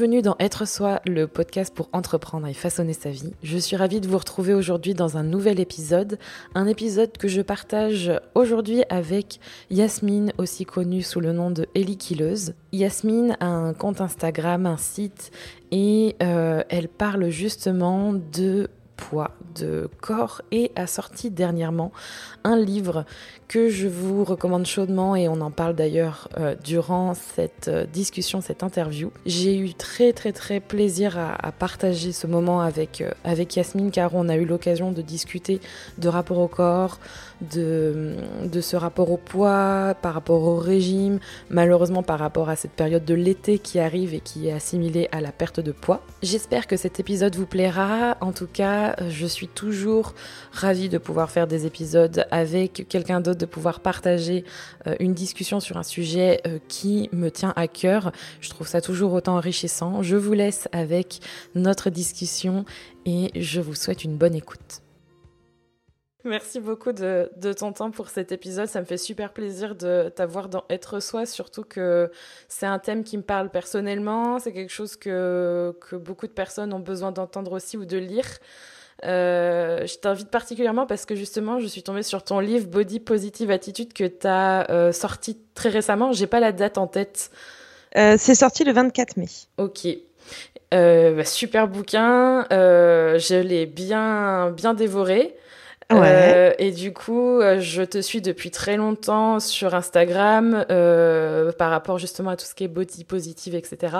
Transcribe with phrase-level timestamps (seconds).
[0.00, 3.34] Bienvenue dans Être Soi, le podcast pour entreprendre et façonner sa vie.
[3.42, 6.18] Je suis ravie de vous retrouver aujourd'hui dans un nouvel épisode,
[6.54, 11.98] un épisode que je partage aujourd'hui avec Yasmine, aussi connue sous le nom de Ellie
[11.98, 12.54] Killeuse.
[12.72, 15.32] Yasmine a un compte Instagram, un site,
[15.70, 21.92] et euh, elle parle justement de poids, de corps et a sorti dernièrement
[22.44, 23.04] un livre
[23.50, 28.40] que je vous recommande chaudement et on en parle d'ailleurs euh, durant cette euh, discussion,
[28.40, 29.10] cette interview.
[29.26, 34.14] J'ai eu très très très plaisir à, partager ce moment avec, euh, avec Yasmine car
[34.14, 35.60] on a eu l'occasion de discuter
[35.98, 37.00] de rapport au corps,
[37.52, 38.14] de,
[38.44, 43.04] de ce rapport au poids, par rapport au régime, malheureusement par rapport à cette période
[43.04, 46.04] de l'été qui arrive et qui est assimilée à la perte de poids.
[46.22, 48.16] J'espère que cet épisode vous plaira.
[48.20, 50.14] En tout cas, je suis toujours
[50.52, 54.44] ravie de pouvoir faire des épisodes avec quelqu'un d'autre de pouvoir partager
[54.86, 58.12] euh, une discussion sur un sujet euh, qui me tient à cœur.
[58.40, 60.02] Je trouve ça toujours autant enrichissant.
[60.02, 61.20] Je vous laisse avec
[61.54, 62.64] notre discussion
[63.06, 64.82] et je vous souhaite une bonne écoute.
[66.24, 68.68] Merci beaucoup de, ton temps pour cet épisode.
[68.68, 72.10] Ça me fait super plaisir de t'avoir dans Être Soi, surtout que
[72.46, 74.38] c'est un thème qui me parle personnellement.
[74.38, 78.26] C'est quelque chose que, que beaucoup de personnes ont besoin d'entendre aussi ou de lire.
[79.04, 83.50] Euh, je t'invite particulièrement parce que justement, je suis tombée sur ton livre Body Positive
[83.50, 86.12] Attitude que tu as euh, sorti très récemment.
[86.12, 87.30] J'ai pas la date en tête.
[87.96, 89.26] Euh, c'est sorti le 24 mai.
[89.58, 89.88] Ok.
[90.70, 92.46] Bah, super bouquin.
[92.50, 95.36] je l'ai bien, bien dévoré.
[95.92, 101.70] Euh, et du coup, euh, je te suis depuis très longtemps sur Instagram euh, par
[101.70, 103.96] rapport justement à tout ce qui est body positive, etc.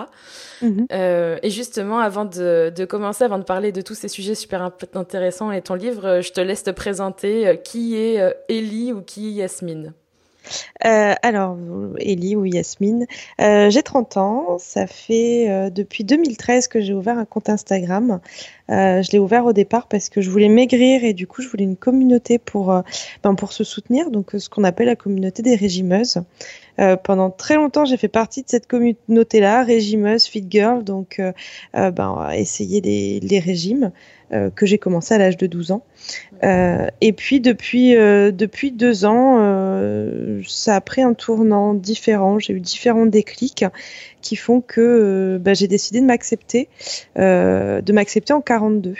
[0.63, 0.87] Mhm.
[0.91, 5.51] et justement, avant de, de, commencer, avant de parler de tous ces sujets super intéressants
[5.53, 9.95] et ton livre, je te laisse te présenter qui est Ellie ou qui est Yasmine.
[10.85, 11.57] Euh, alors,
[11.99, 13.07] Ellie ou Yasmine,
[13.41, 14.59] euh, j'ai 30 ans.
[14.59, 18.21] Ça fait euh, depuis 2013 que j'ai ouvert un compte Instagram.
[18.69, 21.65] je l'ai ouvert au départ parce que je voulais maigrir et du coup, je voulais
[21.65, 22.83] une communauté pour,
[23.23, 26.23] ben, pour se soutenir, donc ce qu'on appelle la communauté des régimeuses.
[27.03, 31.21] Pendant très longtemps, j'ai fait partie de cette communauté-là, régimeuse, fit girl, donc
[31.75, 33.93] ben, essayer les, les régimes.
[34.33, 35.83] Euh, que j'ai commencé à l'âge de 12 ans.
[36.45, 39.39] Euh, et puis depuis, euh, depuis deux ans,
[40.47, 42.39] ça a pris un tournant différent.
[42.39, 43.65] J'ai eu différents déclics
[44.21, 46.69] qui font que bah, j'ai décidé de m'accepter,
[47.17, 48.95] de m'accepter en 42.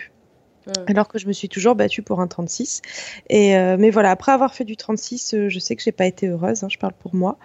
[0.87, 2.83] Alors que je me suis toujours battue pour un 36.
[3.29, 6.63] Et mais voilà, après avoir fait du 36, je sais que j'ai pas été heureuse.
[6.63, 7.39] Hein, je parle pour moi.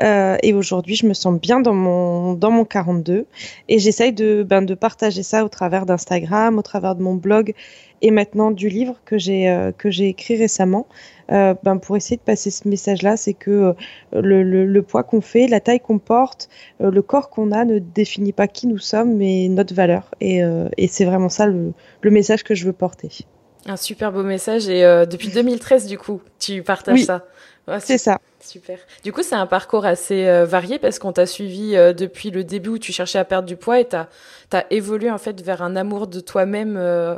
[0.00, 3.26] et aujourd'hui, je me sens bien dans mon dans mon 42.
[3.68, 7.54] Et j'essaye de ben, de partager ça au travers d'Instagram, au travers de mon blog
[8.02, 10.86] et maintenant du livre que j'ai que j'ai écrit récemment.
[11.32, 13.72] Euh, ben pour essayer de passer ce message-là, c'est que euh,
[14.12, 16.48] le, le, poids qu'on fait, la taille qu'on porte,
[16.82, 20.10] euh, le corps qu'on a ne définit pas qui nous sommes, mais notre valeur.
[20.20, 20.40] Et,
[20.76, 23.10] et c'est vraiment ça le, le, message que je veux porter.
[23.66, 24.68] Un super beau message.
[24.68, 27.24] Et depuis 2013, du coup, tu partages ça.
[27.78, 28.18] c'est ça.
[28.40, 28.78] Super.
[29.04, 32.78] Du coup, c'est un parcours assez varié parce qu'on t'a suivi depuis le début où
[32.78, 36.08] tu cherchais à perdre du poids et tu as, évolué en fait vers un amour
[36.08, 37.16] de toi-même euh,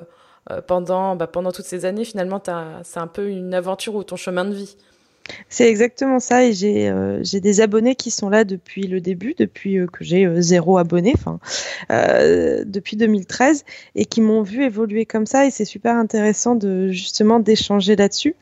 [0.66, 2.42] pendant, bah, pendant toutes ces années, finalement,
[2.82, 4.76] c'est un peu une aventure ou ton chemin de vie.
[5.48, 9.78] C'est exactement ça et j'ai euh, des abonnés qui sont là depuis le début, depuis
[9.78, 11.38] euh, que j'ai zéro abonné, enfin
[12.66, 17.40] depuis 2013 et qui m'ont vu évoluer comme ça et c'est super intéressant de justement
[17.40, 18.36] d'échanger là-dessus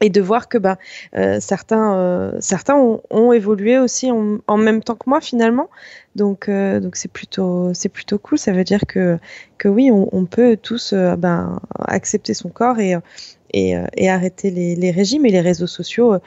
[0.00, 0.78] et de voir que bah,
[1.16, 5.68] euh, certains, euh, certains ont, évolué aussi en, même temps que moi finalement.
[6.16, 8.38] Donc euh, donc c'est plutôt c'est plutôt cool.
[8.38, 9.18] Ça veut dire que
[9.58, 12.96] que oui, on, peut tous ben, accepter son corps et
[13.54, 16.18] et, et arrêter les, les, régimes et les réseaux sociaux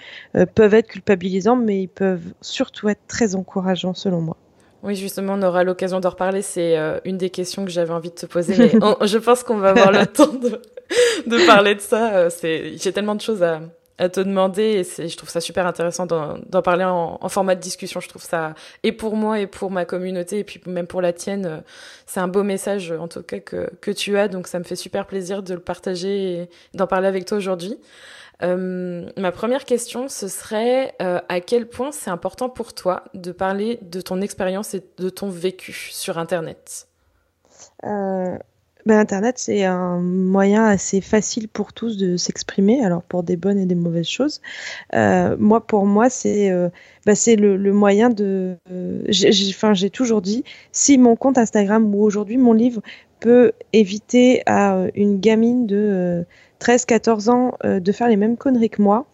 [0.56, 4.38] peuvent être culpabilisants, mais ils peuvent surtout être très encourageants selon moi.
[4.84, 6.42] Oui, justement, on aura l'occasion d'en reparler.
[6.42, 6.75] C'est
[7.06, 8.58] une des questions que j'avais envie de te poser.
[8.58, 8.72] Mais
[9.08, 10.59] je pense qu'on va avoir le temps de,
[11.28, 12.14] de parler de ça.
[12.14, 13.61] Euh, c'est, j'ai tellement de choses à,
[13.97, 17.29] à te demander et c'est, je trouve ça super intéressant d'en, d'en parler en, en,
[17.29, 18.00] format de discussion.
[18.00, 18.53] Je trouve ça,
[18.84, 21.58] et pour moi et pour ma communauté et puis même pour la tienne, euh,
[22.05, 24.28] c'est un beau message en tout cas que, que tu as.
[24.28, 27.78] Donc ça me fait super plaisir de le partager et d'en parler avec toi aujourd'hui.
[28.43, 33.32] Euh, ma première question, ce serait euh, à quel point c'est important pour toi de
[33.32, 36.88] parler de ton expérience et de ton vécu sur Internet?
[37.84, 38.38] Euh,
[38.85, 43.59] ben, Internet, c'est un moyen assez facile pour tous de s'exprimer, alors pour des bonnes
[43.59, 44.41] et des mauvaises choses.
[44.93, 46.52] Moi, pour moi, c'est
[47.05, 48.58] ben, c'est le, le, moyen de.
[48.70, 52.82] Euh, j'ai toujours dit, si mon compte Instagram ou aujourd'hui mon livre
[53.22, 56.26] peut éviter à euh, une gamine de
[56.59, 59.06] 13-14 euh, ans euh, de faire les mêmes conneries que moi,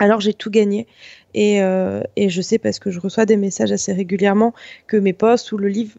[0.00, 0.88] alors j'ai tout gagné.
[1.34, 4.54] Et, je sais parce que je reçois des messages assez régulièrement
[4.86, 5.94] que mes posts ou le livre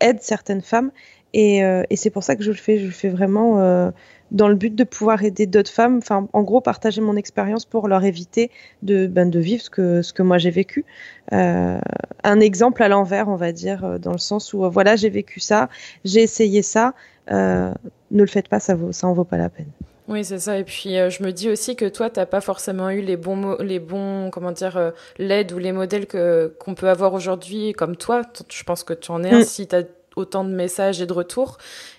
[0.00, 0.90] aide certaines femmes.
[1.32, 1.62] Et
[1.94, 2.78] c'est pour ça que je le fais.
[2.78, 3.92] Je le fais vraiment
[4.34, 7.86] dans le but de pouvoir aider d'autres femmes, enfin, en gros, partager mon expérience pour
[7.86, 8.50] leur éviter
[8.82, 10.84] de, ben, de vivre ce que, ce que moi j'ai vécu.
[11.32, 11.78] Euh,
[12.24, 15.08] un exemple à l'envers, on va dire, euh, dans le sens où, euh, voilà, j'ai
[15.08, 15.68] vécu ça,
[16.04, 16.94] j'ai essayé ça,
[17.30, 17.72] ne
[18.10, 19.70] le faites pas, ça, vaut, ça en vaut pas la peine.
[20.08, 20.58] Oui, c'est ça.
[20.58, 23.56] Et puis, je me dis aussi que toi, tu n'as pas forcément eu les bons,
[23.60, 28.20] les bons, comment dire, l'aide ou les modèles que qu'on peut avoir aujourd'hui, comme toi.
[28.50, 29.44] Je pense que tu en es un mm.
[29.44, 29.84] si tu as
[30.16, 31.58] autant de messages et de retours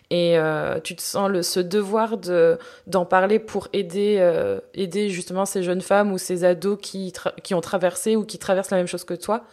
[0.10, 2.58] et euh, tu te sens le, ce devoir de
[2.88, 7.14] d'en parler pour aider euh, aider justement ces jeunes femmes ou ces ados qui
[7.44, 9.44] qui ont traversé ou qui traversent la même chose que toi.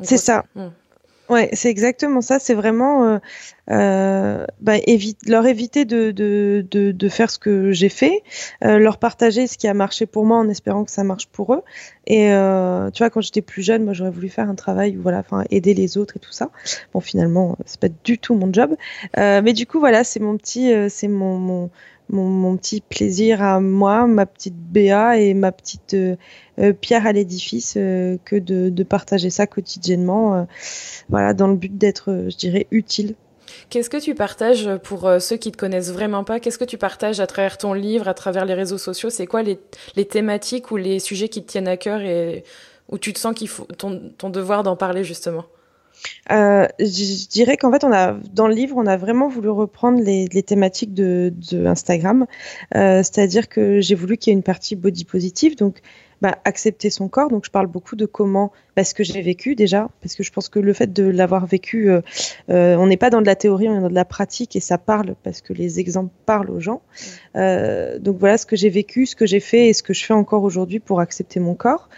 [0.00, 0.44] C'est ça.
[0.54, 0.68] Hmm.
[1.32, 2.38] Ouais, c'est exactement ça.
[2.38, 3.18] C'est vraiment euh,
[3.70, 4.74] euh, bah,
[5.26, 8.22] leur éviter de, faire ce que j'ai fait,
[8.62, 11.54] euh, leur partager ce qui a marché pour moi en espérant que ça marche pour
[11.54, 11.62] eux.
[12.06, 12.26] Et
[12.92, 15.44] tu vois, quand j'étais plus jeune, moi j'aurais voulu faire un travail où voilà, enfin
[15.50, 16.50] aider les autres et tout ça.
[16.92, 18.76] Bon, finalement, c'est pas du tout mon job.
[19.16, 21.70] Mais du coup, voilà, c'est mon petit, c'est mon
[22.12, 26.16] mon, petit plaisir à moi, ma petite Béa et ma petite euh,
[26.58, 30.46] euh, pierre à l'édifice euh, que de, partager ça quotidiennement,
[31.08, 33.14] voilà, dans le but d'être, je dirais, utile.
[33.70, 36.40] Qu'est-ce que tu partages pour ceux qui te connaissent vraiment pas?
[36.40, 39.08] Qu'est-ce que tu partages à travers ton livre, à travers les réseaux sociaux?
[39.08, 39.58] C'est quoi les,
[40.04, 42.44] thématiques ou les sujets qui te tiennent à cœur et
[42.88, 45.44] où tu te sens qu'il faut ton devoir d'en parler justement?
[46.30, 47.84] Euh, je dirais qu'en fait,
[48.32, 51.32] dans le livre, on a vraiment voulu reprendre les, thématiques de,
[51.66, 52.26] Instagram,
[52.74, 55.80] euh, c'est-à-dire que j'ai voulu qu'il y ait une partie body positive, donc
[56.20, 57.28] bah, accepter son corps.
[57.28, 60.30] Donc, je parle beaucoup de comment, bah, ce que j'ai vécu déjà, parce que je
[60.30, 62.00] pense que le fait de l'avoir vécu, euh,
[62.48, 64.78] on n'est pas dans de la théorie, on est dans de la pratique et ça
[64.78, 66.82] parle parce que les exemples parlent aux gens.
[67.34, 70.14] Donc voilà ce que j'ai vécu, ce que j'ai fait et ce que je fais
[70.14, 71.88] encore aujourd'hui pour accepter mon corps.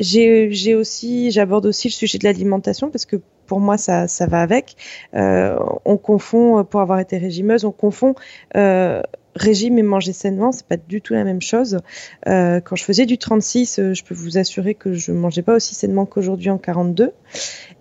[0.00, 3.16] J'ai aussi, j'aborde aussi le sujet de l'alimentation parce que
[3.46, 4.76] pour moi ça, ça va avec.
[5.14, 8.14] Euh, on confond, pour avoir été régimeuse, on confond
[8.56, 9.02] euh,
[9.36, 11.78] régime et manger sainement, c'est pas du tout la même chose.
[12.26, 15.54] Euh, quand je faisais du 36, euh, je peux vous assurer que je mangeais pas
[15.54, 17.12] aussi sainement qu'aujourd'hui en 42.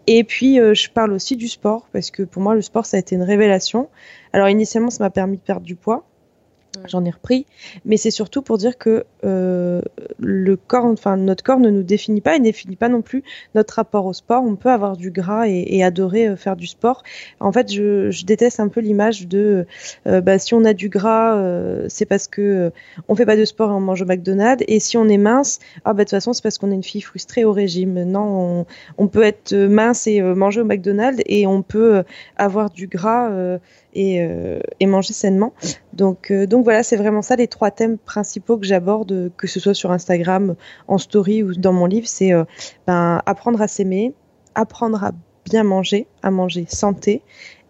[0.07, 2.97] Et puis euh, je parle aussi du sport parce que pour moi le sport ça
[2.97, 3.89] a été une révélation.
[4.33, 6.05] Alors initialement ça m'a permis de perdre du poids.
[6.87, 7.45] J'en ai repris,
[7.85, 9.81] mais c'est surtout pour dire que euh,
[10.19, 13.23] le corps, enfin notre corps ne nous définit pas et ne définit pas non plus
[13.55, 14.43] notre rapport au sport.
[14.43, 17.03] On peut avoir du gras et, adorer euh, faire du sport.
[17.39, 19.65] En fait, je, déteste un peu l'image de
[20.07, 21.41] euh, bah, si on a du gras,
[21.89, 22.71] c'est parce que
[23.07, 24.63] on fait pas de sport et on mange au McDonald's.
[24.67, 26.83] Et si on est mince, ah bah de toute façon c'est parce qu'on est une
[26.83, 28.03] fille frustrée au régime.
[28.03, 28.65] Non,
[28.97, 32.03] on, peut être mince et manger au McDonald's et on peut
[32.37, 33.29] avoir du gras
[33.95, 34.27] et,
[34.79, 35.53] et manger sainement.
[35.93, 39.73] Donc donc voilà, c'est vraiment ça les trois thèmes principaux que j'aborde, que ce soit
[39.73, 40.55] sur Instagram,
[40.87, 42.43] en story ou dans mon livre, c'est euh,
[42.87, 44.13] ben, apprendre à s'aimer,
[44.53, 45.11] apprendre à
[45.45, 47.21] bien manger, à manger santé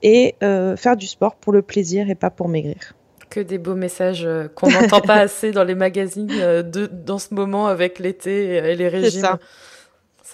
[0.02, 2.94] et euh, faire du sport pour le plaisir et pas pour maigrir.
[3.30, 7.34] Que des beaux messages euh, qu'on n'entend pas assez dans les magazines de, dans ce
[7.34, 9.38] moment avec l'été et les régimes.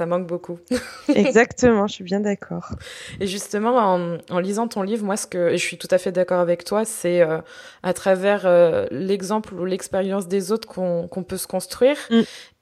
[0.02, 0.58] Ça manque beaucoup.
[1.14, 2.72] Exactement, je suis bien d'accord.
[3.20, 6.12] Et justement, en, lisant ton livre, moi, ce que et je suis tout à fait
[6.12, 7.38] d'accord avec toi, c'est euh,
[7.84, 11.98] à travers euh, l'exemple ou l'expérience des autres qu'on peut se construire.
[12.10, 12.22] Mm.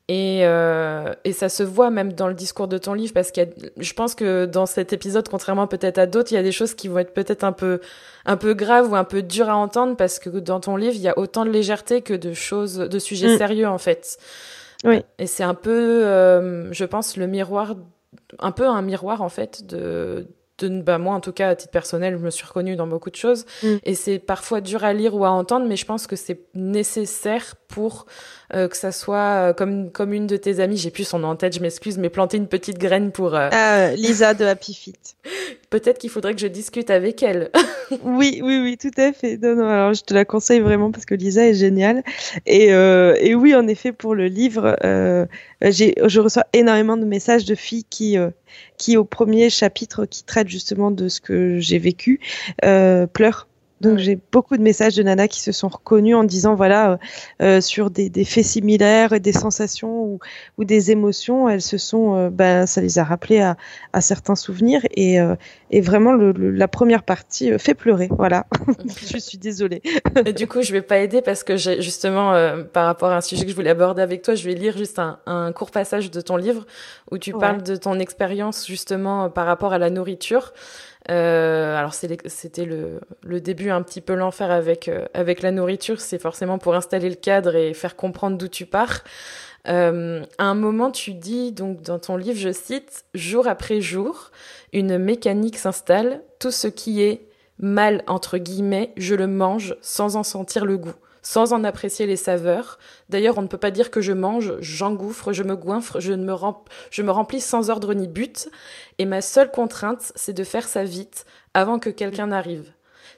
[0.10, 3.40] Et, euh, et, ça se voit même dans le discours de ton livre, parce que
[3.78, 6.74] je pense que dans cet épisode, contrairement peut-être à d'autres, il y a des choses
[6.74, 7.80] qui vont être peut-être un peu,
[8.26, 11.02] un peu graves ou un peu dures à entendre, parce que dans ton livre, il
[11.02, 13.38] y a autant de légèreté que de choses, de sujets mm.
[13.38, 14.18] sérieux en fait.
[14.84, 15.02] Oui.
[15.18, 17.76] Et c'est un peu, euh, je pense, le miroir,
[18.40, 20.28] un peu un miroir en fait de,
[20.60, 23.10] de bah moi en tout cas à titre personnel, je me suis reconnue dans beaucoup
[23.10, 23.76] de choses mm.
[23.84, 27.56] et c'est parfois dur à lire ou à entendre, mais je pense que c'est nécessaire
[27.70, 28.08] pour
[28.54, 31.30] euh, que ça soit euh, comme comme une de tes amies, j'ai plus son nom
[31.30, 34.74] en tête, je m'excuse, mais planter une petite graine pour euh, ah, Lisa de Happy
[34.74, 34.96] Fit.
[35.70, 37.52] Peut-être qu'il faudrait que je discute avec elle.
[38.04, 39.38] oui, oui, oui, tout à fait.
[39.38, 42.04] Non, non, alors je te la conseille vraiment parce que Lisa est géniale.
[42.48, 45.28] Et, euh, et oui, en effet, pour le livre, euh,
[45.62, 48.32] j'ai, je reçois énormément de messages de filles qui, euh,
[48.78, 52.20] qui au premier chapitre, qui traite justement de ce que j'ai vécu,
[52.66, 53.49] euh, pleurent
[53.82, 56.98] donc j'ai beaucoup de messages de nanas qui se sont reconnues en disant voilà euh,
[57.42, 60.20] euh, sur des, des, faits similaires et des sensations ou,
[60.58, 63.58] ou des émotions, elles se sont euh, ben ça les a rappelées à,
[63.94, 65.36] à certains souvenirs et, euh,
[65.72, 68.10] et vraiment le, la première partie fait pleurer.
[68.12, 68.46] Voilà,
[69.12, 69.82] je suis désolée.
[70.36, 72.34] du coup je vais pas aider parce que j'ai justement
[72.74, 75.00] par rapport à un sujet que je voulais aborder avec toi, je vais lire juste
[75.00, 76.66] un, un court passage de ton livre
[77.12, 80.54] où tu parles de ton expérience justement par rapport à la nourriture.
[81.10, 86.02] Euh, alors c'était le, le, début un petit peu l'enfer avec, euh, avec la nourriture,
[86.02, 89.04] c'est forcément pour installer le cadre et faire comprendre d'où tu pars.
[89.66, 94.32] à un moment, tu dis, donc dans ton livre, je cite, Jour après jour,
[94.74, 97.22] une mécanique s'installe, tout ce qui est
[97.60, 102.16] mal, entre guillemets, je le mange sans en sentir le goût sans en apprécier les
[102.16, 102.80] saveurs.
[103.10, 106.36] D'ailleurs, on ne peut pas dire que je mange, j'engouffre, je me goinfre, je, me,
[106.92, 108.50] je me remplis sans ordre ni but,
[108.98, 112.72] et ma seule contrainte, c'est de faire ça vite, avant que quelqu'un n'arrive.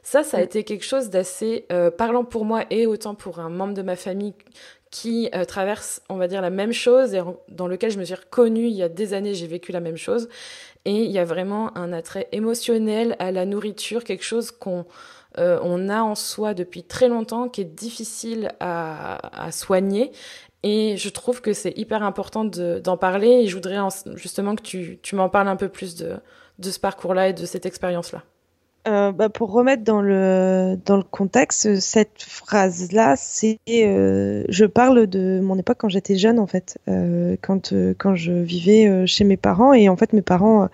[0.03, 0.43] Ça, ça a mm.
[0.43, 3.95] été quelque chose d'assez euh, parlant pour moi et autant pour un membre de ma
[3.95, 4.33] famille
[4.89, 8.15] qui euh, traverse, on va dire, la même chose et dans lequel je me suis
[8.15, 10.27] reconnue il y a des années, j'ai vécu la même chose.
[10.83, 14.85] Et il y a vraiment un attrait émotionnel à la nourriture, quelque chose qu'on
[15.37, 20.11] euh, on a en soi depuis très longtemps, qui est difficile à, soigner.
[20.63, 23.29] Et je trouve que c'est hyper important d'en parler.
[23.29, 23.77] Et je voudrais
[24.15, 26.21] justement que tu, m'en parles un peu plus de
[26.59, 28.23] ce parcours-là et de cette expérience-là.
[28.87, 34.65] Euh, bah, pour remettre dans le dans le contexte, cette phrase là, c'est euh, je
[34.65, 39.23] parle de mon époque quand j'étais jeune en fait, euh, quand quand je vivais chez
[39.23, 40.67] mes parents et en fait mes parents,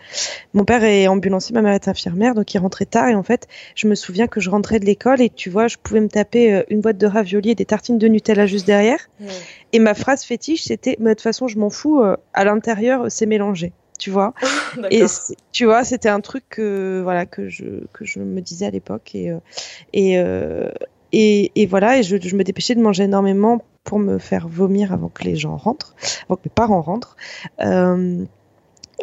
[0.54, 3.48] mon père est ambulancier, ma mère est infirmière, donc il rentrait tard et en fait
[3.76, 6.64] je me souviens que je rentrais de l'école et tu vois je pouvais me taper
[6.70, 9.10] une boîte de raviolis et des tartines de Nutella juste derrière.
[9.74, 13.74] Et ma phrase fétiche c'était de toute façon je m'en fous, à l'intérieur c'est mélangé
[13.98, 14.34] tu vois.
[14.92, 15.06] et
[15.52, 19.16] tu vois, c'était un truc que voilà que je que je me disais à l'époque
[19.16, 19.40] et euh,
[19.94, 20.70] et, euh,
[21.12, 24.94] et, et voilà et je, je, me dépêchais de manger énormément pour me faire vomir
[24.94, 27.16] avant que les gens rentrent, avant que mes parents rentrent.
[27.62, 28.26] Euh,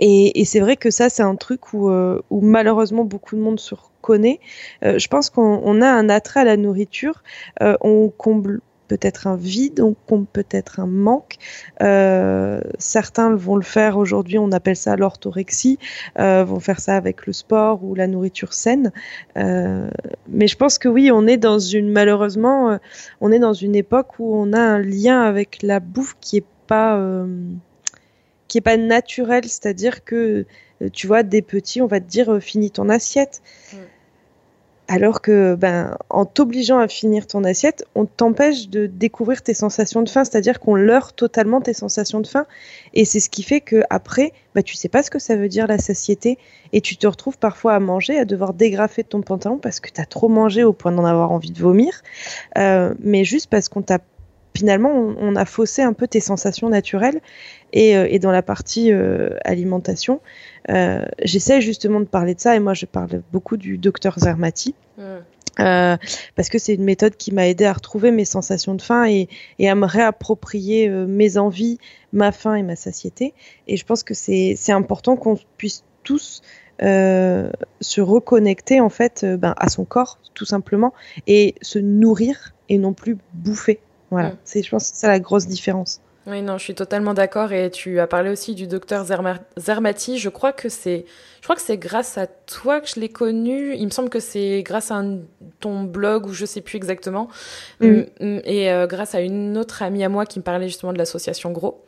[0.01, 3.61] et, et c'est vrai que ça, c'est un truc où, où malheureusement beaucoup de monde
[3.61, 4.41] se reconnaît.
[4.83, 7.23] je pense qu'on a un attrait à la nourriture.
[7.61, 11.37] on comble peut-être un vide, on peut-être un manque.
[11.83, 15.79] Euh, certains vont le faire aujourd'hui, on appelle ça l'orthorexie,
[16.19, 18.93] euh, vont faire ça avec le sport ou la nourriture saine.
[19.37, 19.89] Euh,
[20.29, 22.79] mais je pense que oui, on est dans une malheureusement,
[23.21, 26.47] on est dans une époque où on a un lien avec la bouffe qui est
[26.67, 27.01] pas
[28.49, 30.47] qui pas naturel, c'est-à-dire que
[30.93, 33.43] tu vois des petits, on va te dire finis ton assiette.
[34.87, 40.03] Alors que, ben, en t'obligeant à finir ton assiette, on t'empêche de découvrir tes sensations
[40.03, 42.45] de faim, c'est-à-dire qu'on leurre totalement tes sensations de faim.
[42.93, 45.49] Et c'est ce qui fait que après, bah, tu sais pas ce que ça veut
[45.49, 46.39] dire la satiété,
[46.75, 50.01] et tu te retrouves parfois à manger, à devoir dégrafer ton pantalon parce que tu
[50.01, 52.03] as trop mangé au point d'en avoir envie de vomir,
[52.59, 54.01] euh, mais juste parce qu'on t'a
[54.57, 57.21] finalement, on, a faussé un peu tes sensations naturelles.
[57.73, 60.21] Et, euh, dans la partie euh, alimentation,
[60.71, 62.55] euh, j'essaie justement de parler de ça.
[62.55, 64.75] Et moi, je parle beaucoup du docteur Zermati.
[65.57, 69.29] parce que c'est une méthode qui m'a aidé à retrouver mes sensations de faim et,
[69.69, 71.79] à me réapproprier mes envies,
[72.13, 73.35] ma faim et ma satiété.
[73.67, 76.43] Et je pense que c'est important qu'on puisse tous
[76.81, 80.93] se reconnecter en fait ben, à son corps tout simplement
[81.29, 83.79] et se nourrir et non plus bouffer.
[84.15, 84.37] Voilà, mm.
[84.45, 86.01] c'est, je pense que c'est ça la grosse différence.
[86.27, 87.53] Oui, non, je suis totalement d'accord.
[87.53, 89.05] Et tu as parlé aussi du docteur
[89.57, 90.19] Zermati.
[90.19, 91.05] Je crois que c'est,
[91.41, 93.75] je crois que c'est grâce à toi que je l'ai connu.
[93.75, 95.03] Il me semble que c'est grâce à
[95.61, 97.29] ton blog ou je sais plus exactement.
[97.81, 98.05] Mm.
[98.21, 100.99] Mm, et euh, grâce à une autre amie à moi qui me parlait justement de
[100.99, 101.85] l'association Gros.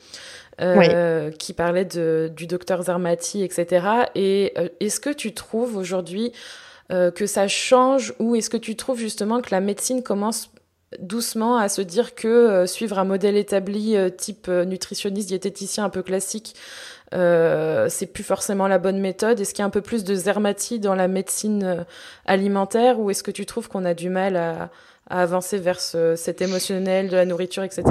[0.63, 3.87] Euh, qui parlait de, du docteur Zermati, etc.
[4.15, 6.33] Et euh, est-ce que tu trouves aujourd'hui
[7.17, 10.51] que ça change ou est-ce que tu trouves justement que la médecine commence
[11.01, 15.85] doucement à se dire que euh, suivre un modèle établi euh, type euh, nutritionniste, diététicien
[15.85, 16.55] un peu classique,
[17.13, 20.81] c'est plus forcément la bonne méthode Est-ce qu'il y a un peu plus de zermatie
[20.81, 21.87] dans la médecine
[22.27, 24.71] alimentaire ou est-ce que tu trouves qu'on a du mal à,
[25.09, 27.85] avancer vers cet émotionnel de la nourriture, etc.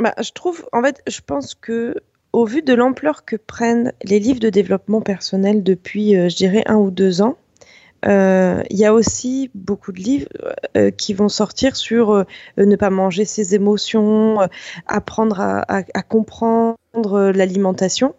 [0.00, 1.94] Bah, je trouve, en fait, je pense que
[2.32, 6.76] au vu de l'ampleur que prennent les livres de développement personnel depuis, je dirais, un
[6.76, 7.36] ou deux ans,
[8.06, 10.28] il y a aussi beaucoup de livres
[10.76, 12.24] euh, qui vont sortir sur euh,
[12.56, 14.38] ne pas manger ses émotions,
[14.86, 16.76] apprendre à, comprendre
[17.30, 18.14] l'alimentation.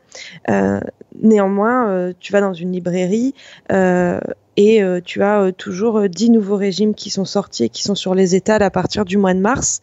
[1.22, 3.34] néanmoins, tu vas dans une librairie
[3.70, 8.36] et tu as toujours dix nouveaux régimes qui sont sortis et qui sont sur les
[8.36, 9.82] étals à partir du mois de mars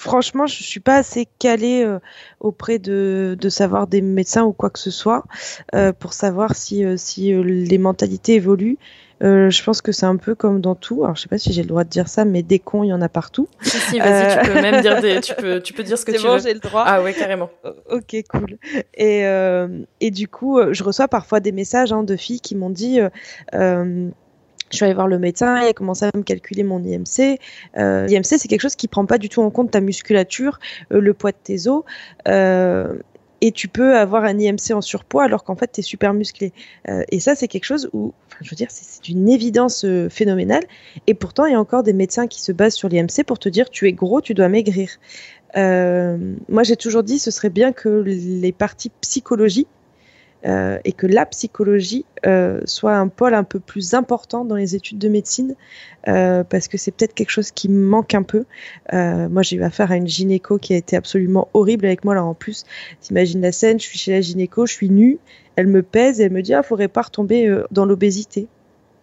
[0.00, 1.98] franchement, je suis pas assez calée euh,
[2.40, 5.24] auprès de, savoir des médecins ou quoi que ce soit
[5.74, 8.78] euh, pour savoir si, euh, si les mentalités évoluent.
[9.20, 11.04] je pense que c'est un peu comme dans tout.
[11.04, 12.88] Alors, je sais pas si j'ai le droit de dire ça, mais des cons, il
[12.88, 13.46] y en a partout.
[13.60, 16.12] Si, si, vas-y, tu peux même dire des, tu peux, tu peux dire ce que
[16.12, 16.40] tu bon, veux.
[16.40, 16.84] j'ai le droit.
[16.86, 17.50] Ah ouais, carrément.
[17.90, 18.56] Ok, cool.
[18.94, 19.24] Et,
[20.00, 23.00] et du coup, je reçois parfois des messages hein, de filles qui m'ont dit
[24.70, 27.38] je suis allée voir le médecin, il a commencé à me calculer mon IMC.
[27.76, 30.58] Euh, L'IMC, c'est quelque chose qui prend pas du tout en compte ta musculature,
[30.92, 31.82] euh, le poids de tes os.
[32.28, 32.94] Euh,
[33.42, 36.52] et tu peux avoir un IMC en surpoids alors qu'en fait tu es super musclé.
[36.88, 38.12] Euh, et ça c'est quelque chose où,
[38.42, 40.64] je veux dire, c'est une évidence phénoménale.
[41.06, 43.48] Et pourtant il y a encore des médecins qui se basent sur l'IMC pour te
[43.48, 44.90] dire tu es gros, tu dois maigrir.
[45.56, 49.66] Moi j'ai toujours dit ce serait bien que les parties psychologie
[50.46, 54.74] euh, et que la psychologie euh, soit un pôle un peu plus important dans les
[54.74, 55.54] études de médecine,
[56.08, 58.44] euh, parce que c'est peut-être quelque chose qui me manque un peu.
[58.92, 62.14] moi, j'ai eu affaire à une gynéco qui a été absolument horrible avec moi.
[62.14, 62.64] Alors en plus,
[63.00, 65.18] t'imagines la scène, je suis chez la gynéco, je suis nue,
[65.56, 68.48] elle me pèse et elle me dit, ah, faudrait pas retomber dans l'obésité.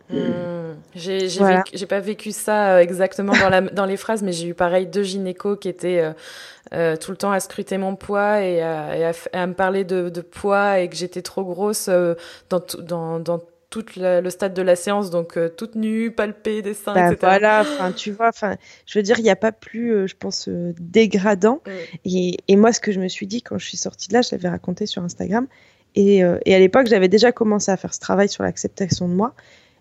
[0.10, 0.76] Hmm.
[0.96, 5.04] J'ai pas vécu ça exactement dans, la, dans les phrases, mais j'ai eu pareil deux
[5.04, 6.14] gynécos qui étaient
[6.74, 10.22] euh, tout le temps à scruter mon poids et à, à, me parler de, de,
[10.22, 12.16] poids et que j'étais trop grosse euh,
[12.50, 16.74] dans, dans, dans tout le stade de la séance, donc euh, toute nue, palpée des
[16.74, 17.18] seins, bah, etc.
[17.22, 20.50] Voilà, enfin, tu vois, enfin, je veux dire, il n'y a pas plus, je pense,
[20.50, 21.62] dégradant.
[21.66, 21.72] Mm.
[22.06, 24.22] Et, et, moi, ce que je me suis dit quand je suis sortie de là,
[24.22, 25.48] je l'avais raconté sur Instagram.
[25.96, 29.34] Et, et à l'époque, j'avais déjà commencé à faire ce travail sur l'acceptation de moi.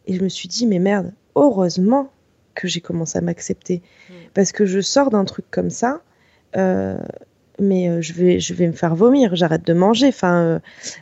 [0.07, 2.11] Et je me suis dit, mais merde, heureusement
[2.55, 3.83] que j'ai commencé à m'accepter.
[4.09, 4.13] Mm.
[4.35, 6.03] Parce que je sors d'un truc comme ça,
[6.57, 6.99] euh,
[7.61, 10.09] mais euh, je vais, je vais me faire vomir, j'arrête de manger.
[10.09, 10.61] Enfin,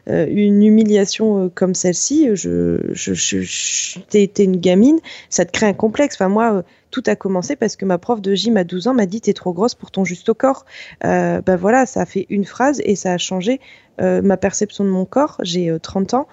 [0.08, 4.98] euh, une humiliation comme celle-ci, je, je, je, t'es, une gamine,
[5.30, 6.16] ça te crée un complexe.
[6.16, 9.06] Enfin, moi, tout a commencé parce que ma prof de gym à 12 ans m'a
[9.06, 10.64] dit t'es trop grosse pour ton juste au corps.
[11.02, 13.60] ben voilà, ça a fait une phrase et ça a changé
[13.98, 15.38] ma perception de mon corps.
[15.42, 16.28] J'ai 30 ans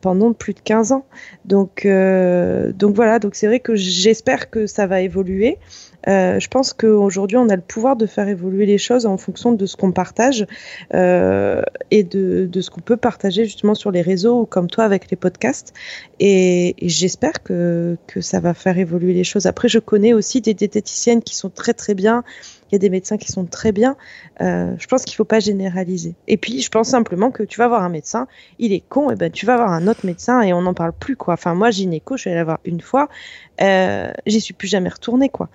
[0.00, 1.04] pendant plus de 15 ans.
[1.44, 5.58] Donc, donc voilà, donc c'est vrai que j'espère que ça va évoluer.
[6.08, 9.52] Euh, je pense qu'aujourd'hui, on a le pouvoir de faire évoluer les choses en fonction
[9.52, 10.46] de ce qu'on partage
[10.94, 15.10] euh, et de, ce qu'on peut partager justement sur les réseaux ou comme toi avec
[15.10, 15.74] les podcasts.
[16.18, 19.46] Et, j'espère que, ça va faire évoluer les choses.
[19.46, 22.24] Après, je connais aussi des diététiciennes qui sont très très bien.
[22.70, 23.96] Il y a des médecins qui sont très bien.
[24.40, 26.14] Euh, je pense qu'il faut pas généraliser.
[26.28, 28.28] Et puis, je pense simplement que tu vas voir un médecin,
[28.58, 30.92] il est con, et ben tu vas voir un autre médecin et on n'en parle
[30.92, 31.34] plus quoi.
[31.34, 33.08] Enfin, moi, gynéco, je vais aller voir une fois,
[34.26, 35.48] j'y suis plus jamais retournée quoi.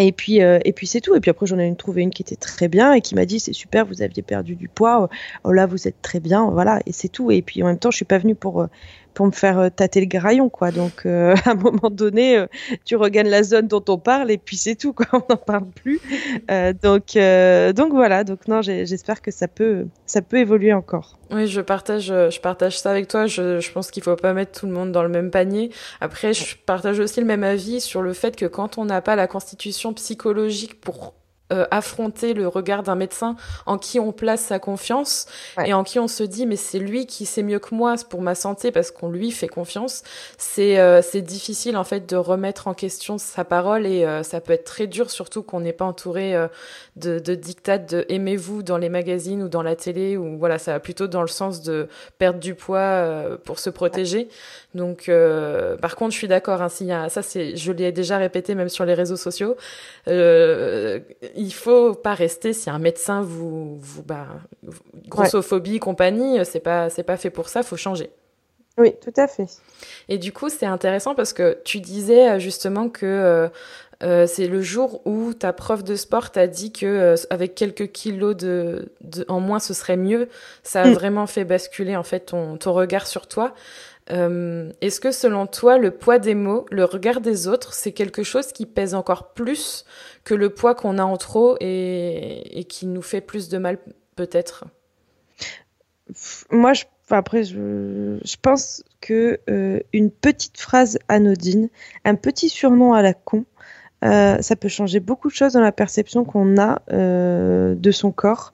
[0.00, 1.14] Et puis, euh, et puis c'est tout.
[1.14, 3.40] Et puis après, j'en ai trouvé une qui était très bien et qui m'a dit
[3.40, 5.08] c'est super, vous aviez perdu du poids.
[5.44, 6.50] Oh, là, vous êtes très bien.
[6.50, 6.80] Voilà.
[6.86, 7.30] Et c'est tout.
[7.30, 8.66] Et puis en même temps, je suis pas venue pour, euh,
[9.14, 10.70] pour me faire euh, tâter le graillon, quoi.
[10.70, 12.44] Donc, à un moment donné,
[12.84, 15.06] tu regagnes la zone dont on parle et puis c'est tout, quoi.
[15.12, 16.00] On n'en parle plus.
[16.82, 17.18] donc,
[17.74, 18.24] donc voilà.
[18.24, 21.18] Donc non, j'espère que ça peut, ça peut évoluer encore.
[21.30, 23.26] Oui, je partage, je partage ça avec toi.
[23.26, 25.70] Je, je pense qu'il faut pas mettre tout le monde dans le même panier.
[26.00, 29.16] Après, je partage aussi le même avis sur le fait que quand on n'a pas
[29.16, 31.14] la constitution psychologique pour
[31.52, 33.34] euh, affronter le regard d'un médecin
[33.66, 35.26] en qui on place sa confiance
[35.64, 38.22] et en qui on se dit mais c'est lui qui sait mieux que moi pour
[38.22, 40.04] ma santé parce qu'on lui fait confiance.
[40.38, 44.40] C'est euh, c'est difficile en fait de remettre en question sa parole et euh, ça
[44.40, 46.36] peut être très dur surtout qu'on n'est pas entouré
[46.94, 50.74] de, de dictats de aimez-vous dans les magazines ou dans la télé ou voilà ça
[50.74, 54.28] va plutôt dans le sens de perdre du poids pour se protéger.
[54.76, 55.10] Donc
[55.82, 58.94] par contre je suis d'accord hein, ça c'est je l'ai déjà répété même sur les
[58.94, 59.56] réseaux sociaux
[61.40, 64.26] il faut pas rester si un médecin vous, vous bah,
[65.08, 68.10] grossophobie, compagnie, c'est pas, c'est pas fait pour ça, faut changer.
[68.76, 69.46] Oui, tout à fait.
[70.08, 73.48] Et du coup, c'est intéressant parce que tu disais euh, justement que euh,
[74.02, 78.36] euh, c'est le jour où ta prof de sport t'a dit que avec quelques kilos
[78.36, 78.92] de,
[79.28, 80.28] en moins, ce serait mieux.
[80.62, 80.92] Ça a mm.
[80.92, 83.54] vraiment fait basculer en fait ton, ton regard sur toi.
[84.10, 88.22] Euh, Est-ce que selon toi, le poids des mots, le regard des autres, c'est quelque
[88.22, 89.84] chose qui pèse encore plus
[90.24, 93.78] que le poids qu'on a en trop et, qui nous fait plus de mal
[94.16, 94.64] peut-être?
[96.50, 101.68] Moi, je, après, je, pense que euh, une petite phrase anodine,
[102.04, 103.44] un petit surnom à la con,
[104.02, 108.52] euh, ça peut changer beaucoup de choses dans la perception qu'on a de son corps.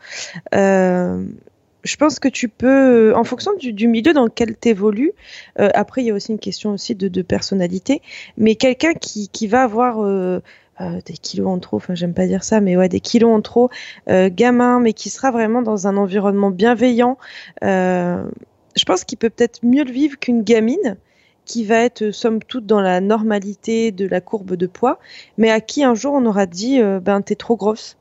[1.86, 5.12] Je pense que tu peux, en fonction du, milieu dans lequel tu évolues,
[5.60, 8.02] euh, après il y a aussi une question aussi de, personnalité,
[8.36, 10.40] mais quelqu'un qui, qui, va avoir euh,
[10.80, 13.40] euh, des kilos en trop, enfin j'aime pas dire ça, mais ouais, des kilos en
[13.40, 13.70] trop,
[14.08, 17.18] gamin, mais qui sera vraiment dans un environnement bienveillant,
[17.62, 20.96] je pense qu'il peut peut-être mieux le vivre qu'une gamine
[21.44, 24.98] qui va être somme toute dans la normalité de la courbe de poids,
[25.38, 27.96] mais à qui un jour on aura dit ben t'es trop grosse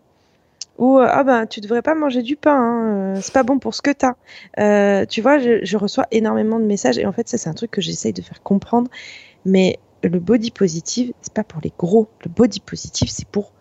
[0.78, 3.60] ou euh, ah ben tu devrais pas manger du pain, hein, euh, c'est pas bon
[3.60, 4.14] pour ce que t'as.
[4.60, 7.54] Euh, tu vois, je, je, reçois énormément de messages et en fait ça c'est un
[7.54, 8.90] truc que j'essaye de faire comprendre.
[9.46, 13.52] Mais le body positive c'est pas pour les gros, le body positive c'est pour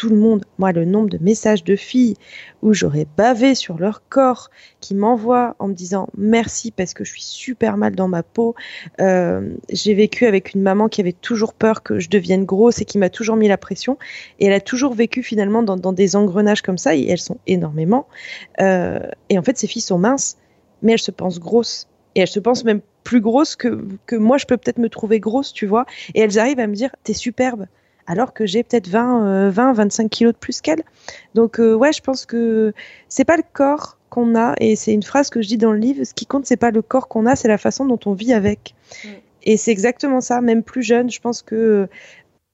[0.00, 0.46] tout le monde.
[0.56, 2.14] Moi, le nombre de messages de filles
[2.62, 4.48] où j'aurais bavé sur leur corps,
[4.80, 8.54] qui m'envoient en me disant merci parce que je suis super mal dans ma peau.
[9.02, 12.86] Euh, j'ai vécu avec une maman qui avait toujours peur que je devienne grosse et
[12.86, 13.98] qui m'a toujours mis la pression.
[14.38, 18.08] Et elle a toujours vécu finalement dans, des engrenages comme ça, et elles sont énormément.
[18.62, 20.38] Euh, et en fait, ces filles sont minces,
[20.80, 21.88] mais elles se pensent grosses.
[22.14, 25.20] Et elles se pensent même plus grosses que, que moi, je peux peut-être me trouver
[25.20, 25.84] grosse, tu vois.
[26.14, 27.66] Et elles arrivent à me dire, t'es superbe
[28.06, 30.82] alors que j'ai peut-être 20, 20, 25 kilos de plus qu'elle.
[31.34, 32.72] Donc euh, ouais, je pense que
[33.08, 35.78] c'est pas le corps qu'on a, et c'est une phrase que je dis dans le
[35.78, 38.12] livre, ce qui compte, c'est pas le corps qu'on a, c'est la façon dont on
[38.12, 38.74] vit avec.
[39.04, 39.08] Mm.
[39.42, 41.88] Et c'est exactement ça, même plus jeune, je pense que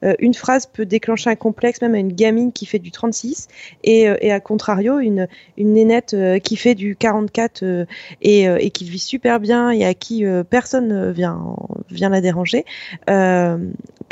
[0.05, 3.49] euh, une phrase peut déclencher un complexe même à une gamine qui fait du 36
[3.83, 7.87] et, euh, et à contrario une, une nénette euh, qui fait du 44
[8.21, 11.57] et, et, qui vit super bien et à qui personne vient,
[11.91, 12.65] vient la déranger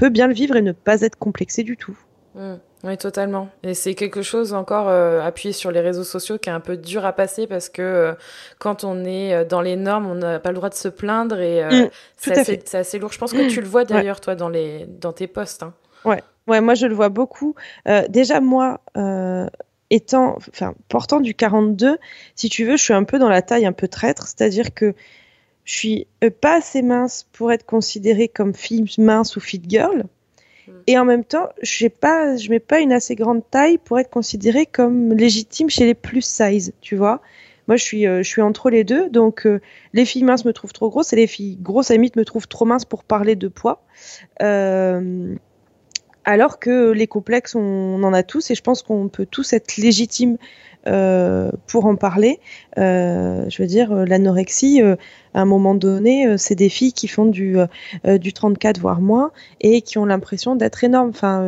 [0.05, 1.97] peut bien le vivre et ne pas être complexé du tout.
[2.35, 2.55] Mmh.
[2.85, 3.49] Oui, totalement.
[3.63, 7.07] Et c'est quelque chose encore appuyé sur les réseaux sociaux qui est un peu dur
[7.07, 8.15] à passer parce que
[8.59, 11.65] quand on est dans les normes, on n'a pas le droit de se plaindre et
[11.65, 11.89] mmh,
[12.19, 13.11] c'est assez, assez, lourd.
[13.11, 15.63] Je pense que tu le vois d'ailleurs, toi, dans, les, dans tes posts.
[15.63, 15.73] Hein.
[16.05, 16.23] Ouais.
[16.47, 17.55] ouais, moi je le vois beaucoup.
[17.89, 19.47] Euh, déjà, moi, euh,
[19.91, 21.99] étant, enfin, portant du 42,
[22.35, 24.95] si tu veux, je suis un peu dans la taille un peu traître, c'est-à-dire que
[25.65, 30.05] je suis euh, pas assez mince pour être considérée comme fille mince ou fit girl.
[30.67, 30.73] Hmm.
[30.87, 34.11] Et en même temps, je pas, je mets pas une assez grande taille pour être
[34.11, 37.21] considérée comme légitime chez les plus size, tu vois.
[37.67, 39.09] Moi, je suis, je suis entre les deux.
[39.09, 39.49] Donc,
[39.95, 42.47] les filles minces me trouvent trop grosses et les filles grosses, à limite, me trouvent
[42.47, 43.83] trop minces pour parler de poids.
[44.43, 45.35] Euh,
[46.25, 49.77] alors que les complexes, on, en a tous et je pense qu'on peut tous être
[49.77, 50.39] légitimes euh,
[50.87, 52.41] pour en parler.
[52.79, 54.97] Euh, je veux dire, l'anorexie, euh,
[55.33, 57.57] à un moment donné, c'est des filles qui font du,
[58.05, 61.09] du 34 voire moins et qui ont l'impression d'être énormes.
[61.09, 61.45] Enfin,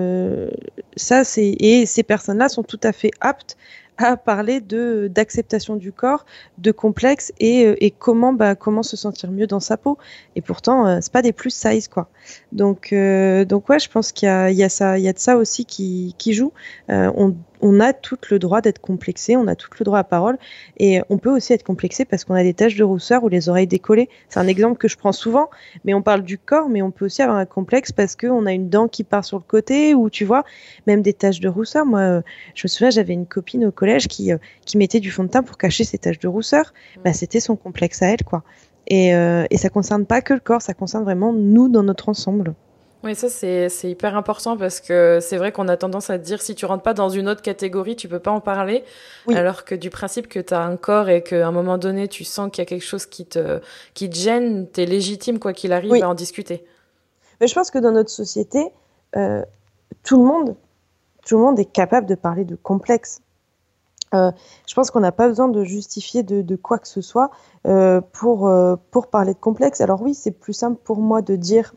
[0.97, 3.57] ça, c'est et ces personnes-là sont tout à fait aptes
[3.99, 6.27] à parler d'acceptation du corps,
[6.59, 9.99] de complexe et, euh, bah, comment se sentir mieux dans sa peau.
[10.35, 12.09] Et pourtant, euh, c'est pas des plus size quoi.
[12.53, 15.37] Donc euh, donc ouais, je pense qu'il y a ça il y a de ça
[15.37, 16.53] aussi qui joue.
[17.67, 20.39] On a tout le droit d'être complexé, on a tout le droit à parole,
[20.79, 23.49] et on peut aussi être complexé parce qu'on a des taches de rousseur ou les
[23.49, 24.09] oreilles décollées.
[24.29, 25.51] C'est un exemple que je prends souvent,
[25.85, 28.53] mais on parle du corps, mais on peut aussi avoir un complexe parce qu'on a
[28.53, 30.45] une dent qui part sur le côté, ou tu vois,
[30.87, 31.85] même des taches de rousseur.
[31.87, 32.23] Moi, euh,
[32.55, 35.29] je me souviens, j'avais une copine au collège qui, euh, qui mettait du fond de
[35.29, 36.73] teint pour cacher ses taches de rousseur.
[37.05, 38.45] Bah, c'était son complexe à elle, quoi.
[38.87, 42.09] Et, euh, et ça concerne pas que le corps, ça concerne vraiment nous dans notre
[42.09, 42.55] ensemble.
[43.07, 46.57] Oui, ça c'est hyper important parce que c'est vrai qu'on a tendance à dire si
[46.57, 48.83] tu rentres pas dans une autre catégorie, tu peux pas en parler.
[49.33, 52.25] Alors que du principe que tu as un corps et qu'à un moment donné tu
[52.25, 53.61] sens qu'il y a quelque chose qui te,
[53.95, 56.65] qui te gêne, tu es légitime quoi qu'il arrive à en discuter.
[57.41, 58.73] Mais je pense que dans notre société,
[59.15, 59.45] euh,
[60.03, 60.57] tout, le monde,
[61.25, 63.21] tout le monde est capable de parler de complexe.
[64.15, 64.33] Euh,
[64.67, 67.31] je pense qu'on n'a pas besoin de justifier de, de quoi que ce soit
[67.69, 68.53] euh, pour,
[68.91, 69.81] pour parler de complexe.
[69.81, 71.73] Alors oui, c'est plus simple pour moi de dire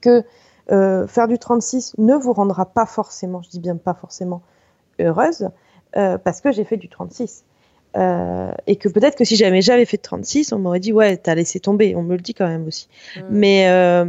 [0.00, 0.24] que
[0.72, 4.42] euh, faire du 36 ne vous rendra pas forcément, je dis bien pas forcément,
[5.00, 5.48] heureuse,
[5.96, 7.44] euh, parce que j'ai fait du 36.
[7.96, 11.34] Euh, et que peut-être que si jamais j'avais fait 36, on m'aurait dit ouais, t'as
[11.34, 11.96] laissé tomber.
[11.96, 12.88] On me le dit quand même aussi.
[13.16, 13.20] Mm.
[13.30, 14.04] Mais euh,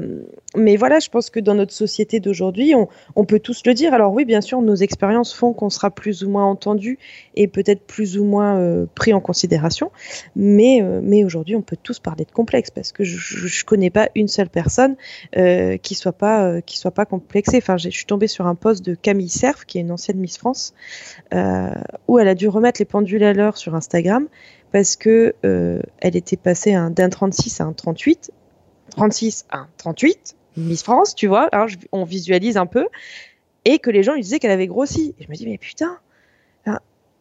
[0.56, 3.94] mais voilà, je pense que dans notre société d'aujourd'hui, on, on, peut tous le dire.
[3.94, 7.00] Alors oui, bien sûr, nos expériences font qu'on sera plus ou moins entendu
[7.36, 9.92] et peut-être plus ou moins euh, pris en considération.
[10.36, 14.10] Mais mais aujourd'hui, on peut tous parler de complexe parce que je, je, connais pas
[14.16, 14.96] une seule personne
[15.82, 17.58] qui soit pas qui soit pas complexée.
[17.58, 20.38] Enfin, je suis tombée sur un poste de Camille Cerf, qui est une ancienne Miss
[20.38, 20.74] France,
[22.08, 24.28] où elle a dû remettre les pendules à l'heure sur Instagram
[24.72, 28.32] parce que euh, elle était passée d'un 36 à un 38,
[28.92, 32.88] 36 à un 38, Miss France, tu vois, hein, on visualise un peu,
[33.66, 35.16] et que les gens lui disaient qu'elle avait grossi.
[35.20, 35.98] Je me dis mais putain,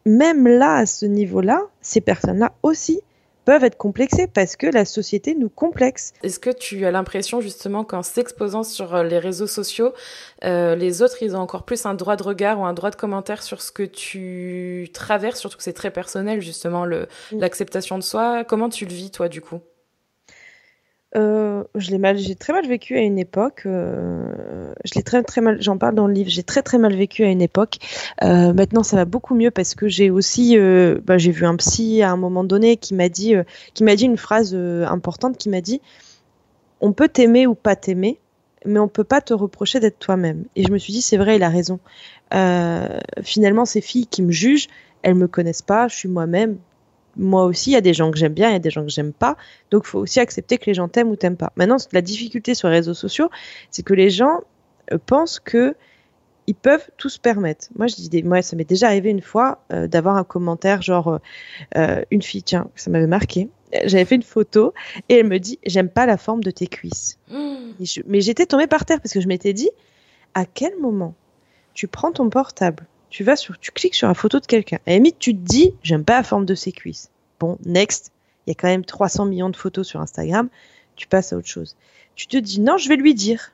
[0.05, 3.01] même là à ce niveau-là, ces personnes-là aussi
[3.45, 6.13] peuvent être complexés parce que la société nous complexe.
[6.23, 9.93] Est-ce que tu as l'impression justement qu'en s'exposant sur euh, les réseaux sociaux,
[10.43, 12.95] euh, les autres, ils ont encore plus un droit de regard ou un droit de
[12.95, 17.05] commentaire sur ce que tu traverses, surtout que c'est très personnel justement mm.
[17.33, 18.43] l'acceptation de soi.
[18.43, 19.61] Comment tu le vis toi du coup?
[21.15, 23.63] Euh, je l'ai mal, j'ai très mal vécu à une époque.
[23.65, 25.61] Euh, je l'ai très mal.
[25.61, 26.29] J'en parle dans le livre.
[26.29, 27.77] J'ai très très mal vécu à une époque.
[28.23, 30.57] Euh, maintenant, ça va beaucoup mieux parce que j'ai aussi,
[31.03, 33.35] bah, j'ai vu un psy à un moment donné qui m'a dit,
[33.73, 35.81] qui m'a dit une phrase importante, qui m'a dit,
[36.79, 38.17] on peut t'aimer ou pas t'aimer,
[38.65, 40.45] mais on peut pas te reprocher d'être toi-même.
[40.55, 41.79] Et je me suis dit, c'est vrai, il a raison.
[43.21, 44.67] finalement, ces filles qui me jugent,
[45.03, 45.87] elles me connaissent pas.
[45.87, 46.57] Je suis moi-même
[47.17, 48.83] moi aussi, il y a des gens que j'aime bien, il y a des gens
[48.83, 49.37] que j'aime pas.
[49.69, 51.51] Donc, il faut aussi accepter que les gens t'aiment ou t'aiment pas.
[51.55, 53.29] Maintenant, la difficulté sur les réseaux sociaux,
[53.69, 54.41] c'est que les gens
[54.91, 55.75] euh, pensent que
[56.47, 57.67] ils peuvent tout se permettre.
[57.75, 61.19] Moi, je dis, moi, ça m'est déjà arrivé une fois euh, d'avoir un commentaire genre
[61.77, 63.49] euh, une fille, tiens, ça m'avait marqué.
[63.85, 64.73] J'avais fait une photo
[65.07, 67.19] et elle me dit, j'aime pas la forme de tes cuisses.
[67.29, 68.01] Mmh.
[68.07, 69.69] mais j'étais tombée par terre parce que je m'étais dit,
[70.33, 71.13] à quel moment
[71.73, 74.77] tu prends ton portable, tu cliques sur la photo de quelqu'un.
[74.87, 77.11] À la limite, tu te dis, j'aime pas la forme de ses cuisses.
[77.39, 78.11] Bon, next.
[78.47, 80.49] Il y a quand même 300 millions de photos sur Instagram.
[80.95, 81.75] Tu passes à autre chose.
[82.15, 83.51] Tu te dis, non, je vais lui dire.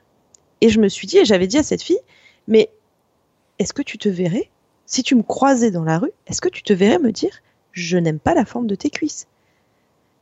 [0.60, 2.00] Et je me suis dit, et j'avais dit à cette fille,
[2.46, 2.70] mais
[3.58, 4.48] est-ce que tu te verrais,
[4.86, 7.42] si tu me croisais dans la rue, est-ce que tu te verrais me dire,
[7.72, 9.26] je n'aime pas la forme de tes cuisses?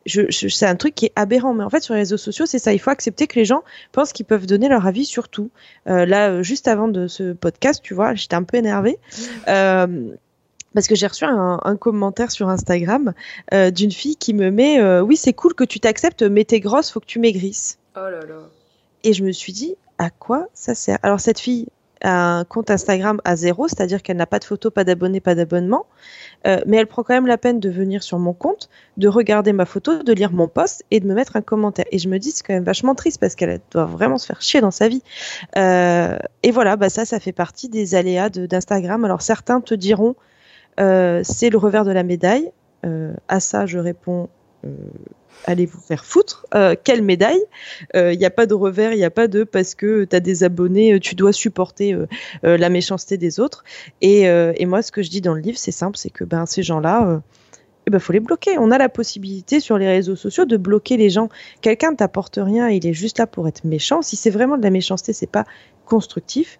[0.06, 1.54] C'est un truc qui est aberrant.
[1.54, 2.72] Mais en fait, sur les réseaux sociaux, c'est ça.
[2.72, 5.50] Il faut accepter que les gens pensent qu'ils peuvent donner leur avis sur tout.
[5.88, 8.98] Euh, là, euh, juste avant de ce podcast, tu vois, j'étais un peu énervée.
[9.48, 10.08] Euh,
[10.74, 13.14] parce que j'ai reçu un, commentaire sur Instagram
[13.50, 17.00] d'une fille qui me met Oui, c'est cool que tu t'acceptes, mais t'es grosse, faut
[17.00, 17.78] que tu maigrisses.
[17.96, 18.50] Oh là là.
[19.02, 20.98] Et je me suis dit À quoi ça sert?
[21.02, 21.68] Alors, cette fille,
[22.02, 25.86] un compte Instagram à zéro, c'est-à-dire qu'elle n'a pas de photos, pas d'abonnés, pas d'abonnement,
[26.46, 29.52] euh, mais elle prend quand même la peine de venir sur mon compte, de regarder
[29.52, 31.86] ma photo, de lire mon post et de me mettre un commentaire.
[31.92, 34.42] Et je me dis c'est quand même vachement triste parce qu'elle doit vraiment se faire
[34.42, 35.02] chier dans sa vie.
[35.56, 39.04] Euh, et voilà, bah ça, ça fait partie des aléas d'Instagram.
[39.04, 40.16] Alors certains te diront
[40.78, 42.50] euh, c'est le revers de la médaille.
[43.28, 44.28] à ça, je réponds
[45.44, 46.46] allez vous faire foutre.
[46.54, 47.42] Euh, quelle médaille
[47.94, 50.16] Il euh, n'y a pas de revers, il n'y a pas de parce que tu
[50.16, 51.96] as des abonnés, euh, tu dois supporter
[52.42, 53.64] la méchanceté des autres.
[54.00, 54.26] Et,
[54.66, 57.22] moi, ce que je dis dans le livre, c'est simple, c'est que ben, ces gens-là,
[57.86, 58.58] il ben, faut les bloquer.
[58.58, 61.28] On a la possibilité sur les réseaux sociaux de bloquer les gens.
[61.60, 64.02] Quelqu'un ne t'apporte rien, il est juste là pour être méchant.
[64.02, 65.44] Si c'est vraiment de la méchanceté, c'est pas
[65.84, 66.58] constructif.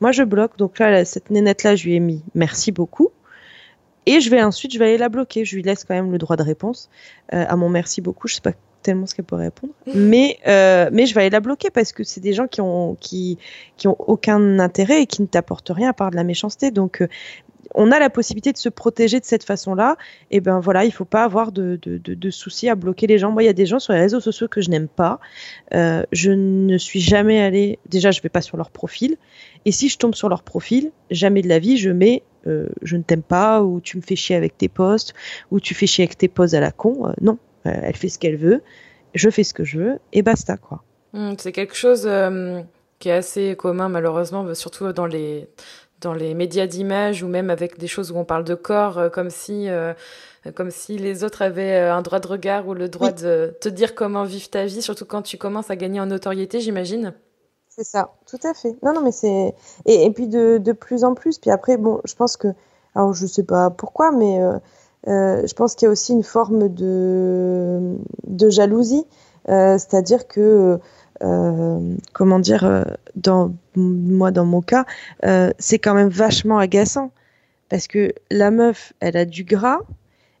[0.00, 0.56] Moi, je bloque.
[0.58, 3.10] Donc là, cette nénette-là, je lui ai mis merci beaucoup.
[4.06, 5.44] Et je vais ensuite, je vais aller la bloquer.
[5.44, 6.88] Je lui laisse quand même le droit de réponse.
[7.34, 9.92] Euh, à mon merci beaucoup, je sais pas tellement ce qu'elle pourrait répondre, mmh.
[9.96, 12.96] mais euh, mais je vais aller la bloquer parce que c'est des gens qui ont
[13.00, 13.36] qui
[13.76, 16.70] qui ont aucun intérêt et qui ne t'apportent rien à part de la méchanceté.
[16.70, 17.08] Donc euh,
[17.74, 19.96] on a la possibilité de se protéger de cette façon-là,
[20.30, 23.30] et ben voilà, il faut pas avoir de, de, de, soucis à bloquer les gens.
[23.30, 25.20] Moi, il y a des gens sur les réseaux sociaux que je n'aime pas.
[25.74, 27.78] Euh, je ne suis jamais allée.
[27.88, 29.16] Déjà, je vais pas sur leur profil.
[29.68, 32.96] Et si je tombe sur leur profil, jamais de la vie, je mets euh, je
[32.96, 35.12] ne t'aime pas, ou tu me fais chier avec tes posts,
[35.50, 37.06] ou tu fais chier avec tes poses à la con.
[37.06, 38.62] Euh, non, euh, elle fait ce qu'elle veut,
[39.12, 40.82] je fais ce que je veux, et basta, quoi.
[41.12, 42.08] Mmh, c'est quelque chose
[42.98, 45.46] qui est assez commun, malheureusement, surtout dans les,
[46.00, 49.28] dans les médias d'image ou même avec des choses où on parle de corps, comme
[49.28, 49.68] si
[50.54, 53.94] comme si les autres avaient un droit de regard ou le droit de te dire
[53.94, 57.12] comment vivre ta vie, surtout quand tu commences à gagner en notoriété, j'imagine.
[57.78, 58.76] C'est ça, tout à fait.
[58.82, 59.54] Non, non, mais c'est.
[59.86, 61.38] Et, puis de, plus en plus.
[61.38, 62.48] Puis après, bon, je pense que.
[62.96, 64.58] Alors, je sais pas pourquoi, mais euh,
[65.06, 69.06] euh, je pense qu'il y a aussi une forme de, de jalousie.
[69.48, 70.80] Euh, c'est-à-dire que.
[72.12, 74.84] comment dire, dans, moi dans mon cas,
[75.60, 77.12] c'est quand même vachement agaçant
[77.68, 79.80] parce que la meuf, elle a du gras,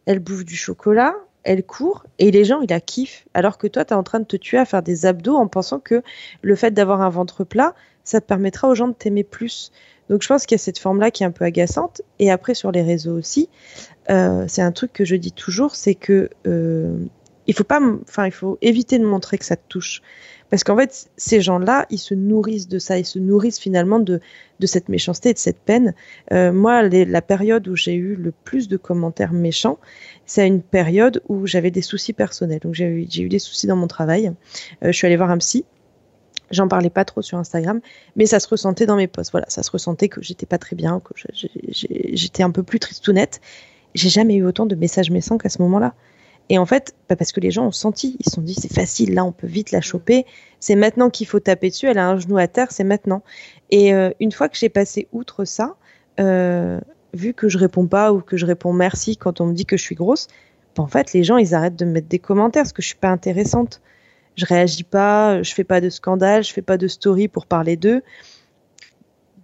[0.06, 3.26] elle bouffe du chocolat, elle court et les gens, ils la kiffent.
[3.34, 5.48] Alors que toi, tu es en train de te tuer à faire des abdos en
[5.48, 6.02] pensant que
[6.42, 7.74] le fait d'avoir un ventre plat,
[8.04, 9.72] ça te permettra aux gens de t'aimer plus.
[10.08, 12.02] Donc je pense qu'il y a cette forme-là qui est un peu agaçante.
[12.18, 13.48] Et après, sur les réseaux aussi,
[14.10, 16.96] euh, c'est un truc que je dis toujours, c'est que euh,
[17.46, 20.02] il faut pas, enfin, il faut éviter de montrer que ça te touche.
[20.50, 24.20] Parce qu'en fait, ces gens-là, ils se nourrissent de ça, ils se nourrissent finalement de,
[24.60, 25.94] de cette méchanceté et de cette peine.
[26.32, 29.78] Euh, moi, la période où j'ai eu le plus de commentaires méchants,
[30.26, 32.60] c'est une période où j'avais des soucis personnels.
[32.60, 34.32] Donc j'ai eu, eu des soucis dans mon travail.
[34.82, 35.64] Euh, je suis allée voir un psy.
[36.50, 37.80] J'en parlais pas trop sur Instagram,
[38.16, 39.32] mais ça se ressentait dans mes posts.
[39.32, 41.12] Voilà, ça se ressentait que j'étais pas très bien, que
[41.70, 43.42] j'étais un peu plus tristounette.
[43.94, 45.94] J'ai jamais eu autant de messages méchants qu'à ce moment-là.
[46.48, 48.72] Et en fait, bah, parce que les gens ont senti, ils se sont dit c'est
[48.72, 50.24] facile, là on peut vite la choper,
[50.60, 53.22] c'est maintenant qu'il faut taper dessus, elle a un genou à terre, c'est maintenant.
[53.70, 55.76] Et euh, une fois que j'ai passé outre ça,
[56.20, 56.80] euh,
[57.14, 59.76] vu que je réponds pas ou que je réponds merci quand on me dit que
[59.76, 60.26] je suis grosse,
[60.76, 62.88] bah, en fait les gens ils arrêtent de me mettre des commentaires parce que je
[62.88, 63.80] suis pas intéressante.
[64.36, 67.76] Je réagis pas, je fais pas de scandale, je fais pas de story pour parler
[67.76, 68.02] d'eux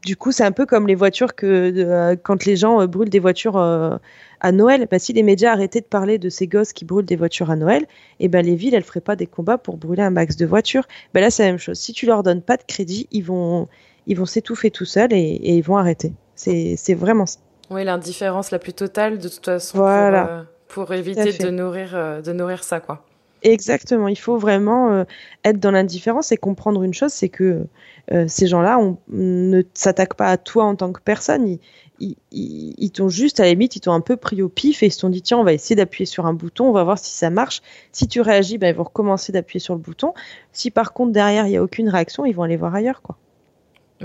[0.04, 3.08] du coup, c'est un peu comme les voitures que euh, quand les gens euh, brûlent
[3.08, 3.96] des voitures euh,
[4.40, 4.86] à Noël.
[4.90, 7.56] Bah, si les médias arrêtaient de parler de ces gosses qui brûlent des voitures à
[7.56, 7.84] Noël,
[8.20, 10.44] et eh ben les villes elles feraient pas des combats pour brûler un max de
[10.44, 10.86] voitures.
[11.14, 11.78] Ben là, c'est la même chose.
[11.78, 13.68] Si tu leur donnes pas de crédit, ils vont
[14.06, 16.12] ils vont s'étouffer tout seuls et, ils vont arrêter.
[16.34, 17.38] C'est vraiment ça.
[17.70, 20.44] Oui, l'indifférence la plus totale de toute façon voilà.
[20.68, 23.06] pour, pour éviter de nourrir de nourrir ça quoi.
[23.44, 25.04] Exactement, il faut vraiment euh,
[25.44, 27.66] être dans l'indifférence et comprendre une chose, c'est que
[28.10, 31.58] euh, ces gens-là ne s'attaquent pas à toi en tant que personne.
[32.00, 34.90] Ils, t'ont juste, à la limite, ils t'ont un peu pris au pif et ils
[34.90, 37.12] se sont dit, tiens, on va essayer d'appuyer sur un bouton, on va voir si
[37.12, 37.60] ça marche.
[37.92, 40.14] Si tu réagis, ben, ils vont recommencer d'appuyer sur le bouton.
[40.52, 43.02] Si par contre, derrière, il n'y a aucune réaction, ils vont aller voir ailleurs.
[43.02, 43.16] quoi.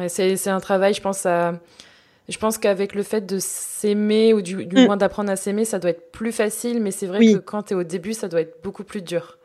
[0.09, 1.53] c'est un travail, je pense à.
[2.29, 4.85] Je pense qu'avec le fait de s'aimer ou du, mm.
[4.85, 7.73] moins d'apprendre à s'aimer, ça doit être plus facile, mais c'est vrai que quand tu
[7.73, 9.39] es au début, ça doit être beaucoup plus dur.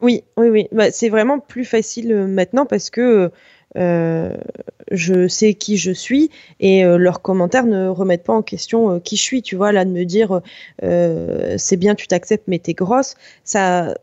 [0.00, 0.68] Oui, oui, oui.
[0.72, 3.32] Bah, c'est vraiment plus facile euh, maintenant parce que
[3.76, 4.36] euh,
[4.90, 9.16] je sais qui je suis et euh, leurs commentaires ne remettent pas en question qui
[9.16, 9.42] je suis.
[9.42, 10.40] Tu vois, là, de me dire
[10.80, 13.94] c'est bien, tu t'acceptes, mais t'es grosse, ça,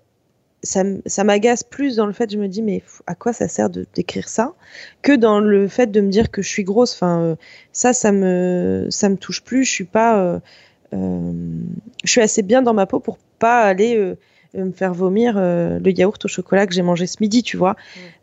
[0.63, 4.27] ça, m'agace plus dans le fait, je me dis, mais à quoi ça sert d'écrire
[4.27, 4.53] ça
[5.01, 6.93] que dans le fait de me dire que je suis grosse.
[6.93, 7.37] Enfin,
[7.71, 9.63] ça, ça me, ça me touche plus.
[9.63, 10.41] Je suis pas,
[10.91, 10.97] je
[12.05, 14.15] suis assez bien dans ma peau pour pas aller
[14.63, 17.75] me faire vomir euh, le yaourt au chocolat que j'ai mangé ce midi, tu vois.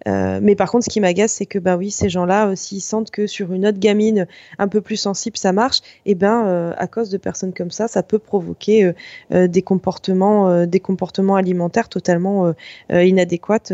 [0.06, 2.80] Euh, mais par contre, ce qui m'agace, c'est que bah oui, ces gens-là, euh, s'ils
[2.80, 4.26] sentent que sur une autre gamine
[4.58, 7.88] un peu plus sensible, ça marche, et eh ben à cause de personnes comme ça,
[7.88, 8.92] ça peut provoquer
[9.30, 12.52] des comportements, des comportements alimentaires totalement
[12.90, 13.72] inadéquats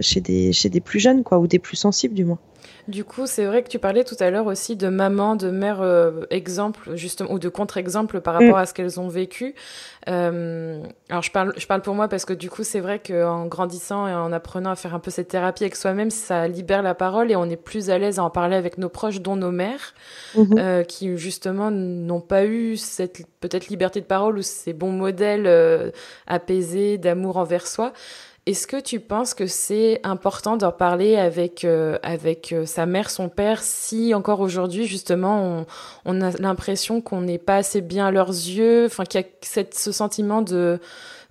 [0.00, 2.38] chez des chez des plus jeunes, quoi, ou des plus sensibles du moins.
[2.86, 5.80] Du coup, c'est vrai que tu parlais tout à l'heure aussi de maman, de mère
[5.80, 8.60] euh, exemple, justement, ou de contre-exemple par rapport mm.
[8.60, 9.54] à ce qu'elles ont vécu.
[10.08, 13.46] Euh, alors, je parle, je parle pour moi parce que du coup, c'est vrai qu'en
[13.46, 16.94] grandissant et en apprenant à faire un peu cette thérapie avec soi-même, ça libère la
[16.94, 19.50] parole et on est plus à l'aise à en parler avec nos proches, dont nos
[19.50, 19.94] mères,
[20.36, 20.58] mm-hmm.
[20.58, 25.92] euh, qui justement n'ont pas eu cette peut-être liberté de parole ou ces bons modèles
[26.26, 27.92] apaisés d'amour envers soi.
[28.46, 33.08] Est-ce que tu penses que c'est important d'en parler avec, euh, avec euh, sa mère,
[33.08, 35.64] son père, si encore aujourd'hui, justement,
[36.04, 39.26] on, a l'impression qu'on n'est pas assez bien à leurs yeux, enfin, qu'il y a
[39.40, 40.78] cette, ce sentiment de,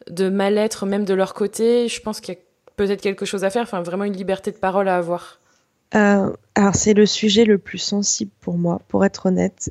[0.10, 1.88] de mal-être même de leur côté?
[1.88, 2.41] Je pense qu'il y a
[2.78, 5.39] peut-être quelque chose à faire, enfin, vraiment une liberté de parole à avoir.
[5.93, 9.69] Euh, alors c'est le sujet le plus sensible pour moi, pour être honnête.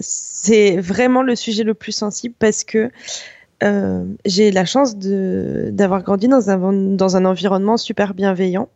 [0.00, 2.90] c'est vraiment le sujet le plus sensible parce que
[3.62, 8.68] euh, j'ai la chance d'avoir grandi dans un, dans un environnement super bienveillant.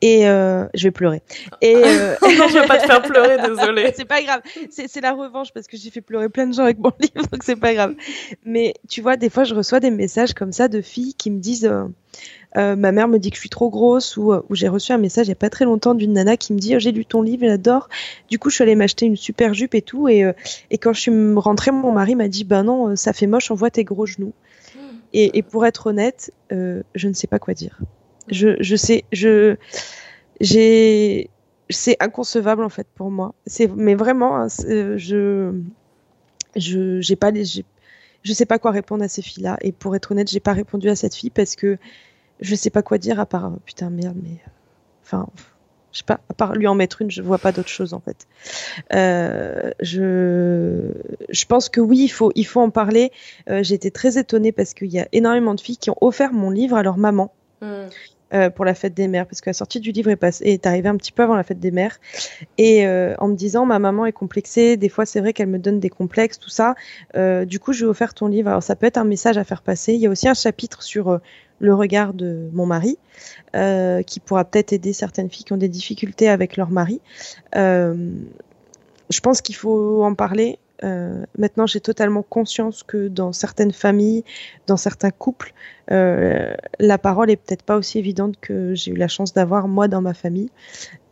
[0.00, 1.22] Et euh, je vais pleurer.
[1.60, 2.14] Et euh...
[2.22, 3.92] non, je vais pas te faire pleurer, désolé.
[3.96, 4.42] c'est pas grave.
[4.70, 7.42] C'est la revanche parce que j'ai fait pleurer plein de gens avec mon livre, donc
[7.42, 7.94] c'est pas grave.
[8.44, 11.40] Mais tu vois, des fois, je reçois des messages comme ça de filles qui me
[11.40, 11.68] disent
[12.56, 14.98] euh, ma mère me dit que je suis trop grosse ou, euh, j'ai reçu un
[14.98, 17.04] message il n'y a pas très longtemps d'une nana qui me dit oh, j'ai lu
[17.04, 17.88] ton livre, j'adore.
[18.30, 20.08] Du coup, je suis allée m'acheter une super jupe et tout.
[20.08, 20.32] Et, euh,
[20.80, 23.70] quand je suis rentrée, mon mari m'a dit bah non, ça fait moche, on voit
[23.70, 24.32] tes gros genoux.
[25.12, 27.80] Et, pour être honnête, je ne sais pas quoi dire.
[28.30, 29.56] Je, je sais, je,
[30.38, 31.30] j'ai,
[31.70, 33.34] c'est inconcevable en fait pour moi.
[33.74, 35.54] Mais vraiment, hein, je,
[36.56, 39.56] je, pas je sais pas quoi répondre à ces filles-là.
[39.62, 41.78] Et pour être honnête, j'ai pas répondu à cette fille parce que
[42.40, 44.38] je sais pas quoi dire à part putain merde, mais
[45.04, 45.26] enfin,
[45.92, 48.00] je sais pas, à part lui en mettre une, je vois pas d'autre chose en
[48.00, 48.26] fait.
[48.94, 50.92] Euh, je,
[51.28, 53.10] je pense que oui, il faut, il faut en parler.
[53.50, 56.32] Euh, j'ai été très étonnée parce qu'il y a énormément de filles qui ont offert
[56.32, 57.32] mon livre à leur maman.
[57.60, 57.88] Hmm.
[58.34, 60.66] Euh, pour la fête des mères, parce que la sortie du livre est, passée, est
[60.66, 61.98] arrivée un petit peu avant la fête des mères,
[62.58, 65.58] et euh, en me disant ma maman est complexée, des fois c'est vrai qu'elle me
[65.58, 66.74] donne des complexes, tout ça.
[67.16, 68.50] Euh, du coup, je vais offert ton livre.
[68.50, 69.94] Alors ça peut être un message à faire passer.
[69.94, 71.18] Il y a aussi un chapitre sur
[71.58, 72.98] le regard de mon mari,
[74.06, 77.00] qui pourra peut-être aider certaines filles qui ont des difficultés avec leur mari.
[77.54, 80.58] je pense qu'il faut en parler.
[80.84, 84.24] Euh, maintenant, j'ai totalement conscience que dans certaines familles,
[84.66, 85.52] dans certains couples,
[85.90, 89.88] euh, la parole est peut-être pas aussi évidente que j'ai eu la chance d'avoir moi
[89.88, 90.50] dans ma famille.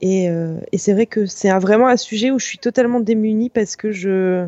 [0.00, 3.50] Et, euh, et c'est vrai que c'est vraiment un sujet où je suis totalement démunie
[3.50, 4.46] parce que je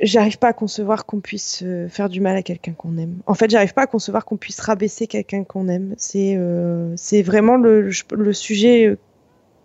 [0.00, 3.18] j'arrive pas à concevoir qu'on puisse euh, faire du mal à quelqu'un qu'on aime.
[3.26, 5.94] En fait, j'arrive pas à concevoir qu'on puisse rabaisser quelqu'un qu'on aime.
[5.96, 8.96] C'est euh, c'est vraiment le, le sujet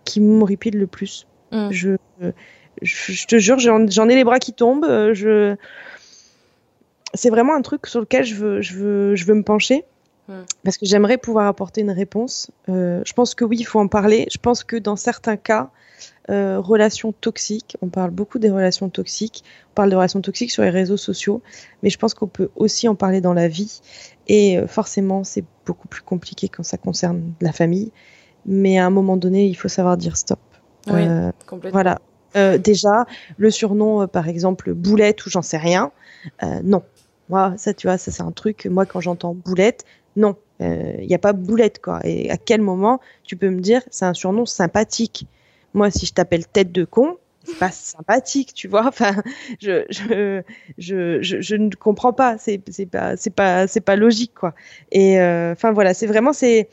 [0.04, 1.26] qui m'horripile le plus.
[1.52, 1.70] Mmh.
[1.70, 1.96] Je
[2.82, 4.84] je, te jure, j'en ai les bras qui tombent.
[4.84, 5.56] Euh, je...
[7.14, 9.84] C'est vraiment un truc sur lequel je veux, je veux, je veux me pencher.
[10.62, 12.50] Parce que j'aimerais pouvoir apporter une réponse.
[12.68, 14.26] Euh, je pense que oui, il faut en parler.
[14.32, 15.70] Je pense que dans certains cas,
[16.30, 20.62] euh, relations toxiques, on parle beaucoup des relations toxiques, on parle de relations toxiques sur
[20.62, 21.42] les réseaux sociaux,
[21.82, 23.80] mais je pense qu'on peut aussi en parler dans la vie.
[24.26, 27.92] Et forcément, c'est beaucoup plus compliqué quand ça concerne la famille.
[28.46, 30.40] Mais à un moment donné, il faut savoir dire stop.
[30.86, 31.06] Oui,
[31.46, 31.72] complètement.
[31.72, 32.00] Voilà,
[32.36, 33.06] euh, déjà,
[33.36, 35.92] le surnom, euh, par exemple, boulette ou j'en sais rien,
[36.42, 36.82] euh, non.
[37.28, 38.66] Moi, ça, tu vois, ça c'est un truc.
[38.66, 39.84] Moi, quand j'entends boulette,
[40.16, 42.00] non, il n'y a pas boulette quoi.
[42.04, 45.26] Et à quel moment tu peux me dire c'est un surnom sympathique?
[45.74, 48.86] Moi, si je t'appelle tête de con, c'est pas sympathique, tu vois.
[48.88, 49.14] Enfin,
[49.60, 50.42] je, je,
[50.78, 52.38] je, je, ne comprends pas.
[52.38, 54.54] C'est, pas, pas, pas logique, quoi.
[54.92, 56.68] Et enfin voilà, c'est vraiment, c'est,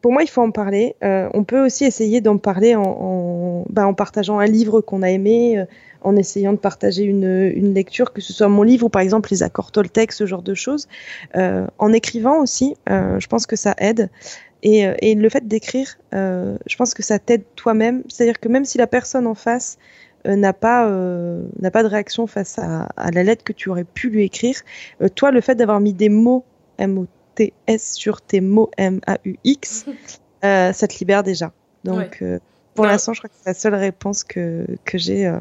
[0.00, 0.94] pour moi, il faut en parler.
[1.02, 5.10] on peut aussi essayer d'en parler en en, bah, en partageant un livre qu'on a
[5.10, 5.64] aimé,
[6.02, 9.42] en essayant de partager une, lecture, que ce soit mon livre ou par exemple les
[9.42, 10.88] accords Toltec, ce genre de choses.
[11.34, 14.10] en écrivant aussi, je pense que ça aide.
[14.62, 18.02] Et, et le fait d'écrire, je pense que ça t'aide toi-même.
[18.08, 19.78] C'est-à-dire que même si la personne en face
[20.26, 23.84] euh, n'a pas euh, n'a pas de réaction face à, la lettre que tu aurais
[23.84, 24.56] pu lui écrire.
[25.00, 26.44] Euh, toi, le fait d'avoir mis des mots
[26.78, 27.06] M
[27.66, 29.86] S sur tes mots M A U X,
[30.42, 31.52] ça te libère déjà.
[31.84, 32.22] Donc
[32.74, 35.32] pour l'instant, je crois que c'est la seule réponse que, que j'ai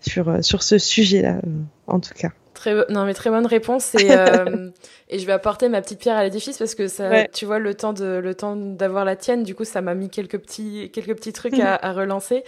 [0.00, 1.40] sur, sur ce sujet-là,
[1.86, 2.30] en tout cas.
[2.52, 3.94] Très, non, mais très bonne réponse.
[3.96, 4.08] Et,
[5.08, 7.74] et je vais apporter ma petite pierre à l'édifice parce que ça, tu vois, le
[7.74, 11.14] temps de le temps d'avoir la tienne, du coup, ça m'a mis quelques petits quelques
[11.14, 12.42] petits trucs à, à, relancer.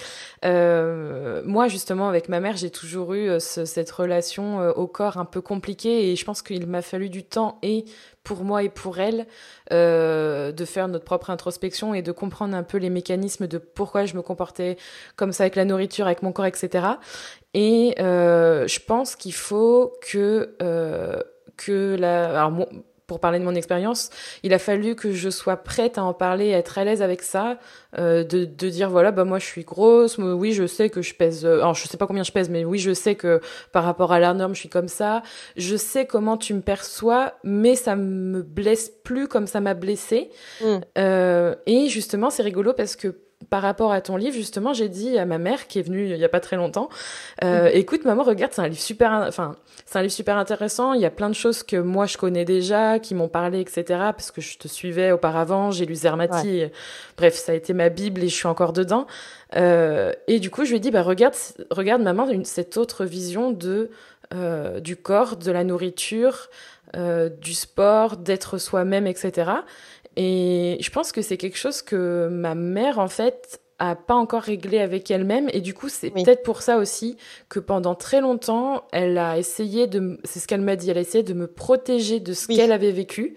[0.45, 4.87] Euh, moi, justement, avec ma mère, j'ai toujours eu euh, ce, cette relation euh, au
[4.87, 7.85] corps un peu compliquée et je pense qu'il m'a fallu du temps et
[8.27, 9.25] pour moi et pour elle
[9.73, 14.05] euh, de faire notre propre introspection et de comprendre un peu les mécanismes de pourquoi
[14.05, 14.77] je me comportais
[15.15, 16.87] comme ça avec la nourriture, avec mon corps, etc.
[17.55, 21.23] Et euh, je pense qu'il faut que euh,
[21.57, 22.51] que la.
[23.07, 24.11] Pour parler de mon expérience,
[24.43, 27.23] il a fallu que je sois prête à en parler, à être à l'aise avec
[27.23, 27.59] ça,
[27.99, 31.15] euh, de, de, dire voilà bah moi je suis grosse, oui je sais que je
[31.15, 33.41] pèse, euh, alors je sais pas combien je pèse, mais oui je sais que
[33.71, 35.23] par rapport à la norme je suis comme ça,
[35.57, 40.31] je sais comment tu me perçois, mais ça me blesse plus comme ça m'a blessé.
[40.61, 40.77] Mm.
[40.99, 43.15] Euh, et justement c'est rigolo parce que
[43.51, 46.17] par rapport à ton livre, justement, j'ai dit à ma mère qui est venue il
[46.17, 46.89] y a pas très longtemps,
[47.45, 47.71] euh, mm.
[47.75, 50.93] écoute, maman, regarde, c'est un livre super, enfin, c'est un livre super intéressant.
[50.95, 53.85] Il y a plein de choses que moi je connais déjà, qui m'ont parlé, etc.
[53.89, 56.65] Parce que je te suivais auparavant, j'ai lu Zermati.
[57.17, 59.07] bref, ça a été ma bible et je suis encore dedans.
[59.57, 61.35] Euh, et du coup, je lui ai dit, bah regarde,
[61.71, 63.91] regarde, maman, une, cette autre vision de
[64.35, 66.49] euh, du corps, de la nourriture,
[67.43, 69.51] du sport, d'être soi-même, etc.
[70.17, 74.43] Et je pense que c'est quelque chose que ma mère, en fait, a pas encore
[74.43, 75.49] réglé avec elle-même.
[75.53, 77.17] Et du coup c'est peut-être pour ça aussi
[77.49, 81.03] que pendant très longtemps elle a essayé de c'est ce qu'elle m'a dit elle a
[81.03, 83.37] essayé de me protéger de ce qu'elle avait vécu.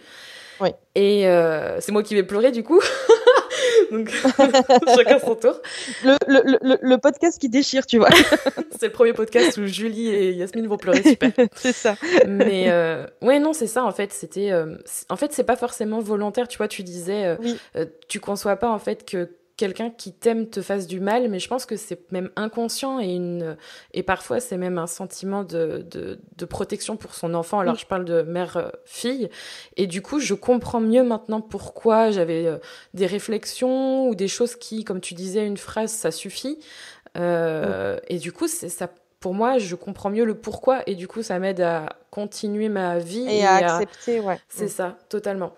[0.61, 0.71] Oui.
[0.93, 2.82] et euh, c'est moi qui vais pleurer du coup
[3.91, 4.10] donc
[4.95, 5.60] chacun son tour.
[6.03, 8.10] Le, le, le, le, podcast qui déchire tu vois.
[8.80, 11.32] C'est le premier podcast où Julie et Yasmine vont pleurer super.
[11.55, 11.95] C'est ça.
[12.28, 14.14] Mais euh, ouais non c'est ça en fait.
[14.14, 14.78] C'était euh,
[15.10, 16.47] en fait c'est pas forcément volontaire.
[16.47, 17.57] Tu vois tu disais euh, oui.
[17.76, 19.30] Euh, tu conçois pas en fait que
[19.60, 23.14] quelqu'un qui t'aime te fasse du mal, mais je pense que c'est même inconscient et,
[23.14, 23.57] une,
[23.93, 27.60] et parfois c'est même un sentiment de, de, protection pour son enfant.
[27.60, 29.30] Alors je parle de mère-fille
[29.76, 32.57] et du coup je comprends mieux maintenant pourquoi j'avais euh,
[32.93, 36.60] des réflexions ou des choses qui, comme tu disais, une phrase ça suffit.
[37.18, 38.89] Euh, et du coup c'est ça.
[39.20, 42.99] Pour moi, je comprends mieux le pourquoi et du coup, ça m'aide à continuer ma
[42.99, 44.39] vie et, à accepter, ouais.
[44.47, 44.70] C'est mm.
[44.70, 45.51] ça, totalement.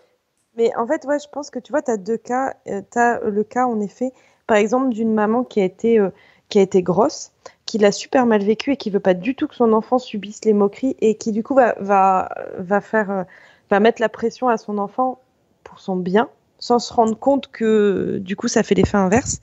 [0.58, 2.56] Mais en fait, ouais, je pense que tu vois, tu as deux cas.
[2.68, 4.12] Euh, as le cas, en effet,
[4.47, 6.10] par exemple, d'une maman qui a été, euh,
[6.49, 7.32] qui a été grosse,
[7.66, 10.43] qui l'a super mal vécu et qui veut pas du tout que son enfant subisse
[10.45, 13.24] les moqueries et qui, du coup, va, va, va faire, euh,
[13.70, 15.20] va mettre la pression à son enfant
[15.64, 16.30] pour son bien
[16.62, 19.41] sans se rendre compte que du coup ça fait l'effet inverse.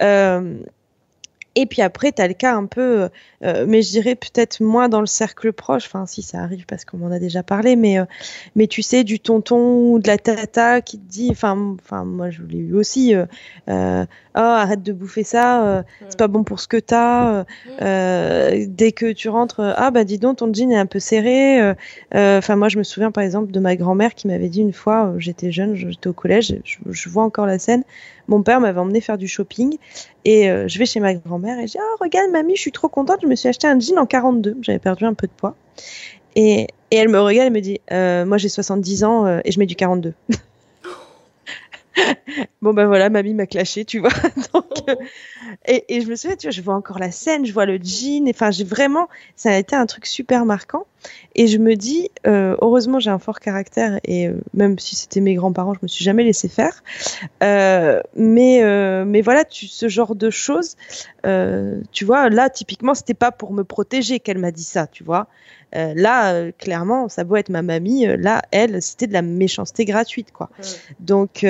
[0.00, 0.58] Euh,
[1.56, 3.08] et puis après, tu as le cas un peu,
[3.42, 6.84] euh, mais je dirais peut-être moins dans le cercle proche, enfin si ça arrive parce
[6.84, 8.04] qu'on m'en a déjà parlé, mais, euh,
[8.54, 12.28] mais tu sais, du tonton ou de la tata qui te dit, enfin, enfin moi
[12.28, 13.24] je l'ai eu aussi, euh,
[13.70, 14.04] euh,
[14.34, 17.44] oh arrête de bouffer ça, c'est pas bon pour ce que t'as,
[17.80, 21.74] dès que tu rentres, ah bah dis donc ton jean est un peu serré,
[22.12, 25.14] enfin moi je me souviens par exemple de ma grand-mère qui m'avait dit une fois,
[25.16, 27.82] j'étais jeune, j'étais au collège, je, je vois encore la scène,
[28.28, 29.76] mon père m'avait emmené faire du shopping
[30.24, 32.72] et euh, je vais chez ma grand-mère et je dis oh, regarde mamie, je suis
[32.72, 35.32] trop contente, je me suis acheté un jean en 42, j'avais perdu un peu de
[35.32, 35.54] poids.
[36.34, 39.58] Et, elle me regarde et me dit euh, moi j'ai 70 ans euh, et je
[39.58, 40.14] mets du 42.
[42.62, 44.10] bon ben voilà, mamie m'a clashé, tu vois.
[44.88, 44.94] Euh,
[45.66, 47.78] et, et, je me souviens, tu vois, je vois encore la scène, je vois le
[47.82, 48.28] jean.
[48.28, 50.86] Enfin, j'ai vraiment, ça a été un truc super marquant.
[51.34, 55.20] Et je me dis, euh, heureusement, j'ai un fort caractère et euh, même si c'était
[55.20, 56.84] mes grands-parents, je me suis jamais laissé faire.
[57.40, 60.76] Mais mais voilà, tu, ce genre de choses,
[61.24, 65.26] tu vois, là typiquement, c'était pas pour me protéger qu'elle m'a dit ça, tu vois.
[65.76, 68.06] Euh, là, euh, clairement, ça doit être ma mamie.
[68.06, 70.48] Euh, là, elle, c'était de la méchanceté gratuite, quoi.
[71.00, 71.44] Donc,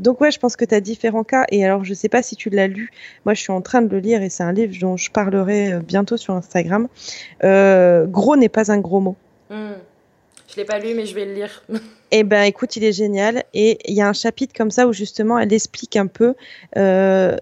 [0.00, 1.44] donc ouais, je pense que tu as différents cas.
[1.50, 2.90] Et alors, je sais pas si tu l'as lu.
[3.24, 5.80] Moi, je suis en train de le lire et c'est un livre dont je parlerai
[5.86, 6.88] bientôt sur Instagram.
[7.42, 9.16] gros n'est pas un gros mot.
[9.50, 9.72] Hmm.
[10.48, 11.62] Je l'ai pas lu, mais je vais le lire.
[12.14, 13.42] Eh ben, écoute, il est génial.
[13.54, 16.34] Et il y a un chapitre comme ça où justement, elle explique un peu
[16.76, 17.38] ce,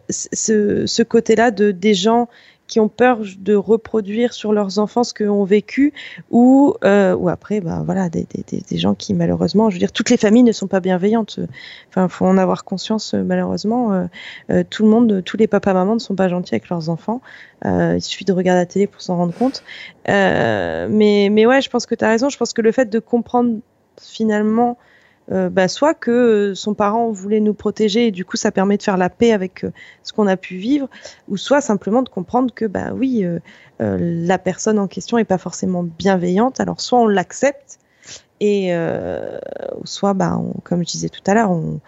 [0.86, 2.28] ce côté-là de des gens
[2.70, 5.92] qui ont peur de reproduire sur leurs enfants ce qu'ont vécu,
[6.30, 9.90] ou, euh, ou après, bah, voilà, des, des, des, gens qui malheureusement, je veux dire,
[9.90, 11.40] toutes les familles ne sont pas bienveillantes.
[11.88, 13.12] Enfin, faut en avoir conscience.
[13.14, 14.06] Malheureusement, euh,
[14.50, 17.20] euh, tout le monde, tous les papas mamans ne sont pas gentils avec leurs enfants.
[17.64, 19.64] Euh, il suffit de regarder la télé pour s'en rendre compte.
[20.06, 22.28] mais, mais ouais, je pense que tu as raison.
[22.28, 23.58] Je pense que le fait de comprendre
[24.00, 24.78] finalement
[25.33, 28.83] euh, bah, soit que son parent voulait nous protéger et du coup ça permet de
[28.83, 29.70] faire la paix avec euh,
[30.03, 30.89] ce qu'on a pu vivre,
[31.28, 33.39] ou soit simplement de comprendre que bah oui, euh,
[33.78, 36.59] la personne en question est pas forcément bienveillante.
[36.59, 37.78] Alors soit on l'accepte
[38.41, 38.72] et
[39.85, 41.81] soit bah comme je disais tout à l'heure, on,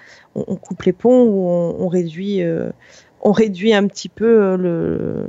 [0.57, 2.43] coupe les ponts ou on réduit
[3.23, 5.27] on réduit un petit peu le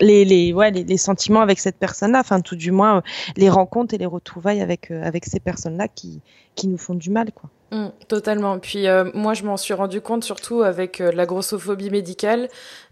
[0.00, 3.00] les, les, ouais, les, sentiments avec cette personne-là, enfin tout du moins euh,
[3.36, 6.20] les rencontres et les retrouvailles avec, euh, avec ces personnes-là qui,
[6.54, 7.30] qui nous font du mal.
[7.32, 7.50] quoi.
[7.70, 8.58] Mmh, totalement.
[8.58, 12.48] Puis euh, moi, je m'en suis rendu compte surtout avec la grossophobie médicale.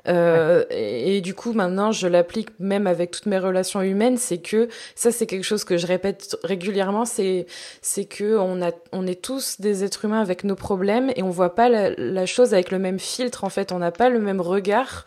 [0.07, 4.17] et, du coup, maintenant, je l'applique même avec toutes mes relations humaines.
[4.17, 7.05] C'est que ça, c'est quelque chose que je répète régulièrement.
[7.05, 7.47] C'est
[7.83, 11.31] c'est que on a on est tous des êtres humains avec nos problèmes et on
[11.31, 13.45] voit pas la, la chose avec le même filtre.
[13.45, 15.05] En fait, on n'a pas le même regard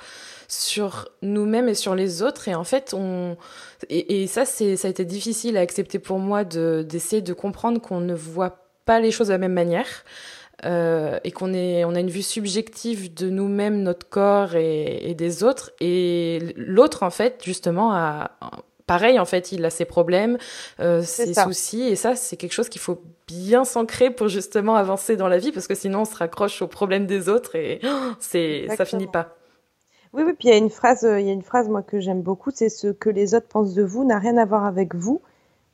[0.53, 2.47] sur nous-mêmes et sur les autres.
[2.47, 3.37] Et en fait, on
[3.89, 7.81] et, ça, c'est ça a été difficile à accepter pour moi de d'essayer de comprendre
[7.81, 9.87] qu'on ne voit pas les choses de la même manière.
[10.65, 15.43] Euh, et qu'on est, on a une vue subjective de nous-mêmes, notre corps et, des
[15.43, 15.71] autres.
[15.81, 18.31] Et l'autre, en fait, justement, a,
[18.85, 20.37] pareil, en fait, il a ses problèmes,
[20.79, 21.83] euh, ses soucis.
[21.83, 25.51] Et ça, c'est quelque chose qu'il faut bien s'ancrer pour justement avancer dans la vie,
[25.51, 27.81] parce que sinon, on se raccroche aux problèmes des autres et
[28.19, 29.35] c'est, ça finit pas.
[30.13, 31.81] Oui, oui, puis il y a une phrase, euh, il y a une phrase moi
[31.81, 34.63] que j'aime beaucoup, c'est ce que les autres pensent de vous n'a rien à voir
[34.65, 35.21] avec vous,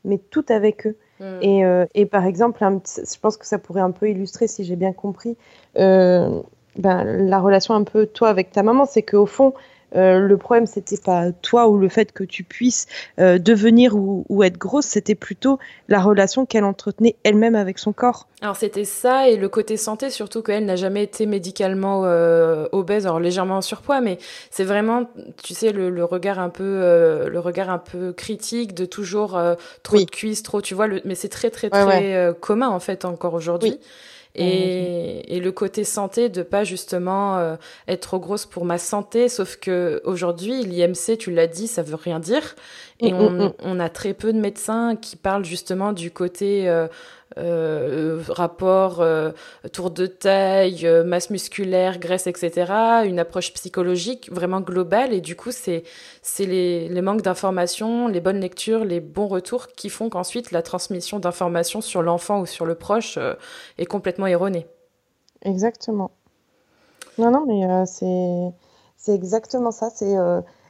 [0.06, 0.96] mais tout avec eux.
[1.20, 1.24] Mm.
[1.42, 4.78] Et, euh, et, par exemple, je pense que ça pourrait un peu illustrer, si j'ai
[4.78, 5.36] bien compris,
[5.78, 6.42] euh,
[6.78, 9.54] ben, la relation un peu toi avec ta maman, c'est qu'au fond,
[9.96, 12.88] euh, le problème, c'était pas toi ou le fait que tu puisses
[13.20, 17.94] euh, devenir ou, ou, être grosse, c'était plutôt la relation qu'elle entretenait elle-même avec son
[17.94, 18.28] corps.
[18.42, 23.06] Alors c'était ça et le côté santé, surtout qu'elle n'a jamais été médicalement euh, obèse,
[23.06, 24.18] alors légèrement en surpoids, mais
[24.50, 25.10] c'est vraiment,
[25.44, 29.40] tu sais, le, le, regard un peu, le regard un peu critique de toujours
[29.84, 33.04] trop de cuisses, trop, tu vois, le, mais c'est très très très commun en fait
[33.04, 33.72] encore aujourd'hui.
[33.72, 33.80] Oui.
[34.36, 37.56] Et, et, le côté santé de pas justement euh,
[37.88, 41.96] être trop grosse pour ma santé sauf que aujourd'hui l'IMC tu l'as dit ça veut
[41.96, 42.56] rien dire
[43.00, 43.54] et mm, on, mm, mm.
[43.64, 46.88] on, a très peu de médecins qui parlent justement du côté euh,
[47.38, 49.32] euh, rapport euh,
[49.72, 52.74] tour de taille, euh, masse musculaire, graisse, etc.
[53.06, 55.84] Une approche psychologique vraiment globale et du coup c'est
[56.40, 61.20] les, les manques d'informations, les bonnes lectures, les bons retours qui font qu'ensuite la transmission
[61.20, 63.20] d'informations sur l'enfant ou sur le proche
[63.78, 64.66] est complètement erronée.
[65.44, 66.10] Exactement.
[67.20, 68.56] Non non mais c'est
[68.98, 69.92] c'est exactement ça.
[69.92, 70.16] C'est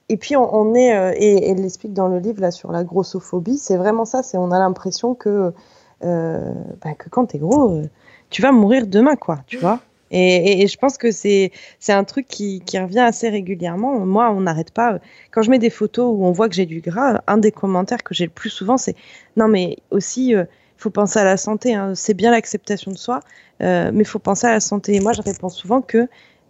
[0.09, 3.57] et puis on, on est et, elle l'explique dans le livre là sur la grossophobie,
[3.57, 4.23] c'est vraiment ça.
[4.23, 5.53] C'est on a l'impression que
[6.01, 7.89] bah, que quand t'es gros, euh,
[8.29, 9.79] tu vas mourir demain, quoi, tu vois.
[10.11, 11.51] Et, je pense que c'est
[11.87, 13.99] un truc qui, revient assez régulièrement.
[13.99, 14.99] Moi, on n'arrête pas.
[15.31, 18.03] Quand je mets des photos où on voit que j'ai du gras, un des commentaires
[18.03, 18.95] que j'ai le plus souvent, c'est
[19.37, 20.45] non, mais aussi, il euh,
[20.77, 21.75] faut penser à la santé.
[21.75, 21.93] Hein.
[21.95, 23.19] C'est bien l'acceptation de soi,
[23.61, 24.95] euh, mais il faut penser à la santé.
[24.95, 26.07] Et moi, je réponds souvent que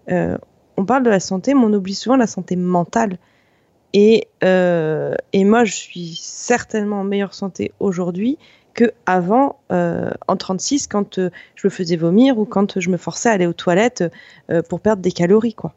[0.09, 0.37] euh,
[0.77, 3.17] on parle de la santé, mais on oublie souvent la santé mentale.
[3.93, 8.37] Et moi, je suis certainement en meilleure santé aujourd'hui
[8.73, 12.97] que avant euh, en 36 quand euh, je me faisais vomir ou quand je me
[12.97, 14.03] forçais à aller aux toilettes
[14.51, 15.73] euh, pour perdre des calories quoi.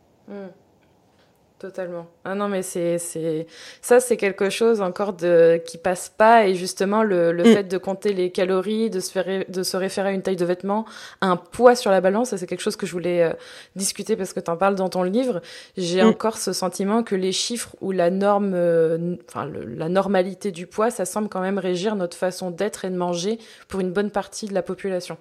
[1.63, 2.09] Totalement.
[2.25, 3.47] Ah non, mais c'est, c'est,
[3.83, 6.49] ça, c'est quelque chose encore de, qui passe pas.
[6.49, 7.55] Et justement, le, le mm.
[7.55, 10.45] fait de compter les calories, de se faire, de se référer à une taille de
[10.45, 10.87] vêtement,
[11.21, 13.33] un poids sur la balance, c'est quelque chose que je voulais euh,
[13.77, 15.41] discuter parce que tu en parles dans ton livre.
[15.77, 16.09] J'ai mm.
[16.09, 20.91] encore ce sentiment que les chiffres ou la norme, euh, enfin, la normalité du poids,
[20.91, 23.39] ça semble quand même régir notre façon d'être et de manger
[23.69, 25.17] pour une bonne partie de la population.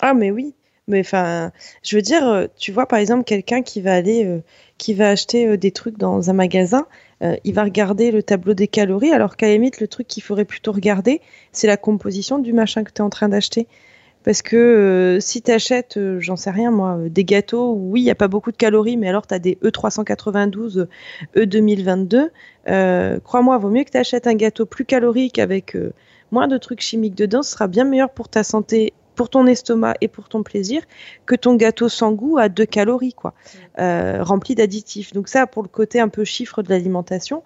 [0.00, 0.54] Ah, mais oui.
[0.88, 4.42] Mais enfin, je veux dire, euh, tu vois, par exemple, quelqu'un qui va aller, euh,
[4.78, 6.86] qui va acheter euh, des trucs dans un magasin,
[7.42, 10.44] il va regarder le tableau des calories, alors qu'à la limite, le truc qu'il faudrait
[10.44, 11.20] plutôt regarder,
[11.50, 13.66] c'est la composition du machin que tu es en train d'acheter.
[14.22, 18.14] Parce que si tu achètes, j'en sais rien moi, des gâteaux, oui, il n'y a
[18.14, 20.86] pas beaucoup de calories, mais alors tu as des E392,
[21.34, 22.28] E2022,
[23.24, 25.76] crois-moi, vaut mieux que tu achètes un gâteau plus calorique avec
[26.30, 29.94] moins de trucs chimiques dedans, ce sera bien meilleur pour ta santé pour ton estomac
[30.00, 30.80] et pour ton plaisir
[31.26, 33.34] que ton gâteau sans goût à deux calories, quoi,
[33.80, 35.12] euh, rempli d'additifs.
[35.12, 37.42] Donc ça, pour le côté un peu chiffre de l'alimentation.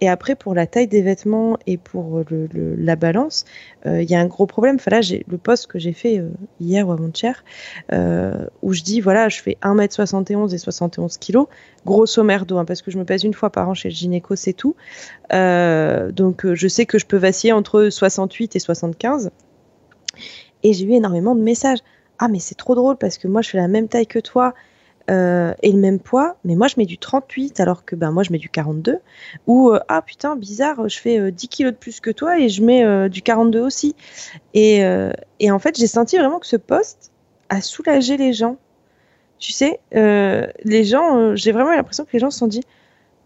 [0.00, 3.44] Et après, pour la taille des vêtements et pour le, la balance,
[3.84, 4.76] il y a un gros problème.
[4.76, 6.24] Enfin là, j'ai le poste que j'ai fait
[6.58, 7.44] hier ou avant-hier,
[8.62, 11.40] où je dis, voilà, je fais 1m71 et 71 kg,
[11.84, 14.36] grosso merdo, hein, parce que je me pèse une fois par an chez le gynéco,
[14.36, 14.74] c'est tout.
[15.30, 19.30] donc je sais que je peux vaciller entre 68 et 75.
[20.62, 21.78] Et j'ai eu énormément de messages.
[22.18, 24.54] Ah, mais c'est trop drôle parce que moi, je fais la même taille que toi
[25.10, 28.22] euh, et le même poids, mais moi, je mets du 38 alors que ben, moi,
[28.22, 28.98] je mets du 42.
[29.46, 32.48] Ou, euh, ah putain, bizarre, je fais 10 euh, kilos de plus que toi et
[32.48, 33.96] je mets du 42 aussi.
[34.54, 34.82] Et,
[35.40, 37.10] et en fait, j'ai senti vraiment que ce poste
[37.48, 38.56] a soulagé les gens.
[39.38, 42.62] Tu sais, les gens, j'ai vraiment l'impression que les gens se sont dit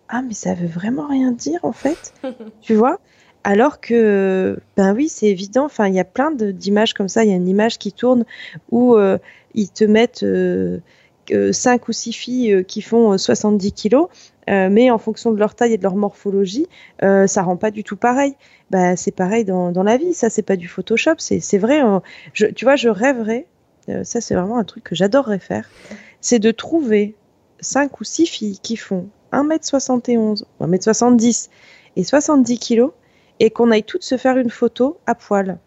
[0.08, 2.14] Ah, mais ça veut vraiment rien dire en fait.
[2.62, 2.98] tu vois?
[3.44, 5.66] Alors que, ben oui, c'est évident.
[5.66, 7.24] Enfin, il y a plein d'images comme ça.
[7.24, 8.24] Il y a une image qui tourne
[8.70, 9.18] où euh,
[9.54, 10.24] ils te mettent
[11.32, 14.08] euh, 5 ou 6 filles euh, qui font 70 euh, kilos,
[14.46, 16.66] mais en fonction de leur taille et de leur morphologie,
[17.00, 18.34] ça rend pas du tout pareil.
[18.70, 20.12] Ben, c'est pareil dans, la vie.
[20.12, 21.14] Ça, c'est pas du Photoshop.
[21.18, 21.80] C'est vrai.
[22.34, 23.46] tu vois, je rêverais.
[24.02, 25.70] ça, c'est vraiment un truc que j'adorerais faire.
[26.20, 27.14] C'est de trouver
[27.60, 31.48] 5 ou 6 filles qui font 1m71, 1m70
[31.96, 32.92] et 70 kilos
[33.40, 35.58] et qu'on aille toutes se faire une photo à poil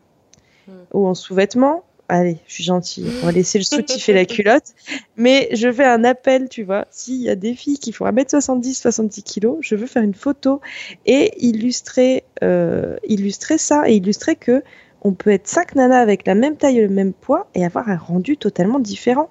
[0.68, 0.72] hmm.
[0.94, 1.84] ou en sous-vêtements.
[2.10, 4.74] Allez, je suis gentille, on va laisser le soutif et la culotte.
[5.18, 6.86] Mais je fais un appel, tu vois.
[6.90, 10.62] S'il y a des filles qui font 1m70, 70 kg, je veux faire une photo
[11.06, 14.64] et illustrer, euh, illustrer ça et illustrer que
[15.02, 17.90] on peut être cinq nanas avec la même taille et le même poids et avoir
[17.90, 19.30] un rendu totalement différent.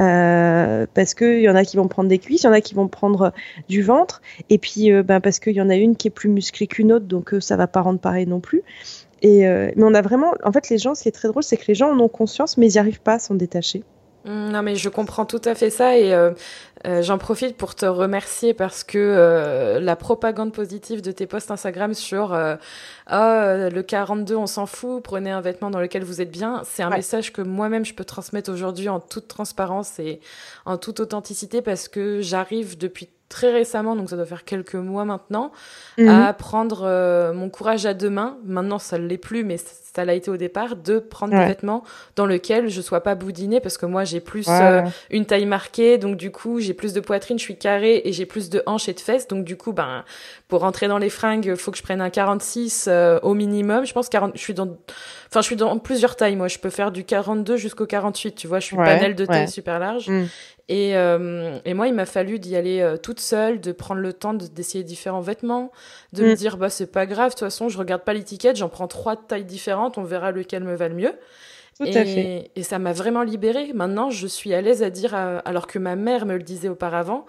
[0.00, 2.60] Euh, parce qu'il y en a qui vont prendre des cuisses, il y en a
[2.60, 3.32] qui vont prendre
[3.68, 6.28] du ventre, et puis euh, ben, parce qu'il y en a une qui est plus
[6.28, 8.62] musclée qu'une autre, donc euh, ça va pas rendre pareil non plus.
[9.22, 11.56] Et, mais on a vraiment, en fait, les gens, ce qui est très drôle, c'est
[11.56, 13.82] que les gens en ont conscience, mais ils n'y arrivent pas à s'en détacher.
[14.24, 16.30] Mmh, non, mais je comprends tout à fait ça et euh,
[16.86, 21.50] euh, j'en profite pour te remercier parce que euh, la propagande positive de tes posts
[21.50, 26.30] Instagram sur oh, le 42, on s'en fout, prenez un vêtement dans lequel vous êtes
[26.30, 30.20] bien, c'est un message que moi-même je peux transmettre aujourd'hui en toute transparence et
[30.64, 35.04] en toute authenticité parce que j'arrive depuis très récemment, donc ça doit faire quelques mois
[35.04, 35.50] maintenant,
[35.98, 36.08] mmh.
[36.08, 38.36] à prendre mon courage à deux mains.
[38.44, 39.56] Maintenant, ça ne l'est plus, mais
[39.94, 41.84] ça l'a été au départ, de prendre des vêtements
[42.16, 45.98] dans lesquels je sois pas boudinée parce que moi j'ai plus euh, une taille marquée,
[45.98, 48.88] donc du coup j'ai plus de poitrine, je suis carrée et j'ai plus de hanches
[48.88, 50.04] et de fesses, donc du coup ben
[50.48, 53.86] pour rentrer dans les fringues, faut que je prenne un 46 euh, au minimum.
[53.86, 54.76] Je pense 40, je suis dans,
[55.34, 58.46] enfin je suis dans plusieurs tailles moi, je peux faire du 42 jusqu'au 48, tu
[58.46, 60.08] vois, je suis panel de taille super large.
[60.08, 60.26] Mm.
[60.68, 64.14] Et, euh, et, moi, il m'a fallu d'y aller euh, toute seule, de prendre le
[64.14, 65.72] temps d'essayer différents vêtements,
[66.12, 66.34] de me mm.
[66.36, 69.16] dire bah c'est pas grave, de toute façon je regarde pas l'étiquette, j'en prends trois
[69.16, 71.12] tailles différentes, on verra lequel me va le mieux.
[71.78, 72.50] Tout et, à fait.
[72.54, 73.72] Et ça m'a vraiment libérée.
[73.74, 76.68] Maintenant, je suis à l'aise à dire, euh, alors que ma mère me le disait
[76.68, 77.26] auparavant,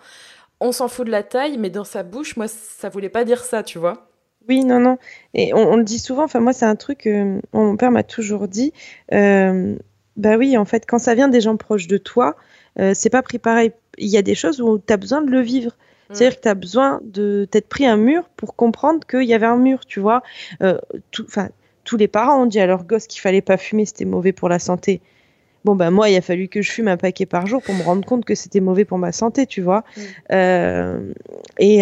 [0.60, 3.43] on s'en fout de la taille, mais dans sa bouche, moi, ça voulait pas dire
[3.43, 4.08] ça, tu vois.
[4.48, 4.98] Oui, non, non.
[5.34, 6.24] Et on, le dit souvent.
[6.24, 8.74] Enfin, moi, c'est un truc que mon père m'a toujours dit.
[9.12, 12.36] bah oui, en fait, quand ça vient des gens proches de toi,
[12.80, 13.72] euh, c'est pas pris pareil.
[13.98, 15.72] Il y a des choses où tu as besoin de le vivre.
[16.10, 16.16] Mm.
[16.16, 19.46] C'est-à-dire que tu as besoin de t'être pris un mur pour comprendre qu'il y avait
[19.46, 20.24] un mur, tu vois.
[20.62, 20.78] Euh,
[21.12, 24.50] tous les parents ont dit à leur gosse qu'il fallait pas fumer, c'était mauvais pour
[24.50, 25.02] la santé.
[25.66, 27.82] Bon, ben moi, il a fallu que je fume un paquet par jour pour me
[27.82, 29.84] rendre compte que c'était mauvais pour ma santé, tu vois.
[29.97, 30.01] Mm.
[30.32, 30.99] Euh,
[31.57, 31.80] et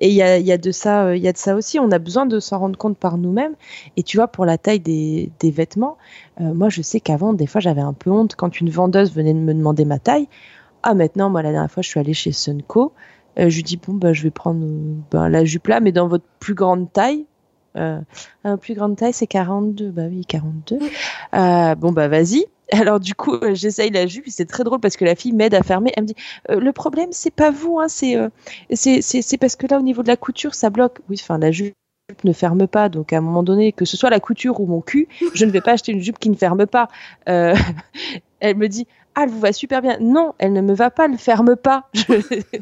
[0.00, 1.80] il y, a, de ça, il y a de ça aussi.
[1.80, 3.54] On a besoin de s'en rendre compte par nous-mêmes.
[3.96, 5.96] Et tu vois, pour la taille des, des vêtements,
[6.40, 9.34] euh, moi, je sais qu'avant, des fois, j'avais un peu honte quand une vendeuse venait
[9.34, 10.28] de me demander ma taille.
[10.84, 12.92] Ah, maintenant, moi, la dernière fois, je suis allée chez Sunco.
[13.40, 14.64] Euh, je lui dis, bon, bah, je vais prendre
[15.10, 17.26] ben, la jupe là, mais dans votre plus grande taille.
[17.76, 18.00] Euh,
[18.60, 19.90] plus grande taille, c'est 42.
[19.90, 20.78] Bah oui, 42.
[21.34, 22.46] Euh, bon, bah, vas-y.
[22.72, 25.62] Alors du coup, j'essaye la jupe, c'est très drôle parce que la fille m'aide à
[25.62, 25.92] fermer.
[25.96, 26.16] Elle me dit
[26.48, 28.16] le problème c'est pas vous, hein, c'est
[28.74, 30.98] c'est parce que là au niveau de la couture ça bloque.
[31.08, 31.74] Oui, enfin la jupe
[32.24, 32.88] ne ferme pas.
[32.88, 35.50] Donc à un moment donné, que ce soit la couture ou mon cul, je ne
[35.50, 36.88] vais pas acheter une jupe qui ne ferme pas.
[37.28, 37.54] Euh,
[38.40, 38.86] elle me dit
[39.16, 39.96] ah, elle vous va super bien.
[39.98, 41.88] Non, elle ne me va pas, elle ne ferme pas.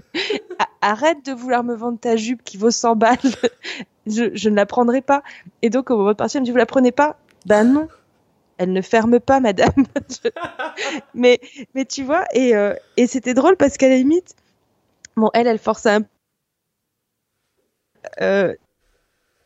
[0.81, 3.19] Arrête de vouloir me vendre ta jupe qui vaut 100 balles.
[4.07, 5.25] je, ne la prendrai pas.
[5.63, 7.17] Et donc, au moment de partir, elle me dit, vous la prenez pas?
[7.47, 7.89] Ben non,
[8.59, 9.73] elle ne ferme pas, madame.
[11.15, 11.41] mais,
[11.75, 14.35] mais tu vois, et, euh, et c'était drôle parce qu'à la limite,
[15.17, 16.03] bon, elle, elle force un
[18.21, 18.55] euh,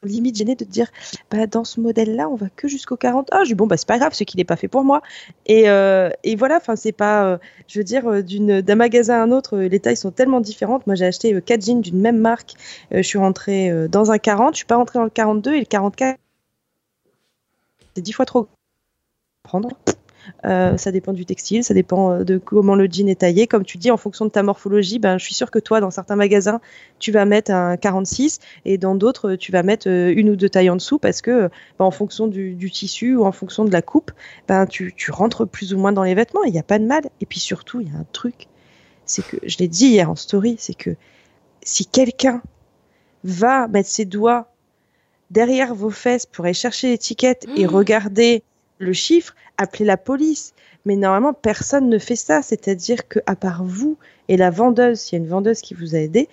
[0.03, 0.89] limite gênée de dire
[1.31, 3.77] bah, dans ce modèle là on va que jusqu'au 40 ah je dis bon bah
[3.77, 5.03] c'est pas grave ce qui n'est pas fait pour moi.
[5.47, 9.15] Et, euh, et voilà enfin c'est pas euh, je veux dire euh, d'une d'un magasin
[9.17, 10.87] à un autre les tailles sont tellement différentes.
[10.87, 12.55] Moi j'ai acheté quatre jeans d'une même marque.
[12.91, 15.67] Je suis rentrée dans un 40 je suis pas rentrée dans le 42 et le
[15.67, 16.19] 44
[17.95, 18.49] c'est dix fois trop
[19.49, 19.71] prendre
[20.45, 23.47] Euh, ça dépend du textile, ça dépend euh, de comment le jean est taillé.
[23.47, 25.91] Comme tu dis, en fonction de ta morphologie, ben, je suis sûre que toi, dans
[25.91, 26.61] certains magasins,
[26.99, 30.69] tu vas mettre un 46 et dans d'autres, tu vas mettre une ou deux tailles
[30.69, 34.11] en dessous parce que, ben, en fonction du, tissu ou en fonction de la coupe,
[34.49, 36.45] ben, tu, tu rentres plus ou moins dans les vêtements.
[36.45, 37.05] Il n'y a pas de mal.
[37.23, 38.49] Et puis surtout, il y a un truc,
[39.07, 40.95] c'est que je l'ai dit hier en story, c'est que
[41.63, 42.43] si quelqu'un
[43.25, 44.53] va mettre ses doigts
[45.31, 47.71] derrière vos fesses pour aller chercher l'étiquette et mmh.
[47.71, 48.43] regarder
[48.79, 50.55] le chiffre, appelez la police.
[50.85, 52.43] Mais normalement, personne ne fait ça.
[52.43, 53.99] C'est-à-dire que, à part vous
[54.29, 56.29] et la vendeuse, s'il y a une vendeuse qui vous a aidé,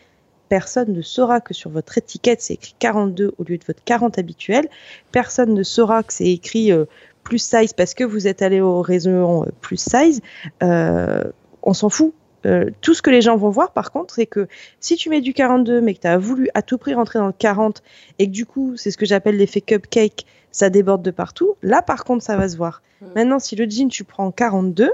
[0.49, 4.19] personne ne saura que sur votre étiquette, c'est écrit 42 au lieu de votre 40
[4.19, 4.69] habituel.
[5.11, 6.85] Personne ne saura que c'est écrit euh,
[7.23, 10.21] plus size parce que vous êtes allé au réseau euh, plus size.
[10.63, 11.23] Euh,
[11.63, 12.13] on s'en fout.
[12.45, 14.47] Euh, tout ce que les gens vont voir, par contre, c'est que
[14.79, 17.25] si tu mets du 42, mais que tu as voulu à tout prix rentrer dans
[17.25, 17.81] le 40,
[18.19, 20.25] et que du coup, c'est ce que j'appelle l'effet cupcake,
[20.55, 22.81] ça déborde de partout, là, par contre, ça va se voir.
[23.01, 23.05] Mm.
[23.15, 24.89] Maintenant, si le jean, tu prends 42,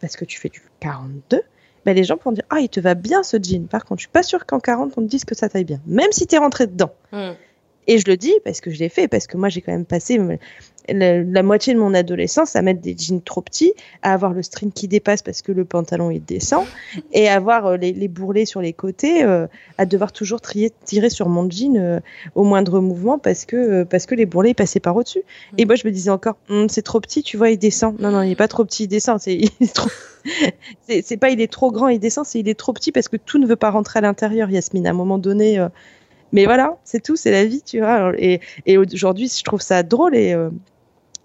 [0.00, 1.40] parce que tu fais du 42,
[1.84, 3.68] ben, les gens vont dire Ah, il te va bien ce jean.
[3.68, 5.80] Par contre, je suis pas sûre qu'en 40, on te dise que ça taille bien,
[5.86, 6.92] même si tu es rentré dedans.
[7.12, 7.30] Mm.
[7.86, 9.84] Et je le dis parce que je l'ai fait, parce que moi j'ai quand même
[9.84, 10.18] passé
[10.88, 13.72] la, moitié de mon adolescence à mettre des jeans trop petits,
[14.02, 16.64] à avoir le string qui dépasse parce que le pantalon est descend,
[17.12, 19.46] et à avoir euh, les, bourrelets sur les côtés, euh,
[19.78, 22.00] à devoir toujours trier, tirer sur mon jean euh,
[22.34, 25.22] au moindre mouvement parce que, parce que les bourrelets passaient par au-dessus.
[25.52, 25.56] Mm.
[25.58, 27.98] Et moi je me disais encore, hum, c'est trop petit, tu vois, il descend.
[28.00, 29.20] Non, non, il n'est pas trop petit, il descend.
[30.88, 33.08] C'est, c'est, pas il est trop grand, il descend, c'est il est trop petit parce
[33.08, 34.86] que tout ne veut pas rentrer à l'intérieur, Yasmine.
[34.86, 35.62] À un moment donné,
[36.34, 38.12] mais voilà, c'est tout, c'est la vie, tu vois.
[38.18, 40.50] Et, et aujourd'hui, je trouve ça drôle et, euh,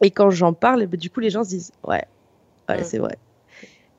[0.01, 2.03] et quand j'en parle, bah, du coup, les gens se disent ouais,
[2.69, 3.17] ouais, c'est vrai.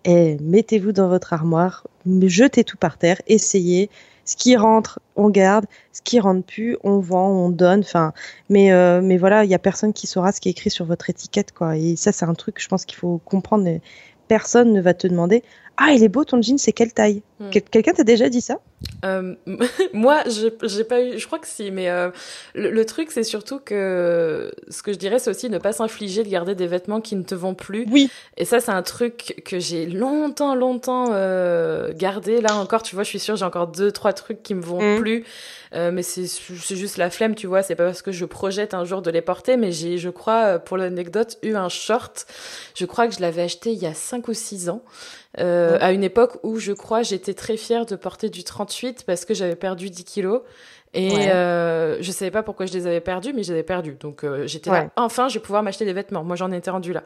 [0.05, 3.91] Et mettez-vous dans votre armoire, jetez tout par terre, essayez.
[4.25, 5.67] Ce qui rentre, on garde.
[5.93, 7.81] Ce qui rentre plus, on vend, on donne.
[7.81, 8.13] Enfin,
[8.49, 10.85] mais euh, mais voilà, il y a personne qui saura ce qui est écrit sur
[10.85, 11.77] votre étiquette, quoi.
[11.77, 13.69] Et ça, c'est un truc, je pense qu'il faut comprendre.
[14.29, 15.43] Personne ne va te demander
[15.83, 17.49] ah, il est beau ton jean, c'est quelle taille hmm.
[17.49, 18.59] Quelqu'un t'a déjà dit ça
[19.03, 19.35] euh,
[19.95, 21.19] Moi, j'ai pas eu.
[21.19, 22.11] Je crois que si, mais euh,
[22.55, 26.29] le, truc, c'est surtout que ce que je dirais, c'est aussi ne pas s'infliger de
[26.29, 27.87] garder des vêtements qui ne te vont plus.
[27.91, 28.11] Oui.
[28.37, 32.43] Et ça, c'est un truc que j'ai longtemps, longtemps euh, gardé.
[32.43, 34.83] Là encore, tu vois, je suis sûre, j'ai encore deux, trois trucs qui me vont
[34.83, 35.01] hmm.
[35.01, 35.25] plus.
[35.73, 36.27] Euh, mais c'est
[36.77, 37.63] juste la flemme, tu vois.
[37.63, 40.59] C'est pas parce que je projette un jour de les porter, mais j'ai, je crois,
[40.59, 42.27] pour l'anecdote, eu un short.
[42.75, 44.83] Je crois que je l'avais acheté il y a 5 ou 6 ans.
[45.39, 49.25] Euh, à une époque où je crois j'étais très fière de porter du 38 parce
[49.25, 50.43] que j'avais perdu 10 kilos.
[50.93, 53.97] Et euh, je savais pas pourquoi je les avais perdus, mais je les avais perdus.
[54.01, 56.25] Donc euh, j'étais là, enfin, je vais pouvoir m'acheter des vêtements.
[56.25, 57.05] Moi, j'en étais rendue là.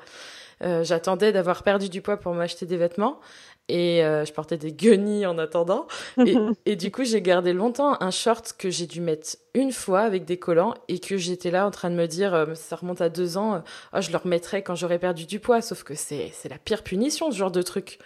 [0.63, 3.21] Euh, j'attendais d'avoir perdu du poids pour m'acheter des vêtements
[3.69, 5.87] et euh, je portais des guenilles en attendant.
[6.19, 6.35] Et,
[6.67, 10.25] et du coup, j'ai gardé longtemps un short que j'ai dû mettre une fois avec
[10.25, 13.09] des collants et que j'étais là en train de me dire, euh, ça remonte à
[13.09, 15.61] deux ans, oh, je le remettrai quand j'aurai perdu du poids.
[15.61, 17.99] Sauf que c'est la pire punition, ce genre de truc.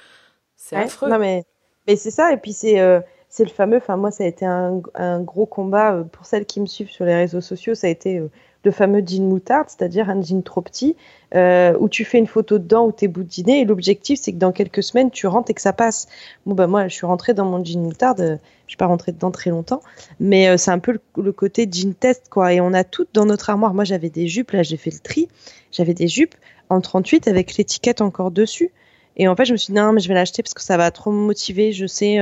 [0.57, 1.09] C'est affreux.
[1.09, 1.45] Non, mais,
[1.87, 2.33] mais c'est ça.
[2.33, 3.77] Et puis, c'est c'est le fameux.
[3.77, 7.05] Enfin, moi, ça a été un, un, gros combat pour celles qui me suivent sur
[7.05, 7.75] les réseaux sociaux.
[7.75, 8.23] Ça a été
[8.65, 10.97] le fameux jean moutarde, c'est-à-dire un jean trop petit,
[11.35, 14.53] euh, où tu fais une photo dedans où t'es boudiné, et l'objectif c'est que dans
[14.53, 16.09] quelques semaines tu rentres et que ça passe.
[16.47, 18.37] Bah moi je suis rentrée dans mon jean moutarde, euh,
[18.67, 19.81] je suis pas rentrée dedans très longtemps,
[20.19, 23.27] mais euh, c'est un peu le, côté jean test quoi, et on a tout dans
[23.27, 23.75] notre armoire.
[23.75, 25.29] Moi j'avais des jupes, là j'ai fait le tri,
[25.71, 26.35] j'avais des jupes
[26.69, 28.73] en 38 avec l'étiquette encore dessus,
[29.17, 30.77] et en fait je me suis dit non mais je vais l'acheter parce que ça
[30.77, 32.19] va trop me motiver, je sais.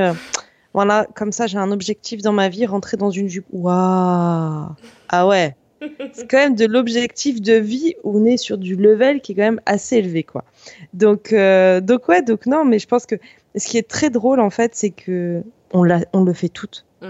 [0.73, 3.47] voilà, comme ça j'ai un objectif dans ma vie, rentrer dans une jupe.
[3.51, 4.67] Waouh.
[5.09, 5.55] Ah ouais
[6.13, 9.35] c'est quand même de l'objectif de vie où on est sur du level qui est
[9.35, 10.43] quand même assez élevé quoi.
[10.93, 13.15] Donc euh, donc ouais donc non mais je pense que
[13.55, 16.85] ce qui est très drôle en fait c'est que on le fait toutes.
[17.01, 17.07] Mm,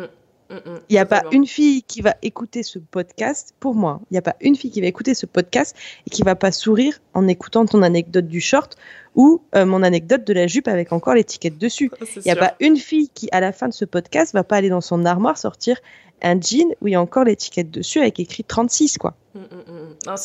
[0.50, 4.02] mm, mm, il n'y a pas une fille qui va écouter ce podcast, pour moi,
[4.10, 6.52] il n'y a pas une fille qui va écouter ce podcast et qui va pas
[6.52, 8.76] sourire en écoutant ton anecdote du short
[9.18, 11.92] ou euh, mon anecdote de la jupe avec encore l'étiquette dessus.
[12.16, 14.56] Il n'y a pas une fille qui, à la fin de ce podcast, va pas
[14.56, 15.78] aller dans son armoire sortir
[16.22, 19.16] un jean où il y a encore l'étiquette dessus avec écrit 36 quoi.
[19.34, 20.16] Mm, mm, mm,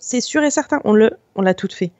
[0.00, 0.42] c'est sûr.
[0.42, 1.90] et certain, on l'a tout fait.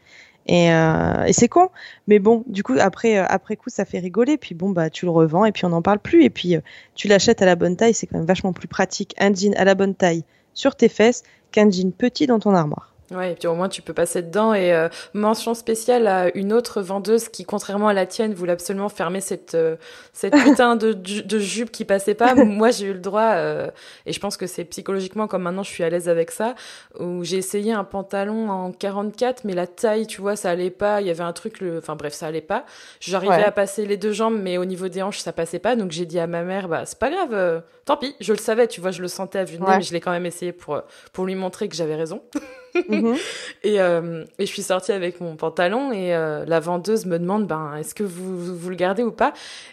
[0.47, 1.68] Et, euh, et c'est con,
[2.07, 4.39] mais bon, du coup après, euh, après coup ça fait rigoler.
[4.39, 6.24] Puis bon bah tu le revends et puis on n'en parle plus.
[6.24, 6.57] Et puis
[6.95, 9.64] tu l'achètes à la bonne taille, c'est quand même vachement plus pratique un jean à
[9.64, 10.24] la bonne taille
[10.55, 12.95] sur tes fesses qu'un jean petit dans ton armoire.
[13.11, 14.52] Ouais, et puis au moins tu peux passer dedans.
[14.52, 18.90] Et euh, mention spéciale à une autre vendeuse qui, contrairement à la tienne, voulait absolument
[18.90, 19.76] fermer cette euh,
[20.12, 22.34] cette putain de, de jupe qui passait pas.
[22.44, 23.70] Moi, j'ai eu le droit, euh,
[24.04, 26.54] et je pense que c'est psychologiquement comme maintenant je suis à l'aise avec ça,
[27.00, 31.00] où j'ai essayé un pantalon en 44, mais la taille, tu vois, ça allait pas.
[31.00, 31.78] Il y avait un truc, le...
[31.78, 32.66] enfin bref, ça allait pas.
[33.00, 35.76] J'arrivais à passer les deux jambes, mais au niveau des hanches, ça passait pas.
[35.76, 38.14] Donc j'ai dit à ma mère, bah c'est pas grave, tant pis.
[38.20, 40.00] Je le savais, tu vois, je le sentais à vue de nez, mais je l'ai
[40.00, 40.82] quand même essayé pour
[41.14, 42.20] pour lui montrer que j'avais raison.
[42.88, 43.16] Mhm.
[43.62, 47.46] et, euh, et, je suis sortie avec mon pantalon et euh, la vendeuse me demande
[47.46, 49.32] ben est-ce que vous, vous, le gardez ou pas?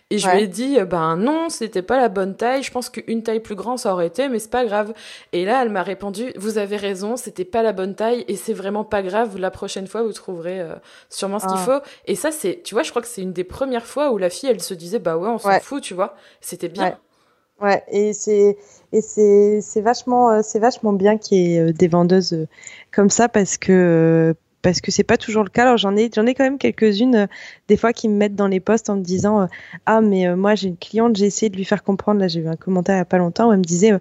[0.09, 2.63] Et je lui ai dit ben non c'était pas la bonne taille.
[2.63, 4.93] Je pense qu'une taille plus grande ça aurait été mais c'est pas grave.
[5.33, 8.53] Et là elle m'a répondu vous avez raison c'était pas la bonne taille et c'est
[8.53, 9.37] vraiment pas grave.
[9.37, 10.75] La prochaine fois vous trouverez euh,
[11.09, 11.81] sûrement ce qu'il ah.
[11.81, 11.89] faut.
[12.05, 14.29] Et ça c'est tu vois je crois que c'est une des premières fois où la
[14.29, 16.15] fille elle se disait bah ouais on s'en fout tu vois.
[16.41, 16.83] C'était bien.
[16.83, 16.95] Ouais,
[17.91, 18.57] et c'est
[18.91, 22.47] et c'est c'est vachement euh, c'est vachement bien qu'il y ait euh, des vendeuses euh,
[22.91, 25.61] comme ça parce que parce que c'est pas toujours le cas.
[25.63, 27.27] Alors j'en ai j'en ai quand même quelques-unes
[27.67, 29.47] des fois qui me mettent dans les postes en me disant
[29.85, 32.19] ah mais moi j'ai une cliente j'ai essayé de lui faire comprendre.
[32.19, 33.91] Là j'ai eu un commentaire il y a pas longtemps où elle me disait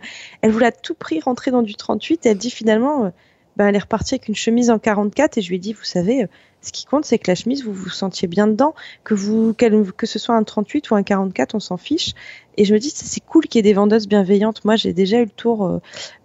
[0.41, 3.13] elle voulait à tout prix rentrer dans du 38 et elle dit finalement
[3.57, 5.85] ben, elle est repartie avec une chemise en 44 et je lui ai dit vous
[5.85, 6.27] savez
[6.65, 10.07] ce qui compte, c'est que la chemise, vous vous sentiez bien dedans, que vous, que
[10.07, 12.15] ce soit un 38 ou un 44, on s'en fiche.
[12.57, 14.65] Et je me dis, c'est cool qu'il y ait des vendeuses bienveillantes.
[14.65, 15.67] Moi, j'ai déjà eu le tour.
[15.67, 15.79] Euh,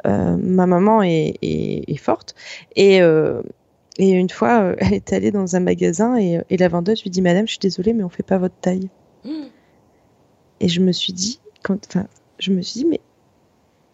[0.07, 2.35] euh, ma maman est, est, forte
[2.75, 3.41] et euh,
[3.97, 7.21] et une fois, elle est allée dans un magasin et, et, la vendeuse lui dit,
[7.21, 8.89] Madame, je suis désolée, mais on fait pas votre taille.
[9.25, 9.47] Mmh.
[10.61, 12.07] Et je me suis dit, enfin,
[12.39, 13.01] je me suis dit, mais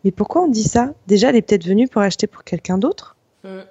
[0.05, 0.93] mais pourquoi on dit ça?
[1.07, 3.17] Déjà, elle est peut-être venue pour acheter pour quelqu'un d'autre.
[3.43, 3.61] Mmh.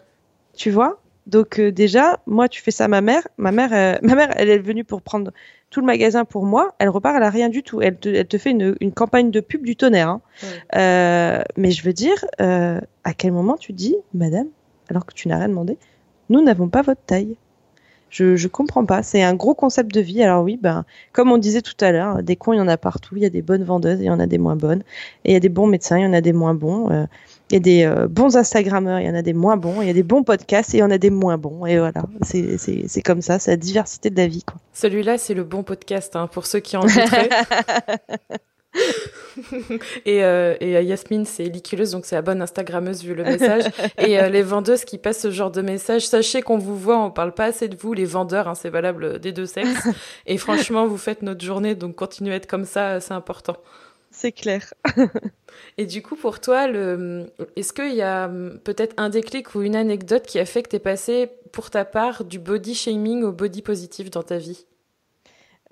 [0.56, 1.00] Tu vois?
[1.26, 3.26] Donc euh, déjà, moi, tu fais ça à ma mère.
[3.38, 5.32] Ma mère, euh, ma mère, elle est venue pour prendre
[5.70, 6.74] tout le magasin pour moi.
[6.78, 7.80] Elle repart, elle a rien du tout.
[7.80, 10.08] Elle te, elle te fait une, une, campagne de pub du tonnerre.
[10.08, 10.22] Hein.
[10.76, 14.48] Euh, mais je veux dire, à quel moment tu dis, Madame,
[14.88, 15.78] alors que tu n'as rien demandé,
[16.28, 17.36] nous n'avons pas votre taille?
[18.10, 19.02] Je, je comprends pas.
[19.02, 20.22] C'est un gros concept de vie.
[20.22, 22.76] Alors oui, ben, comme on disait tout à l'heure, des cons, il y en a
[22.76, 23.16] partout.
[23.16, 24.84] Il y a des bonnes vendeuses et il y en a des moins bonnes.
[25.24, 27.08] Et il y a des bons médecins, il y en a des moins bons.
[27.50, 29.86] Il y a des euh, bons Instagrammeurs, il y en a des moins bons, il
[29.86, 31.66] y a des bons podcasts et il y en a des moins bons.
[31.66, 34.44] Et voilà, c'est comme ça, c'est la diversité de la vie.
[34.72, 37.28] Celui-là, c'est le bon podcast, hein, pour ceux qui en douteraient.
[40.06, 43.64] et, euh, et Yasmine, c'est liculeuse, donc c'est la bonne Instagrammeuse vu le message.
[43.98, 47.10] et euh, les vendeuses qui passent ce genre de message, sachez qu'on vous voit, on
[47.10, 49.88] parle pas assez de vous, les vendeurs, hein, c'est valable des deux sexes.
[50.26, 53.56] Et franchement, vous faites notre journée, donc continuez à être comme ça, c'est important
[54.24, 54.72] c'est clair.
[55.76, 57.26] Et du coup, pour toi, le...
[57.56, 58.26] est-ce qu'il y a
[58.64, 61.84] peut-être un déclic ou une anecdote qui a fait que tu es passé, pour ta
[61.84, 64.64] part, du body shaming au body positif dans ta vie?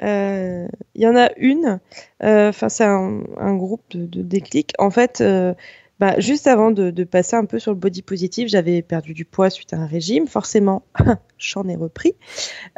[0.01, 1.81] Il euh, y en a une.
[2.23, 4.75] Euh, enfin, c'est un, groupe de, de déclics.
[4.79, 5.55] En fait, euh,
[6.03, 9.51] bah, juste avant de, passer un peu sur le body positif, j'avais perdu du poids
[9.51, 10.27] suite à un régime.
[10.27, 10.83] Forcément,
[11.39, 12.17] j'en ai repris.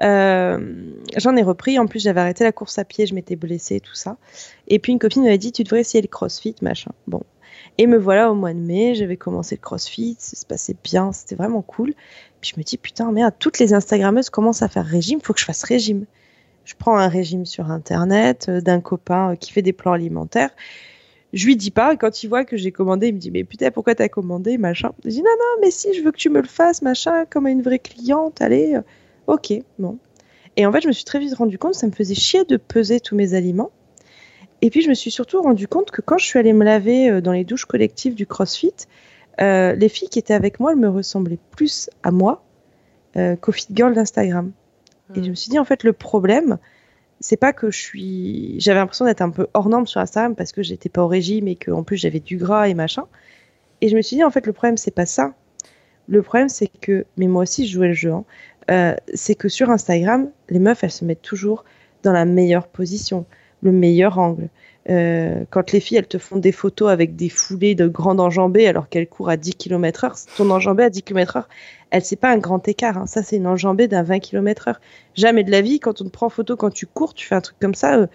[0.02, 1.78] Euh, j'en ai repris.
[1.78, 4.18] En plus, j'avais arrêté la course à pied, je m'étais blessée, tout ça.
[4.68, 6.90] Et puis une copine m'avait dit, tu devrais essayer le crossfit, machin.
[7.06, 7.22] Bon.
[7.78, 11.10] Et me voilà au mois de mai, j'avais commencé le crossfit, ça se passait bien,
[11.12, 11.94] c'était vraiment cool.
[12.42, 15.40] Puis je me dis, putain, merde, toutes les Instagrammeuses commencent à faire régime, faut que
[15.40, 16.04] je fasse régime.
[16.66, 20.50] Je prends un régime sur Internet euh, d'un copain euh, qui fait des plans alimentaires
[21.34, 21.96] je lui dis pas.
[21.96, 24.92] Quand il voit que j'ai commandé, il me dit mais putain pourquoi t'as commandé machin.
[25.04, 27.46] Je dis non non mais si je veux que tu me le fasses machin comme
[27.46, 28.40] une vraie cliente.
[28.40, 28.82] Allez, euh,
[29.26, 29.98] ok bon.
[30.56, 32.56] Et en fait je me suis très vite rendu compte ça me faisait chier de
[32.56, 33.72] peser tous mes aliments.
[34.62, 37.10] Et puis je me suis surtout rendu compte que quand je suis allée me laver
[37.10, 38.72] euh, dans les douches collectives du CrossFit,
[39.40, 42.42] euh, les filles qui étaient avec moi elles me ressemblaient plus à moi
[43.40, 44.50] qu'au fit girl d'Instagram.
[45.14, 46.58] Et je me suis dit en fait le problème
[47.20, 48.54] c'est pas que je suis.
[48.58, 51.48] J'avais l'impression d'être un peu hors norme sur Instagram parce que j'étais pas au régime
[51.48, 53.04] et qu'en plus j'avais du gras et machin.
[53.80, 55.34] Et je me suis dit, en fait, le problème, c'est pas ça.
[56.08, 57.06] Le problème, c'est que.
[57.16, 58.12] Mais moi aussi, je jouais le jeu.
[58.12, 58.24] Hein.
[58.70, 61.64] Euh, c'est que sur Instagram, les meufs, elles se mettent toujours
[62.02, 63.26] dans la meilleure position,
[63.62, 64.48] le meilleur angle.
[64.90, 68.66] Euh, quand les filles, elles te font des photos avec des foulées de grandes enjambées
[68.66, 71.48] alors qu'elles courent à 10 km heure, ton enjambée à 10 km heure,
[71.90, 72.98] elle, c'est pas un grand écart.
[72.98, 73.06] Hein.
[73.06, 74.80] Ça, c'est une enjambée d'un 20 km heure.
[75.14, 77.40] Jamais de la vie, quand on te prend photo quand tu cours, tu fais un
[77.40, 78.06] truc comme ça, euh,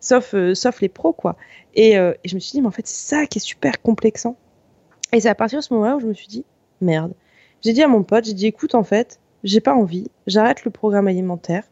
[0.00, 1.36] sauf, euh, sauf les pros, quoi.
[1.74, 4.36] Et, et, je me suis dit, mais en fait, c'est ça qui est super complexant.
[5.12, 6.44] Et c'est à partir de ce moment-là où je me suis dit,
[6.80, 7.12] merde.
[7.62, 10.70] J'ai dit à mon pote, j'ai dit, écoute, en fait, j'ai pas envie, j'arrête le
[10.70, 11.64] programme alimentaire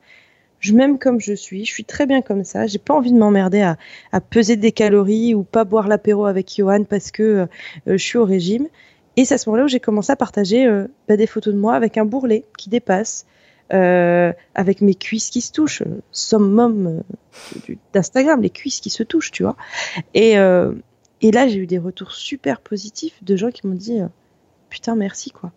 [0.67, 3.19] je m'aime comme je suis, je suis très bien comme ça, j'ai pas envie de
[3.19, 7.47] m'emmerder à, peser des calories ou pas boire l'apéro avec Johan parce que euh,
[7.87, 8.67] je suis au régime.
[9.17, 11.59] Et c'est à ce moment-là où j'ai commencé à partager euh, bah, des photos de
[11.59, 13.27] moi avec un bourrelet qui dépasse,
[13.73, 17.03] euh, avec mes cuisses qui se touchent, summum
[17.93, 19.57] d'Instagram, les cuisses qui se touchent, tu vois.
[20.15, 20.35] Et
[21.33, 24.01] là, j'ai eu des retours super positifs de gens qui m'ont dit
[24.69, 25.53] putain merci quoi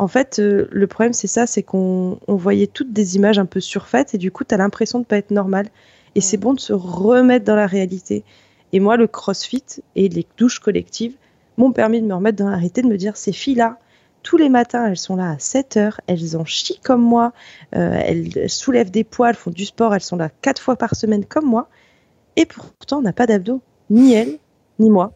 [0.00, 3.60] en fait, euh, le problème, c'est ça, c'est qu'on voyait toutes des images un peu
[3.60, 5.66] surfaites et du coup, tu as l'impression de pas être normal.
[6.14, 8.24] Et c'est bon de se remettre dans la réalité.
[8.72, 11.16] Et moi, le crossfit et les douches collectives
[11.58, 13.78] m'ont permis de me remettre dans la réalité, de me dire, ces filles-là,
[14.22, 17.34] tous les matins, elles sont là à 7 heures, elles en chient comme moi,
[17.76, 20.96] euh, elles soulèvent des poids, elles font du sport, elles sont là quatre fois par
[20.96, 21.68] semaine comme moi.
[22.36, 24.38] Et pourtant, on n'a pas d'abdos, ni elles,
[24.78, 25.12] ni moi.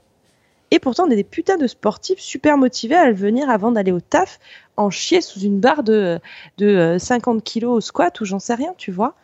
[0.75, 4.01] Et pourtant, on est des putains de sportifs super motivés à venir avant d'aller au
[4.01, 4.41] taf
[4.77, 6.19] en chier sous une barre de,
[6.59, 9.15] de 50 kilos au squat ou j'en sais rien, tu vois.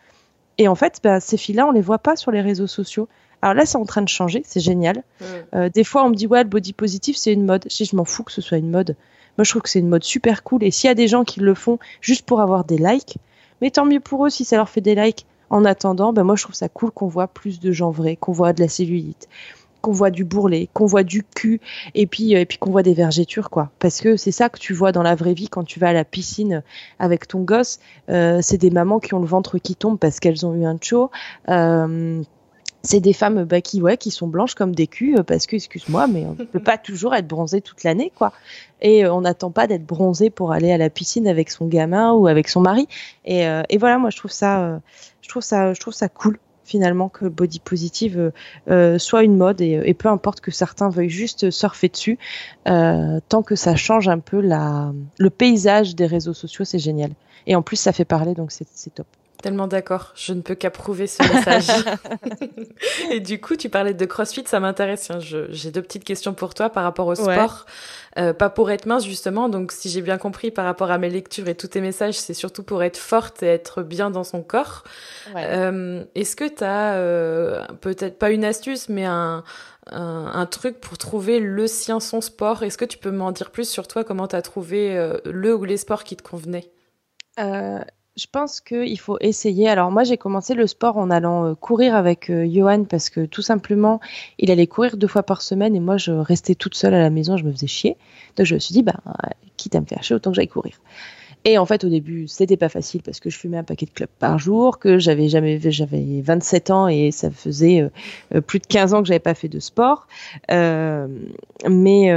[0.57, 3.09] Et en fait, bah, ces filles-là, on les voit pas sur les réseaux sociaux.
[3.41, 5.03] Alors là, c'est en train de changer, c'est génial.
[5.53, 7.65] Euh, des fois, on me dit, ouais, le body positif, c'est une mode.
[7.69, 8.95] Je, je m'en fous que ce soit une mode.
[9.37, 10.63] Moi, je trouve que c'est une mode super cool.
[10.63, 13.17] Et s'il y a des gens qui le font juste pour avoir des likes,
[13.59, 15.25] mais tant mieux pour eux si ça leur fait des likes.
[15.49, 18.31] En attendant, ben moi, je trouve ça cool qu'on voit plus de gens vrais, qu'on
[18.31, 19.27] voit de la cellulite,
[19.81, 21.59] qu'on voit du bourrelet, qu'on voit du cul,
[21.95, 23.71] et puis, euh, et puis qu'on voit des vergetures, quoi.
[23.79, 25.93] Parce que c'est ça que tu vois dans la vraie vie quand tu vas à
[25.93, 26.63] la piscine
[26.99, 27.79] avec ton gosse.
[28.09, 30.77] Euh, c'est des mamans qui ont le ventre qui tombe parce qu'elles ont eu un
[30.81, 31.11] chaud.
[31.49, 32.21] Euh,
[32.83, 35.55] c'est des femmes bah, qui, ouais, qui sont blanches comme des culs, euh, parce que,
[35.55, 38.33] excuse-moi, mais on ne peut pas toujours être bronzé toute l'année, quoi.
[38.81, 42.27] Et on n'attend pas d'être bronzé pour aller à la piscine avec son gamin ou
[42.27, 42.87] avec son mari.
[43.25, 44.81] Et, et voilà, moi, je trouve ça,
[45.21, 48.31] je trouve ça, je trouve ça cool finalement que body positive euh,
[48.69, 52.17] euh, soit une mode et, peu importe que certains veuillent juste surfer dessus,
[52.67, 57.11] euh, tant que ça change un peu la, le paysage des réseaux sociaux, c'est génial.
[57.47, 59.07] Et en plus, ça fait parler, donc c'est top.
[59.41, 61.67] Tellement d'accord, je ne peux qu'approuver ce message.
[63.11, 65.11] et du coup, tu parlais de CrossFit, ça m'intéresse.
[65.49, 67.65] J'ai deux petites questions pour toi par rapport au sport.
[68.19, 71.09] Euh, pas pour être mince justement, donc si j'ai bien compris par rapport à mes
[71.09, 74.43] lectures et tous tes messages, c'est surtout pour être forte et être bien dans son
[74.43, 74.83] corps.
[75.35, 79.43] Euh, Est-ce que tu as euh, peut-être pas une astuce, mais un,
[79.89, 82.63] un, un, truc pour trouver le sien, son sport?
[82.63, 85.63] Est-ce que tu peux m'en dire plus sur toi, comment tu as trouvé le ou
[85.63, 86.69] les sports qui te convenaient?
[88.21, 89.67] Je pense qu'il faut essayer.
[89.67, 93.25] Alors moi, j'ai commencé le sport en allant euh, courir avec euh, Johan parce que
[93.25, 93.99] tout simplement,
[94.37, 97.09] il allait courir deux fois par semaine et moi, je restais toute seule à la
[97.09, 97.97] maison, je me faisais chier.
[98.35, 98.99] Donc je me suis dit, bah,
[99.57, 100.79] quitte à me faire chier, autant que j'aille courir.
[101.45, 103.91] Et en fait, au début, c'était pas facile parce que je fumais un paquet de
[103.91, 107.89] clubs par jour, que j'avais jamais, j'avais 27 ans et ça faisait
[108.35, 110.07] euh, plus de 15 ans que j'avais pas fait de sport.
[110.47, 112.13] Mais,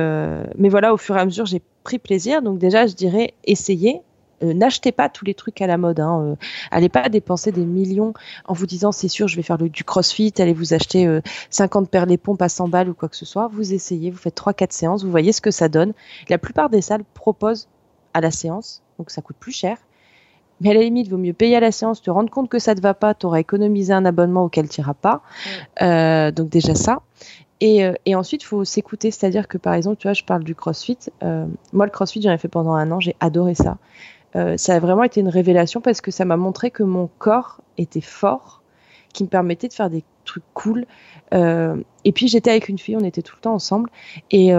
[0.59, 2.43] mais voilà, au fur et à mesure, j'ai pris plaisir.
[2.43, 4.03] Donc déjà, je dirais essayer.
[4.43, 6.01] N'achetez pas tous les trucs à la mode.
[6.01, 6.37] Hein.
[6.71, 8.15] allez pas dépenser des millions
[8.47, 10.33] en vous disant c'est sûr je vais faire le, du crossfit.
[10.39, 11.21] Allez vous acheter
[11.51, 13.49] 50 paires des pompes à 100 balles ou quoi que ce soit.
[13.49, 15.93] Vous essayez, vous faites 3-4 séances, vous voyez ce que ça donne.
[16.29, 17.69] La plupart des salles proposent
[18.13, 19.79] à la séance donc ça coûte plus cher.
[20.61, 22.59] Mais à la limite, il vaut mieux payer à la séance, te rendre compte que
[22.59, 25.23] ça ne te va pas, tu auras économisé un abonnement auquel tu n'iras pas.
[25.83, 27.03] Euh, donc déjà ça.
[27.61, 30.45] Et, euh, et ensuite, il faut s'écouter, c'est-à-dire que par exemple, tu vois, je parle
[30.45, 30.99] du CrossFit.
[31.23, 33.79] Euh, moi, le CrossFit, j'en ai fait pendant un an, j'ai adoré ça.
[34.35, 38.01] Ça a vraiment été une révélation parce que ça m'a montré que mon corps était
[38.01, 38.63] fort,
[39.13, 40.87] qui me permettait de faire des trucs cool.
[41.33, 43.91] et puis j'étais avec une fille, on était tout le temps ensemble.
[44.31, 44.53] Et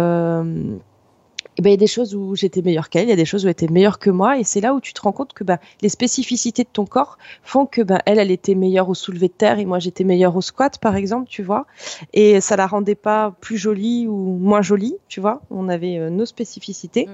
[1.58, 3.26] eh ben, il y a des choses où j'étais meilleure qu'elle, il y a des
[3.26, 5.34] choses où elle était meilleure que moi, et c'est là où tu te rends compte
[5.34, 8.94] que ben, les spécificités de ton corps font que ben, elle, elle était meilleure au
[8.94, 11.66] soulevé de terre et moi j'étais meilleure au squat, par exemple, tu vois,
[12.14, 15.42] et ça la rendait pas plus jolie ou moins jolie, tu vois.
[15.50, 17.06] On avait euh, nos spécificités.
[17.06, 17.10] Mm.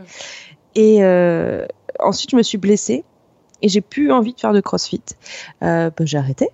[0.73, 1.65] Et euh,
[1.99, 3.03] ensuite, je me suis blessée
[3.61, 5.03] et j'ai plus envie de faire de CrossFit.
[5.63, 6.49] Euh, ben, j'ai arrêté.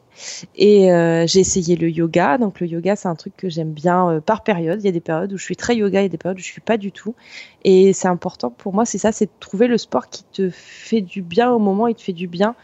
[0.56, 2.38] Et euh, j'ai essayé le yoga.
[2.38, 4.82] Donc le yoga, c'est un truc que j'aime bien euh, par période.
[4.82, 6.46] Il y a des périodes où je suis très yoga et des périodes où je
[6.46, 7.16] suis pas du tout.
[7.64, 11.02] Et c'est important pour moi, c'est ça, c'est de trouver le sport qui te fait
[11.02, 12.56] du bien au moment il te fait du bien.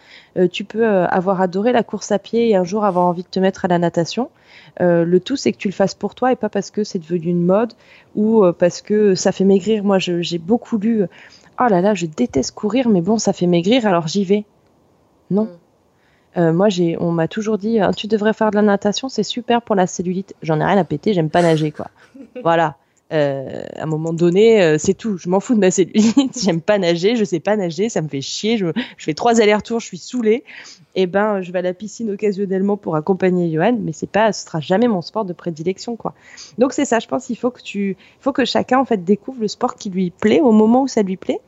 [0.51, 3.39] Tu peux avoir adoré la course à pied et un jour avoir envie de te
[3.39, 4.31] mettre à la natation.
[4.79, 7.27] le tout, c'est que tu le fasses pour toi et pas parce que c'est devenu
[7.27, 7.73] une mode
[8.15, 9.83] ou parce que ça fait maigrir.
[9.83, 11.05] Moi, j'ai beaucoup lu.
[11.59, 14.45] Oh là là, je déteste courir, mais bon, ça fait maigrir, alors j'y vais.
[15.29, 15.45] Non.
[15.45, 15.49] Mm.
[16.35, 19.23] Euh, moi, j'ai, on m'a toujours dit, hein, tu devrais faire de la natation, c'est
[19.23, 20.35] super pour la cellulite.
[20.41, 21.89] J'en ai rien à péter, j'aime pas nager, quoi.
[22.43, 22.77] voilà.
[23.13, 25.17] Euh, à un moment donné, euh, c'est tout.
[25.17, 26.39] Je m'en fous de ma cellulite.
[26.43, 28.57] J'aime pas nager, je sais pas nager, ça me fait chier.
[28.57, 28.65] Je,
[28.97, 30.43] fais trois allers-retours, je suis saoulée.
[30.95, 34.31] Et eh ben, je vais à la piscine occasionnellement pour accompagner Johan, mais c'est pas,
[34.31, 36.13] ce sera jamais mon sport de prédilection, quoi.
[36.59, 36.99] Donc c'est ça.
[36.99, 39.89] Je pense qu'il faut que tu, faut que chacun en fait découvre le sport qui
[39.89, 41.39] lui plaît au moment où ça lui plaît,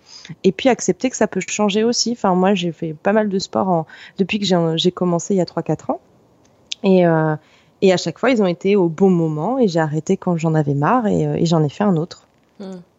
[0.43, 2.13] et puis accepter que ça peut changer aussi.
[2.13, 3.85] Enfin, moi, j'ai fait pas mal de sport
[4.17, 6.01] depuis que j'ai commencé il y a 3-4 ans,
[6.83, 7.35] et euh,
[7.85, 10.55] et à chaque fois, ils ont été au bon moment et j'ai arrêté quand j'en
[10.55, 12.27] avais marre et, euh, j'en ai fait un autre.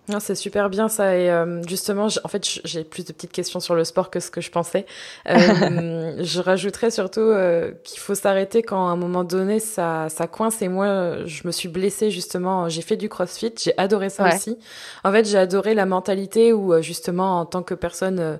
[0.09, 0.20] Hmm.
[0.20, 3.74] C'est super bien ça et euh, justement en fait j'ai plus de petites questions sur
[3.74, 4.86] le sport que ce que je pensais.
[5.28, 10.28] Euh, je rajouterais surtout euh, qu'il faut s'arrêter quand à un moment donné ça ça
[10.28, 14.28] coince et moi je me suis blessée justement j'ai fait du CrossFit j'ai adoré ça
[14.28, 14.57] aussi.
[15.02, 18.38] En fait j'ai adoré la mentalité où justement en tant que personne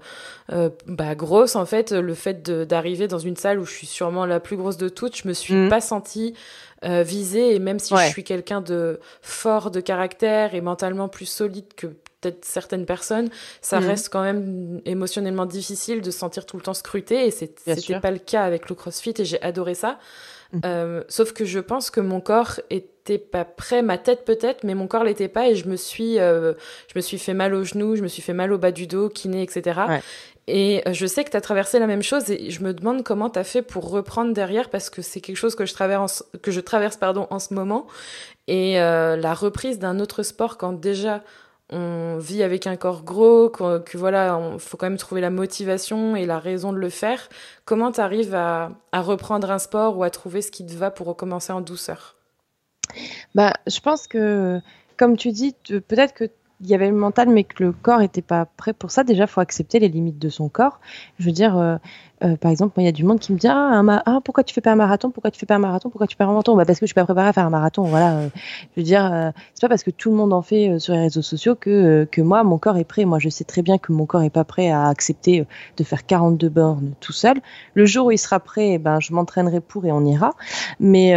[0.87, 4.39] bah, grosse en fait le fait d'arriver dans une salle où je suis sûrement la
[4.39, 5.69] plus grosse de toutes je me suis mm.
[5.69, 6.35] pas sentie
[6.85, 11.73] euh, et même si je suis quelqu'un de fort de caractère et mentalement plus solide
[11.75, 11.87] que
[12.21, 13.29] peut-être certaines personnes,
[13.61, 13.87] ça mhm.
[13.87, 18.11] reste quand même émotionnellement difficile de se sentir tout le temps scruté et c'était pas
[18.11, 19.99] le cas avec le CrossFit et j'ai adoré ça.
[20.53, 20.61] Mhm.
[20.65, 24.75] Euh, sauf que je pense que mon corps était pas prêt, ma tête peut-être, mais
[24.75, 26.55] mon corps l'était pas et je me suis, euh,
[26.93, 28.87] je me suis fait mal aux genoux, je me suis fait mal au bas du
[28.87, 29.81] dos, kiné, etc.
[30.49, 33.03] Et euh, je sais que tu as traversé la même chose et je me demande
[33.03, 36.25] comment tu as fait pour reprendre derrière parce que c'est quelque chose que je traverse,
[36.43, 37.87] que je traverse pardon, en ce moment.
[38.47, 41.23] Et euh, la reprise d'un autre sport quand déjà
[41.71, 46.15] on vit avec un corps gros, que, voilà, il faut quand même trouver la motivation
[46.15, 47.29] et la raison de le faire.
[47.65, 50.93] Comment tu arrives à, à, reprendre un sport ou à trouver ce qui te va
[50.93, 52.15] pour recommencer en douceur?
[53.35, 54.61] Bah, Je pense que,
[54.97, 56.31] comme tu dis, peut-être que
[56.61, 59.05] il y avait le mental, mais que le corps n'était pas prêt pour ça.
[59.05, 60.81] Déjà, faut accepter les limites de son corps.
[61.19, 61.77] Je veux dire, euh,
[62.25, 64.55] euh, par exemple, il y a du monde qui me dit ah, ah, pourquoi tu
[64.55, 65.11] fais pas un marathon?
[65.11, 65.91] Pourquoi tu fais pas un marathon?
[65.91, 67.45] Pourquoi tu fais pas un marathon bah, Parce que je suis pas préparée à faire
[67.45, 67.83] un marathon.
[67.83, 68.17] Voilà.
[68.17, 68.29] Euh,
[68.75, 71.01] je veux dire, euh, c'est pas parce que tout le monde en fait sur les
[71.01, 73.05] réseaux sociaux que, que moi, mon corps est prêt.
[73.05, 75.47] Moi, je sais très bien que mon corps est pas prêt à accepter
[75.77, 77.37] de faire 42 bornes tout seul.
[77.75, 80.35] Le jour où il sera prêt, eh ben, je m'entraînerai pour et on ira.
[80.81, 81.13] Mais,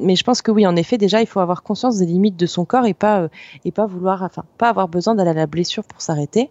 [0.00, 2.46] mais je pense que oui, en effet, déjà, il faut avoir conscience des limites de
[2.46, 3.28] son corps et pas,
[3.64, 6.50] et pas vouloir, enfin, pas avoir besoin d'aller à la blessure pour s'arrêter.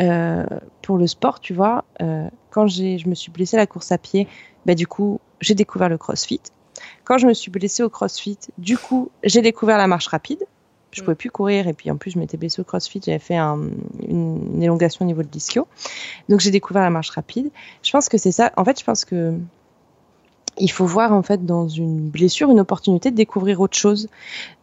[0.00, 0.46] Euh,
[0.82, 3.98] pour le sport, tu vois, euh, quand je me suis blessée à la course à
[3.98, 4.28] pied,
[4.64, 6.40] bah, du coup, j'ai découvert le crossfit.
[7.04, 10.44] Quand je me suis blessée au crossfit, du coup, j'ai découvert la marche rapide.
[10.92, 11.04] Je ne mm.
[11.04, 14.62] pouvais plus courir et puis en plus, je m'étais blessée au crossfit, j'avais fait une,
[14.62, 15.66] élongation au niveau de l'ischio.
[16.28, 17.50] Donc, j'ai découvert la marche rapide.
[17.82, 18.52] Je pense que c'est ça.
[18.56, 19.34] En fait, je pense que
[20.60, 24.08] il faut voir en fait dans une blessure une opportunité de découvrir autre chose.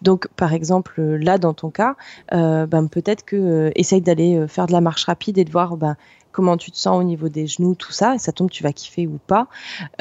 [0.02, 1.96] Donc par exemple là dans ton cas,
[2.34, 5.52] euh, ben, peut-être que euh, essaye d'aller euh, faire de la marche rapide et de
[5.52, 5.96] voir ben,
[6.36, 8.74] comment tu te sens au niveau des genoux, tout ça, et ça tombe, tu vas
[8.74, 9.48] kiffer ou pas.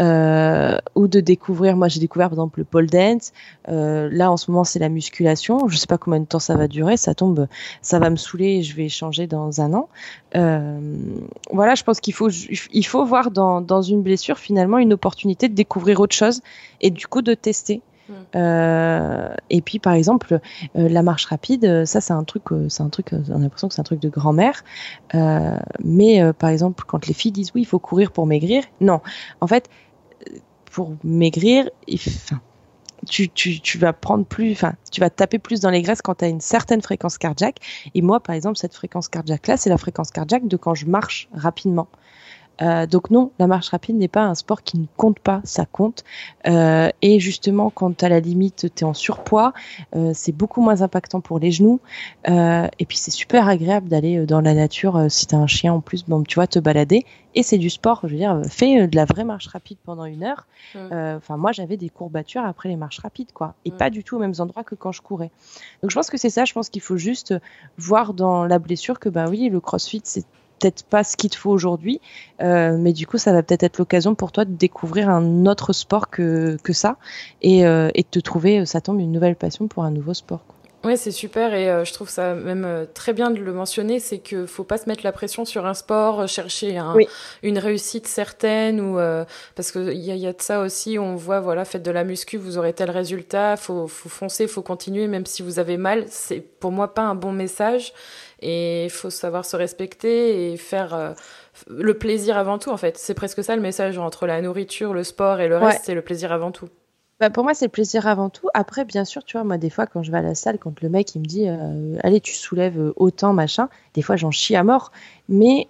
[0.01, 3.33] Euh, ou de découvrir, moi j'ai découvert par exemple le pole dance,
[3.69, 6.57] euh, là en ce moment c'est la musculation, je sais pas combien de temps ça
[6.57, 7.47] va durer, ça tombe,
[7.83, 9.89] ça va me saouler et je vais changer dans un an.
[10.35, 10.97] Euh,
[11.53, 15.55] voilà, je pense qu'il faut, il faut voir dans une blessure finalement une opportunité de
[15.55, 16.41] découvrir autre chose
[16.81, 17.81] et du coup de tester.
[18.37, 20.41] Euh, et puis par exemple
[20.77, 23.69] euh, la marche rapide, ça c'est un truc, euh, c'est un truc, on a l'impression
[23.69, 24.63] que c'est un truc de grand-mère.
[25.83, 29.01] mais par exemple quand les filles disent oui il faut courir pour maigrir, non.
[29.41, 29.69] En fait
[30.71, 31.71] pour maigrir,
[33.09, 36.25] tu, tu, vas prendre plus, enfin, tu vas taper plus dans les graisses quand tu
[36.25, 37.59] as une certaine fréquence cardiaque.
[37.95, 41.29] Et moi, par exemple, cette fréquence cardiaque-là, c'est la fréquence cardiaque de quand je marche
[41.33, 41.87] rapidement.
[42.63, 45.67] Euh, donc non, la marche rapide n'est pas un sport qui ne compte pas, ça
[45.67, 46.05] compte.
[46.47, 49.53] Euh, et justement, quand à la limite, tu es en surpoids,
[49.97, 51.81] euh, c'est beaucoup moins impactant pour les genoux.
[52.27, 55.81] et puis c'est super agréable d'aller dans la nature si tu as un chien en
[55.81, 57.05] plus, bon, tu vois, te balader.
[57.37, 60.23] Et c'est du sport, je veux dire, fais de la vraie marche rapide pendant une
[60.23, 60.47] heure.
[60.75, 63.55] Enfin, moi, j'avais des courbatures après les marches rapides, quoi.
[63.65, 65.31] Et pas du tout aux mêmes endroits que quand je courais.
[65.83, 67.35] Donc je pense que c'est ça, je pense qu'il faut juste
[67.79, 70.25] voir dans la blessure que, bah oui, le crossfit, c'est
[70.65, 72.01] peut-être pas ce qu'il te faut aujourd'hui,
[72.41, 75.73] euh, mais du coup, ça va peut-être être, l'occasion pour toi de découvrir un autre
[75.73, 76.97] sport que, que ça
[77.43, 80.15] et, euh, et de te trouver, euh, ça tombe, une nouvelle passion pour un nouveau
[80.15, 80.41] sport.
[80.85, 84.45] Oui, c'est super et je trouve ça même très bien de le mentionner, c'est que
[84.45, 86.79] faut pas se mettre la pression sur un sport, chercher
[87.43, 88.99] une réussite certaine ou
[89.55, 92.37] parce que il y a, de ça aussi, on voit voilà, faites de la muscu,
[92.37, 96.41] vous aurez tel résultat, faut faut foncer, faut continuer même si vous avez mal, c'est
[96.43, 97.95] pour moi pas un bon message
[98.45, 101.13] et il faut savoir se respecter et faire euh,
[101.69, 102.99] le plaisir avant tout, en fait.
[102.99, 106.03] C'est presque ça le message entre la nourriture, le sport et le reste, c'est le
[106.03, 106.69] plaisir avant tout.
[107.21, 108.49] Bah pour moi, c'est le plaisir avant tout.
[108.53, 110.81] Après, bien sûr, tu vois, moi, des fois, quand je vais à la salle, quand
[110.83, 114.57] le mec, il me dit, euh, allez, tu soulèves autant, machin, des fois, j'en chie
[114.57, 114.93] à mort.
[115.29, 115.67] Mais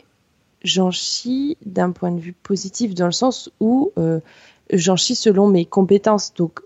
[0.62, 4.18] j'en chie d'un point de vue positif, dans le sens où euh,
[4.72, 6.34] j'en chie selon mes compétences.
[6.34, 6.60] Donc,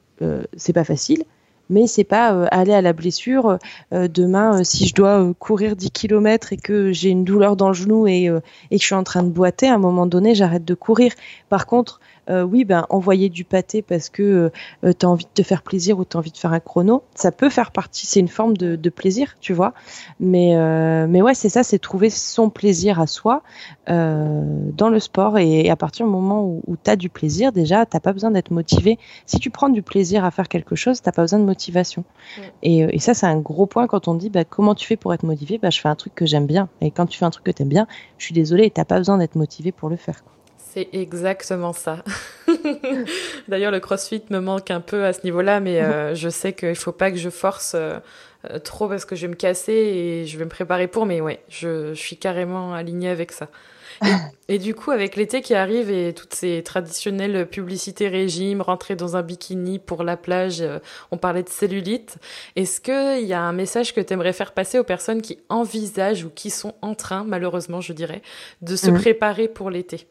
[0.57, 1.23] c'est pas facile
[1.71, 3.59] mais c'est pas euh, aller à la blessure.
[3.93, 7.69] Euh, demain, euh, si je dois courir 10 km et que j'ai une douleur dans
[7.69, 8.25] le genou et,
[8.71, 11.13] et que je suis en train de boiter, à un moment donné, j'arrête de courir.
[11.49, 12.01] Par contre,
[12.31, 14.51] euh, oui, ben, envoyer du pâté parce que
[14.85, 16.61] euh, tu as envie de te faire plaisir ou tu as envie de faire un
[16.61, 19.75] chrono, ça peut faire partie, c'est une forme de, plaisir, tu vois.
[20.19, 23.43] Mais, euh, mais ouais, c'est ça, c'est trouver son plaisir à soi
[23.87, 27.99] dans le sport et, à partir du moment où, tu as du plaisir, déjà, tu
[28.01, 28.99] pas besoin d'être motivé.
[29.27, 32.05] Si tu prends du plaisir à faire quelque chose, tu pas besoin de motivation.
[32.63, 35.23] Et, ça, c'est un gros point quand on dit bah, comment tu fais pour être
[35.23, 36.69] motivé, bah, je fais un truc que j'aime bien.
[36.81, 37.87] Et quand tu fais un truc que tu aimes bien,
[38.19, 40.23] je suis désolée, tu pas besoin d'être motivé pour le faire.
[40.73, 42.05] C'est exactement ça.
[43.49, 46.71] D'ailleurs, le CrossFit me manque un peu à ce niveau-là, mais euh, je sais qu'il
[46.71, 47.99] ne faut pas que je force euh,
[48.65, 51.41] trop parce que je vais me casser et je vais me préparer pour, mais ouais,
[51.49, 53.49] je, je suis carrément alignée avec ça.
[54.49, 59.17] Et, du coup, avec l'été qui arrive et toutes ces traditionnelles publicités régime, rentrer dans
[59.17, 60.79] un bikini pour la plage, euh,
[61.11, 62.19] on parlait de cellulite.
[62.57, 66.25] Est-ce qu'il y a un message que tu aimerais faire passer aux personnes qui envisagent
[66.25, 68.23] ou qui sont en train, malheureusement, je dirais,
[68.63, 68.95] de se mm.
[68.95, 70.07] préparer pour l'été?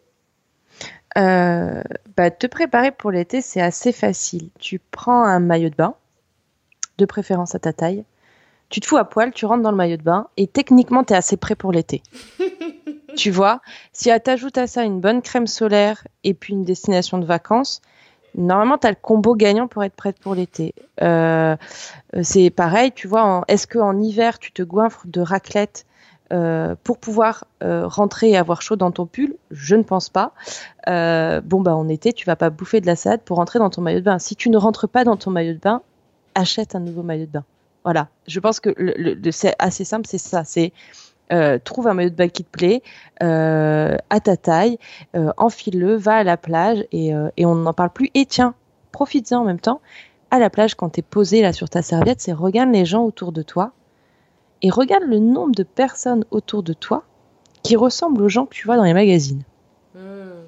[1.18, 1.82] Euh,
[2.16, 4.50] bah, Te préparer pour l'été, c'est assez facile.
[4.60, 5.96] Tu prends un maillot de bain,
[6.98, 8.04] de préférence à ta taille.
[8.70, 11.14] Tu te fous à poil, tu rentres dans le maillot de bain et techniquement, tu
[11.14, 12.04] es assez prêt pour l'été.
[13.16, 13.62] tu vois,
[13.94, 17.82] si tu ajoutes à ça une bonne crème solaire et puis une destination de vacances,
[18.36, 20.74] normalement, tu as le combo gagnant pour être prête pour l'été.
[21.02, 21.56] Euh,
[22.22, 25.86] c'est pareil, tu vois, est-ce qu'en hiver, tu te goinfres de raclette
[26.34, 30.34] euh, pour pouvoir euh, rentrer et avoir chaud dans ton pull Je ne pense pas.
[30.86, 33.82] bon, bah en été, tu vas pas bouffer de la salade pour rentrer dans ton
[33.82, 34.20] maillot de bain.
[34.20, 35.82] Si tu ne rentres pas dans ton maillot de bain,
[36.36, 37.46] achète un nouveau maillot de bain.
[37.84, 38.70] Voilà, je pense que
[39.32, 40.44] c'est assez simple, c'est ça.
[40.44, 40.74] C'est
[41.34, 42.82] euh, trouve un maillot de bain qui te plaît,
[43.22, 44.78] euh, à ta taille,
[45.16, 47.14] euh, enfile-le, va à la plage et,
[47.46, 48.10] on n'en parle plus.
[48.14, 48.54] Et tiens,
[48.92, 49.82] profite-en en même temps.
[50.32, 53.04] À la plage, quand tu es posé là sur ta serviette, c'est regarde les gens
[53.04, 53.72] autour de toi
[54.62, 57.04] et regarde le nombre de personnes autour de toi
[57.64, 59.44] qui ressemblent aux gens que tu vois dans les magazines.
[59.96, 60.46] Hmm.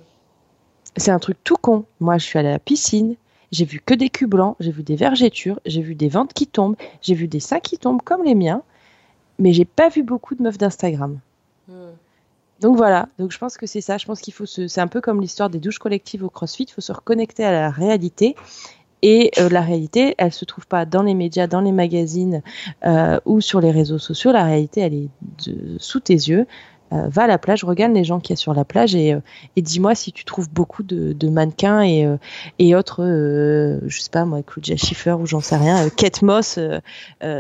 [0.96, 1.86] C'est un truc tout con.
[2.00, 3.16] Moi, je suis allée à la piscine,
[3.52, 6.48] j'ai vu que des culs blancs, j'ai vu des vergetures, j'ai vu des ventes qui
[6.48, 8.64] tombent, j'ai vu des seins qui tombent comme les miens,
[9.38, 11.20] mais j'ai pas vu beaucoup de meufs d'Instagram.
[11.68, 11.92] Hmm.
[12.60, 13.98] Donc voilà, donc je pense que c'est ça.
[13.98, 16.64] Je pense qu'il faut se, c'est un peu comme l'histoire des douches collectives au CrossFit.
[16.64, 18.36] Il faut se reconnecter à la réalité.
[19.02, 22.42] Et euh, la réalité, elle se trouve pas dans les médias, dans les magazines
[22.86, 24.32] euh, ou sur les réseaux sociaux.
[24.32, 25.10] La réalité, elle est
[25.78, 26.46] sous tes yeux.
[26.92, 29.16] Euh, va à la plage, regarde les gens qui y a sur la plage et,
[29.56, 32.08] dis-moi si tu trouves beaucoup de, mannequins et,
[32.58, 36.58] et autres, je sais pas moi, Claudia Schiffer ou j'en sais rien, Kate Moss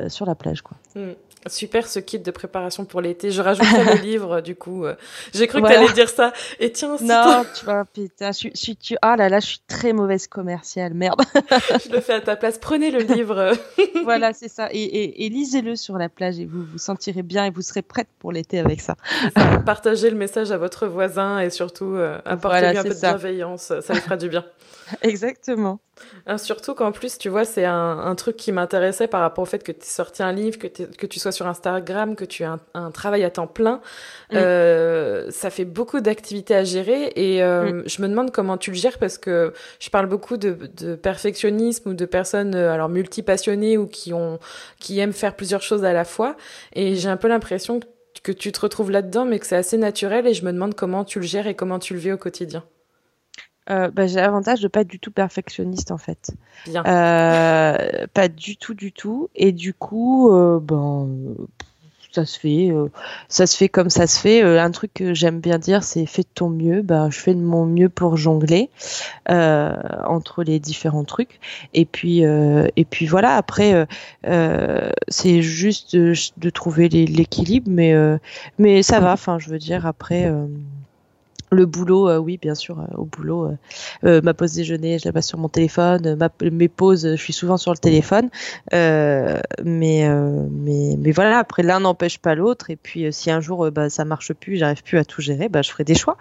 [0.07, 0.77] sur la plage quoi.
[0.95, 1.14] Mm.
[1.47, 3.31] Super ce kit de préparation pour l'été.
[3.31, 4.85] Je rajouterai le livre du coup.
[4.85, 4.95] Euh.
[5.33, 6.33] J'ai cru que tu allais dire ça.
[6.59, 8.97] Et tiens, Non, tu vois, putain, je, tu...
[9.01, 11.21] Ah là là, je suis très mauvaise commerciale, merde.
[11.85, 12.57] je le fais à ta place.
[12.57, 13.53] Prenez le livre.
[14.03, 14.67] voilà, c'est ça.
[14.71, 18.09] Et, et, lisez-le sur la plage et vous vous sentirez bien et vous serez prête
[18.19, 18.95] pour l'été avec ça.
[19.65, 23.71] Partagez le message à votre voisin et surtout euh, apportez un peu de bienveillance.
[23.81, 24.43] Ça lui fera du bien.
[25.01, 25.79] Exactement.
[26.26, 29.63] Ah, surtout qu'en plus, tu vois, c'est un, truc qui m'intéressait par rapport au fait
[29.63, 32.91] que tu sorti un livre, que, que tu sois sur Instagram, que tu aies un,
[32.91, 33.81] travail à temps plein.
[34.31, 34.35] Mm.
[34.35, 37.84] Euh, ça fait beaucoup d'activités à gérer et euh, mm.
[37.88, 40.51] je me demande comment tu le gères parce que je parle beaucoup de,
[40.95, 44.39] perfectionnisme ou de personnes euh, alors multipassionnées ou qui ont
[44.80, 46.35] qui aiment faire plusieurs choses à la fois
[46.73, 47.80] et j'ai un peu l'impression
[48.23, 51.03] que tu te retrouves là-dedans mais que c'est assez naturel et je me demande comment
[51.03, 52.63] tu le gères et comment tu le vis au quotidien.
[53.71, 56.31] Euh, bah, j'ai l'avantage de pas être du tout perfectionniste en fait.
[56.67, 59.29] Euh, pas du tout, du tout.
[59.35, 61.07] Et du coup, euh, ben,
[62.11, 62.71] ça se fait,
[63.27, 64.41] ça se fait comme ça se fait.
[64.41, 66.81] un truc que j'aime bien dire, c'est fais de ton mieux.
[66.81, 68.71] Ben, je fais de mon mieux pour jongler
[69.27, 71.39] entre les différents trucs.
[71.75, 73.35] Et puis, et puis voilà.
[73.35, 73.87] Après,
[75.07, 77.93] c'est juste de, de trouver l'équilibre, mais
[78.57, 79.13] mais ça va.
[79.13, 80.31] Enfin, je veux dire après
[81.51, 83.51] le boulot, euh, oui, bien sûr, euh, au boulot.
[84.03, 86.17] Euh, ma pause déjeuner, je la passe sur mon téléphone.
[86.41, 88.30] mes pauses, je suis souvent sur le téléphone.
[88.71, 92.69] mais, mais, mais voilà, après, l'un n'empêche pas l'autre.
[92.69, 95.61] Et puis, si un jour, bah, ça marche plus, j'arrive plus à tout gérer, bah,
[95.61, 96.17] je ferai des choix.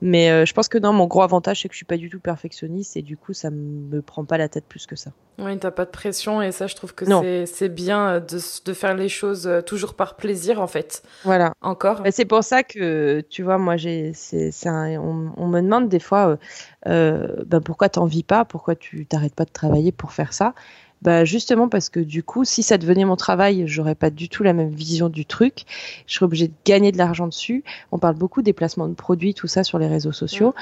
[0.00, 2.20] Mais je pense que non, mon gros avantage, c'est que je suis pas du tout
[2.20, 2.96] perfectionniste.
[2.96, 5.12] Et du coup, ça me prend pas la tête plus que ça.
[5.38, 6.42] Oui, t'as pas de pression.
[6.42, 7.04] Et ça, je trouve que
[7.46, 11.02] c'est bien de, de, faire les choses toujours par plaisir, en fait.
[11.24, 11.52] Voilà.
[11.62, 12.02] Encore.
[12.10, 14.12] C'est pour ça que, tu vois, moi, j'ai
[14.66, 16.36] on, me demande des fois euh,
[16.86, 20.32] euh, bah, pourquoi tu n'en vis pas, pourquoi tu t'arrêtes pas de travailler pour faire
[20.32, 20.54] ça?
[21.02, 24.44] Bah justement parce que du coup, si ça devenait mon travail, j'aurais pas du tout
[24.44, 25.64] la même vision du truc.
[26.06, 27.64] Je serais obligée de gagner de l'argent dessus.
[27.90, 30.54] On parle beaucoup des placements de produits, tout ça sur les réseaux sociaux.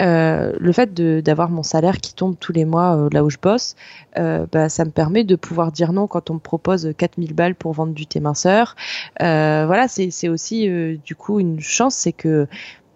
[0.00, 3.74] Euh, le fait d'avoir mon salaire qui tombe tous les mois là où je bosse,
[4.14, 7.72] bah, ça me permet de pouvoir dire non quand on me propose 4000 balles pour
[7.72, 8.76] vendre du thé minceur.
[9.18, 10.68] voilà, c'est aussi
[11.04, 12.46] du coup une chance, c'est que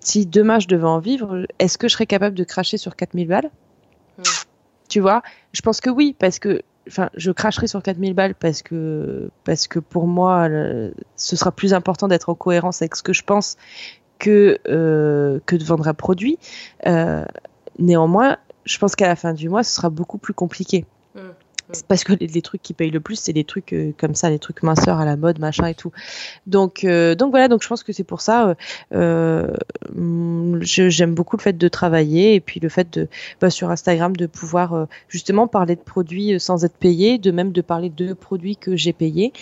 [0.05, 3.29] si demain je devais en vivre, est-ce que je serais capable de cracher sur 4000
[3.29, 3.51] balles?
[4.19, 4.23] Hmm.
[4.89, 5.23] Tu vois?
[5.53, 9.69] Je pense que oui, parce que enfin, je cracherai sur 4000 balles parce que, parce
[9.69, 10.49] que pour moi,
[11.16, 13.57] ce sera plus important d'être en cohérence avec ce que je pense
[14.19, 16.39] que, euh, que de vendre un produit.
[16.87, 17.24] Euh,
[17.79, 20.85] néanmoins, je pense qu'à la fin du mois, ce sera beaucoup plus compliqué.
[21.15, 21.31] Hmm.
[21.89, 24.39] Parce que les, trucs qui payent le plus, c'est des trucs euh, comme ça, les
[24.39, 25.93] trucs minceurs à la mode, machin et tout.
[26.47, 28.55] Donc, euh, donc voilà, donc je pense que c'est pour ça.
[28.94, 29.49] Euh,
[30.61, 33.09] j'aime beaucoup le fait de travailler et puis le fait de
[33.40, 37.61] bah, sur Instagram de pouvoir justement parler de produits sans être payé, de même de
[37.61, 39.32] parler de produits que j'ai payés.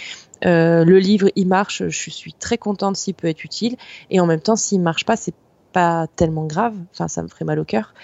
[0.43, 3.77] le livre, il marche, je suis très contente s'il peut être utile.
[4.11, 5.35] Et en même temps, s'il marche pas, c'est
[5.72, 7.94] pas tellement grave, enfin ça me ferait mal au cœur,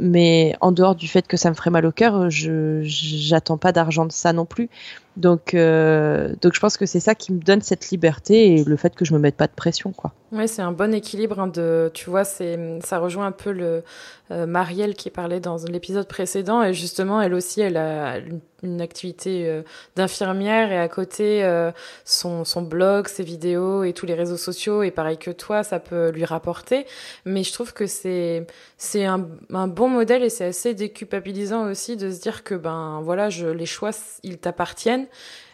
[0.00, 3.72] mais en dehors du fait que ça me ferait mal au cœur, je j'attends pas
[3.72, 4.68] d'argent de ça non plus.
[5.16, 8.76] Donc euh, donc je pense que c'est ça qui me donne cette liberté et le
[8.76, 10.12] fait que je me mette pas de pression quoi.
[10.32, 13.84] Ouais, c'est un bon équilibre hein, de tu vois, c'est ça rejoint un peu le
[14.32, 18.18] euh, Marielle qui parlait dans l'épisode précédent et justement elle aussi elle a
[18.62, 19.62] une, activité euh,
[19.94, 21.70] d'infirmière et à côté euh,
[22.04, 25.78] son, son blog, ses vidéos et tous les réseaux sociaux et pareil que toi ça
[25.78, 26.86] peut lui rapporter
[27.24, 31.96] mais je trouve que c'est c'est un, un bon modèle et c'est assez déculpabilisant aussi
[31.96, 33.90] de se dire que ben voilà je les choix
[34.24, 35.05] ils t'appartiennent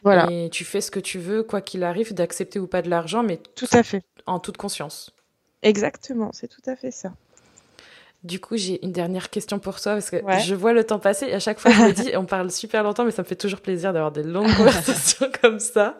[0.02, 0.28] voilà.
[0.30, 3.22] et tu fais ce que tu veux quoi qu'il arrive d'accepter ou pas de l'argent
[3.22, 5.12] mais tout à fait en toute conscience
[5.62, 7.12] exactement c'est tout à fait ça
[8.24, 11.26] du coup, j'ai une dernière question pour toi parce que je vois le temps passer
[11.26, 13.34] et à chaque fois je me dis, on parle super longtemps, mais ça me fait
[13.36, 15.98] toujours plaisir d'avoir des longues conversations comme ça.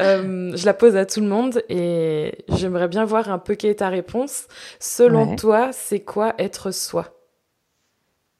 [0.00, 3.70] Euh, je la pose à tout le monde et j'aimerais bien voir un peu quelle
[3.72, 4.46] est ta réponse.
[4.80, 7.14] Selon toi, c'est quoi être soi?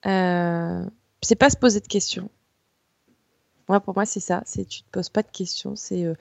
[0.06, 0.82] Euh,
[1.20, 2.30] C'est pas se poser de questions.
[3.68, 4.42] Moi, pour moi, c'est ça.
[4.46, 5.74] C'est tu te poses pas de questions.
[5.76, 6.14] C'est euh,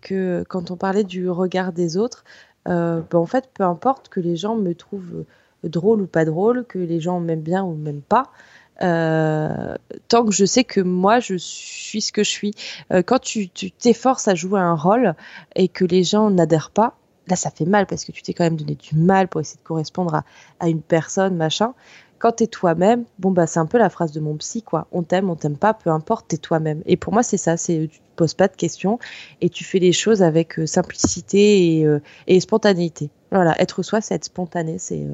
[0.00, 2.24] que quand on parlait du regard des autres,
[2.68, 5.24] euh, ben, en fait, peu importe que les gens me trouvent
[5.64, 8.30] drôle ou pas drôle, que les gens m'aiment bien ou m'aiment pas.
[8.82, 9.74] Euh,
[10.08, 12.54] tant que je sais que moi je suis ce que je suis.
[12.92, 15.14] Euh, quand tu t'efforces à jouer un rôle
[15.54, 16.96] et que les gens n'adhèrent pas,
[17.28, 19.58] là ça fait mal parce que tu t'es quand même donné du mal pour essayer
[19.58, 20.22] de correspondre
[20.60, 21.74] à une personne, machin.
[22.18, 24.64] Quand t'es toi-même, bon bah c'est un peu la phrase de mon psy.
[24.92, 26.82] On t'aime, on t'aime pas, peu importe, t'es toi-même.
[26.86, 28.98] Et pour moi c'est ça, c'est tu te poses pas de questions
[29.40, 31.86] et tu fais les choses avec euh, simplicité et,
[32.26, 33.10] et, spontanéité.
[33.30, 35.06] Voilà, être soi, c'est être spontané, c'est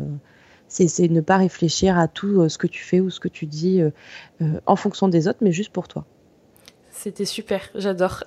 [0.73, 3.47] c'est ne pas réfléchir à tout euh, ce que tu fais ou ce que tu
[3.47, 3.91] dis euh,
[4.41, 6.05] euh, en fonction des autres, mais juste pour toi.
[6.93, 8.23] C'était super, j'adore.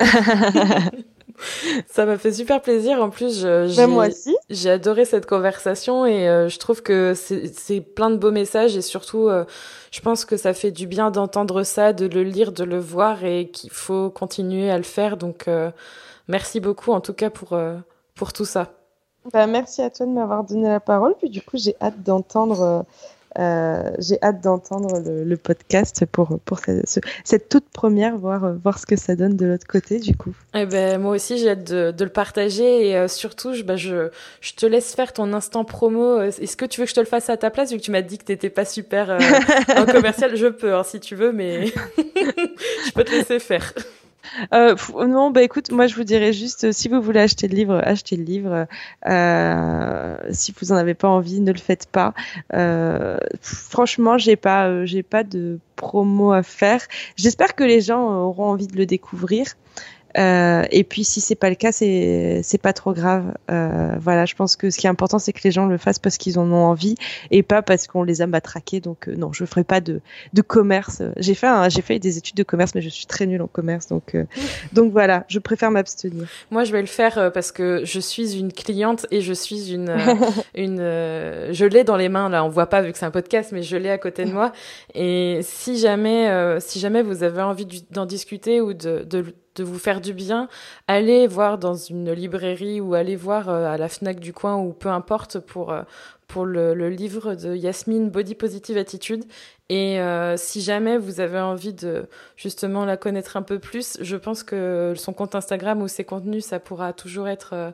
[1.88, 3.02] Ça m'a fait super plaisir.
[3.02, 4.10] En plus, ben,
[4.50, 9.30] j'ai adoré cette conversation et je trouve que c'est plein de beaux messages et surtout,
[9.92, 13.24] je pense que ça fait du bien d'entendre ça, de le lire, de le voir
[13.24, 15.18] et qu'il faut continuer à le faire.
[15.18, 15.48] Donc,
[16.28, 17.58] merci beaucoup en tout cas pour,
[18.16, 18.74] pour tout ça.
[19.32, 21.16] Bah, merci à toi de m'avoir donné la parole.
[21.20, 22.86] Puis du coup, j'ai hâte d'entendre.
[23.40, 28.54] Euh, euh j'ai hâte d'entendre le, le, podcast pour, pour cette, cette toute première, voir,
[28.62, 30.34] voir ce que ça donne de l'autre côté, du coup.
[30.54, 33.76] Eh ben, moi aussi, j'ai hâte de, de, le partager et euh, surtout, je, bah,
[33.76, 34.10] je,
[34.42, 36.22] je te laisse faire ton instant promo.
[36.22, 37.92] Est-ce que tu veux que je te le fasse à ta place, vu que tu
[37.92, 39.20] m'as dit que t'étais pas super euh,
[39.78, 40.36] en commercial?
[40.36, 41.68] Je peux, hein, si tu veux, mais
[41.98, 43.74] je peux te laisser faire.
[44.54, 44.76] Euh,
[45.08, 47.82] non, bah écoute, moi je vous dirais juste, euh, si vous voulez acheter le livre,
[47.84, 48.68] achetez le livre.
[49.08, 52.14] Euh, si vous en avez pas envie, ne le faites pas.
[52.54, 56.82] Euh, franchement, j'ai pas, j'ai pas de promo à faire.
[57.16, 59.48] J'espère que les gens auront envie de le découvrir.
[60.18, 63.34] Euh, et puis si c'est pas le cas, c'est c'est pas trop grave.
[63.52, 66.00] Euh, voilà, je pense que ce qui est important, c'est que les gens le fassent
[66.00, 66.96] parce qu'ils en ont envie
[67.32, 68.80] et pas parce qu'on les a matraqués.
[68.80, 70.02] Donc euh, non, je ferai pas de
[70.34, 71.02] de commerce.
[71.18, 73.88] J'ai fait j'ai fait des études de commerce, mais je suis très nulle en commerce.
[73.88, 74.16] Donc
[74.74, 76.28] donc voilà, je préfère m'abstenir.
[76.52, 79.96] Moi, je vais le faire parce que je suis une cliente et je suis une
[80.56, 82.44] une je l'ai dans les mains là.
[82.46, 84.54] On voit pas vu que c'est un podcast, mais je l'ai à côté de moi.
[84.94, 89.26] Et si jamais si jamais vous avez envie d'en discuter ou de, de
[89.56, 90.50] de vous faire du bien,
[90.88, 94.74] allez voir dans une librairie ou allez voir euh, à la Fnac du coin ou
[94.74, 95.84] peu importe pour euh,
[96.28, 99.26] pour le, livre de Yasmine Body Positive Attitude.
[99.70, 104.18] Et euh, si jamais vous avez envie de justement la connaître un peu plus, je
[104.18, 107.74] pense que son compte Instagram ou ses contenus, ça pourra toujours être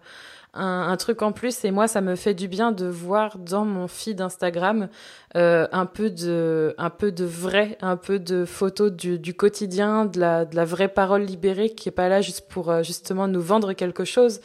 [0.54, 1.64] un, truc en plus.
[1.64, 4.90] Et moi, ça me fait du bien de voir dans mon feed Instagram
[5.36, 10.20] euh, un peu de, un peu de vrai, un peu de photos du, quotidien, de
[10.20, 13.42] la, de la vraie parole libérée qui est pas là juste pour euh, justement nous
[13.42, 14.42] vendre quelque chose,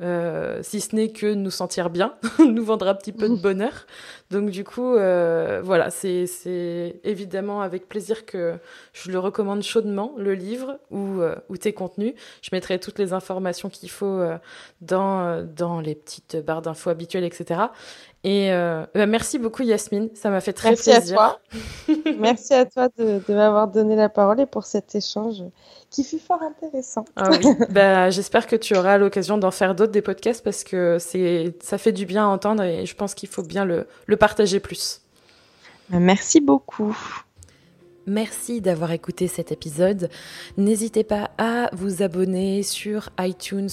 [0.00, 3.86] euh, si ce n'est que nous sentir bien, nous vendre un petit peu de bonheur.
[4.30, 8.54] Donc du coup, euh, voilà, c'est évidemment avec plaisir que
[8.94, 12.14] je le recommande chaudement, le livre ou, euh, ou tes contenus.
[12.40, 14.38] Je mettrai toutes les informations qu'il faut euh,
[14.80, 17.60] dans, dans les petites barres d'infos habituelles, etc.
[18.24, 18.50] Et
[18.94, 21.20] bah, merci beaucoup Yasmine, ça m'a fait très merci plaisir.
[21.20, 21.40] À
[21.86, 21.94] toi.
[22.18, 25.42] merci à toi de, de m'avoir donné la parole et pour cet échange
[25.90, 27.04] qui fut fort intéressant.
[27.16, 27.46] Ah oui.
[27.70, 31.78] bah, J'espère que tu auras l'occasion d'en faire d'autres des podcasts parce que c'est ça
[31.78, 35.00] fait du bien à entendre et je pense qu'il faut bien le, le partager plus.
[35.90, 36.96] Merci beaucoup.
[38.06, 40.10] Merci d'avoir écouté cet épisode.
[40.56, 43.68] N'hésitez pas à vous abonner sur iTunes,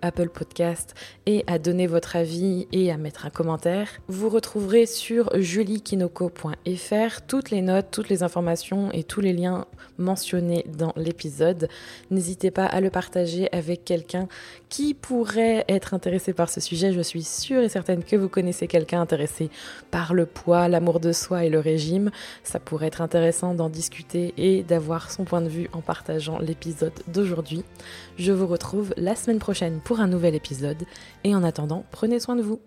[0.00, 0.94] Apple Podcast
[1.26, 3.88] et à donner votre avis et à mettre un commentaire.
[4.08, 9.66] Vous retrouverez sur juliekinoko.fr toutes les notes, toutes les informations et tous les liens
[9.98, 11.68] mentionnés dans l'épisode.
[12.10, 14.28] N'hésitez pas à le partager avec quelqu'un
[14.70, 16.92] qui pourrait être intéressé par ce sujet.
[16.92, 19.50] Je suis sûre et certaine que vous connaissez quelqu'un intéressé
[19.90, 22.10] par le poids, l'amour de soi et le régime.
[22.42, 26.92] Ça pourrait être intéressant d'en discuter et d'avoir son point de vue en partageant l'épisode
[27.08, 27.64] d'aujourd'hui.
[28.16, 30.84] Je vous retrouve la semaine prochaine pour un nouvel épisode
[31.24, 32.60] et en attendant, prenez soin de vous.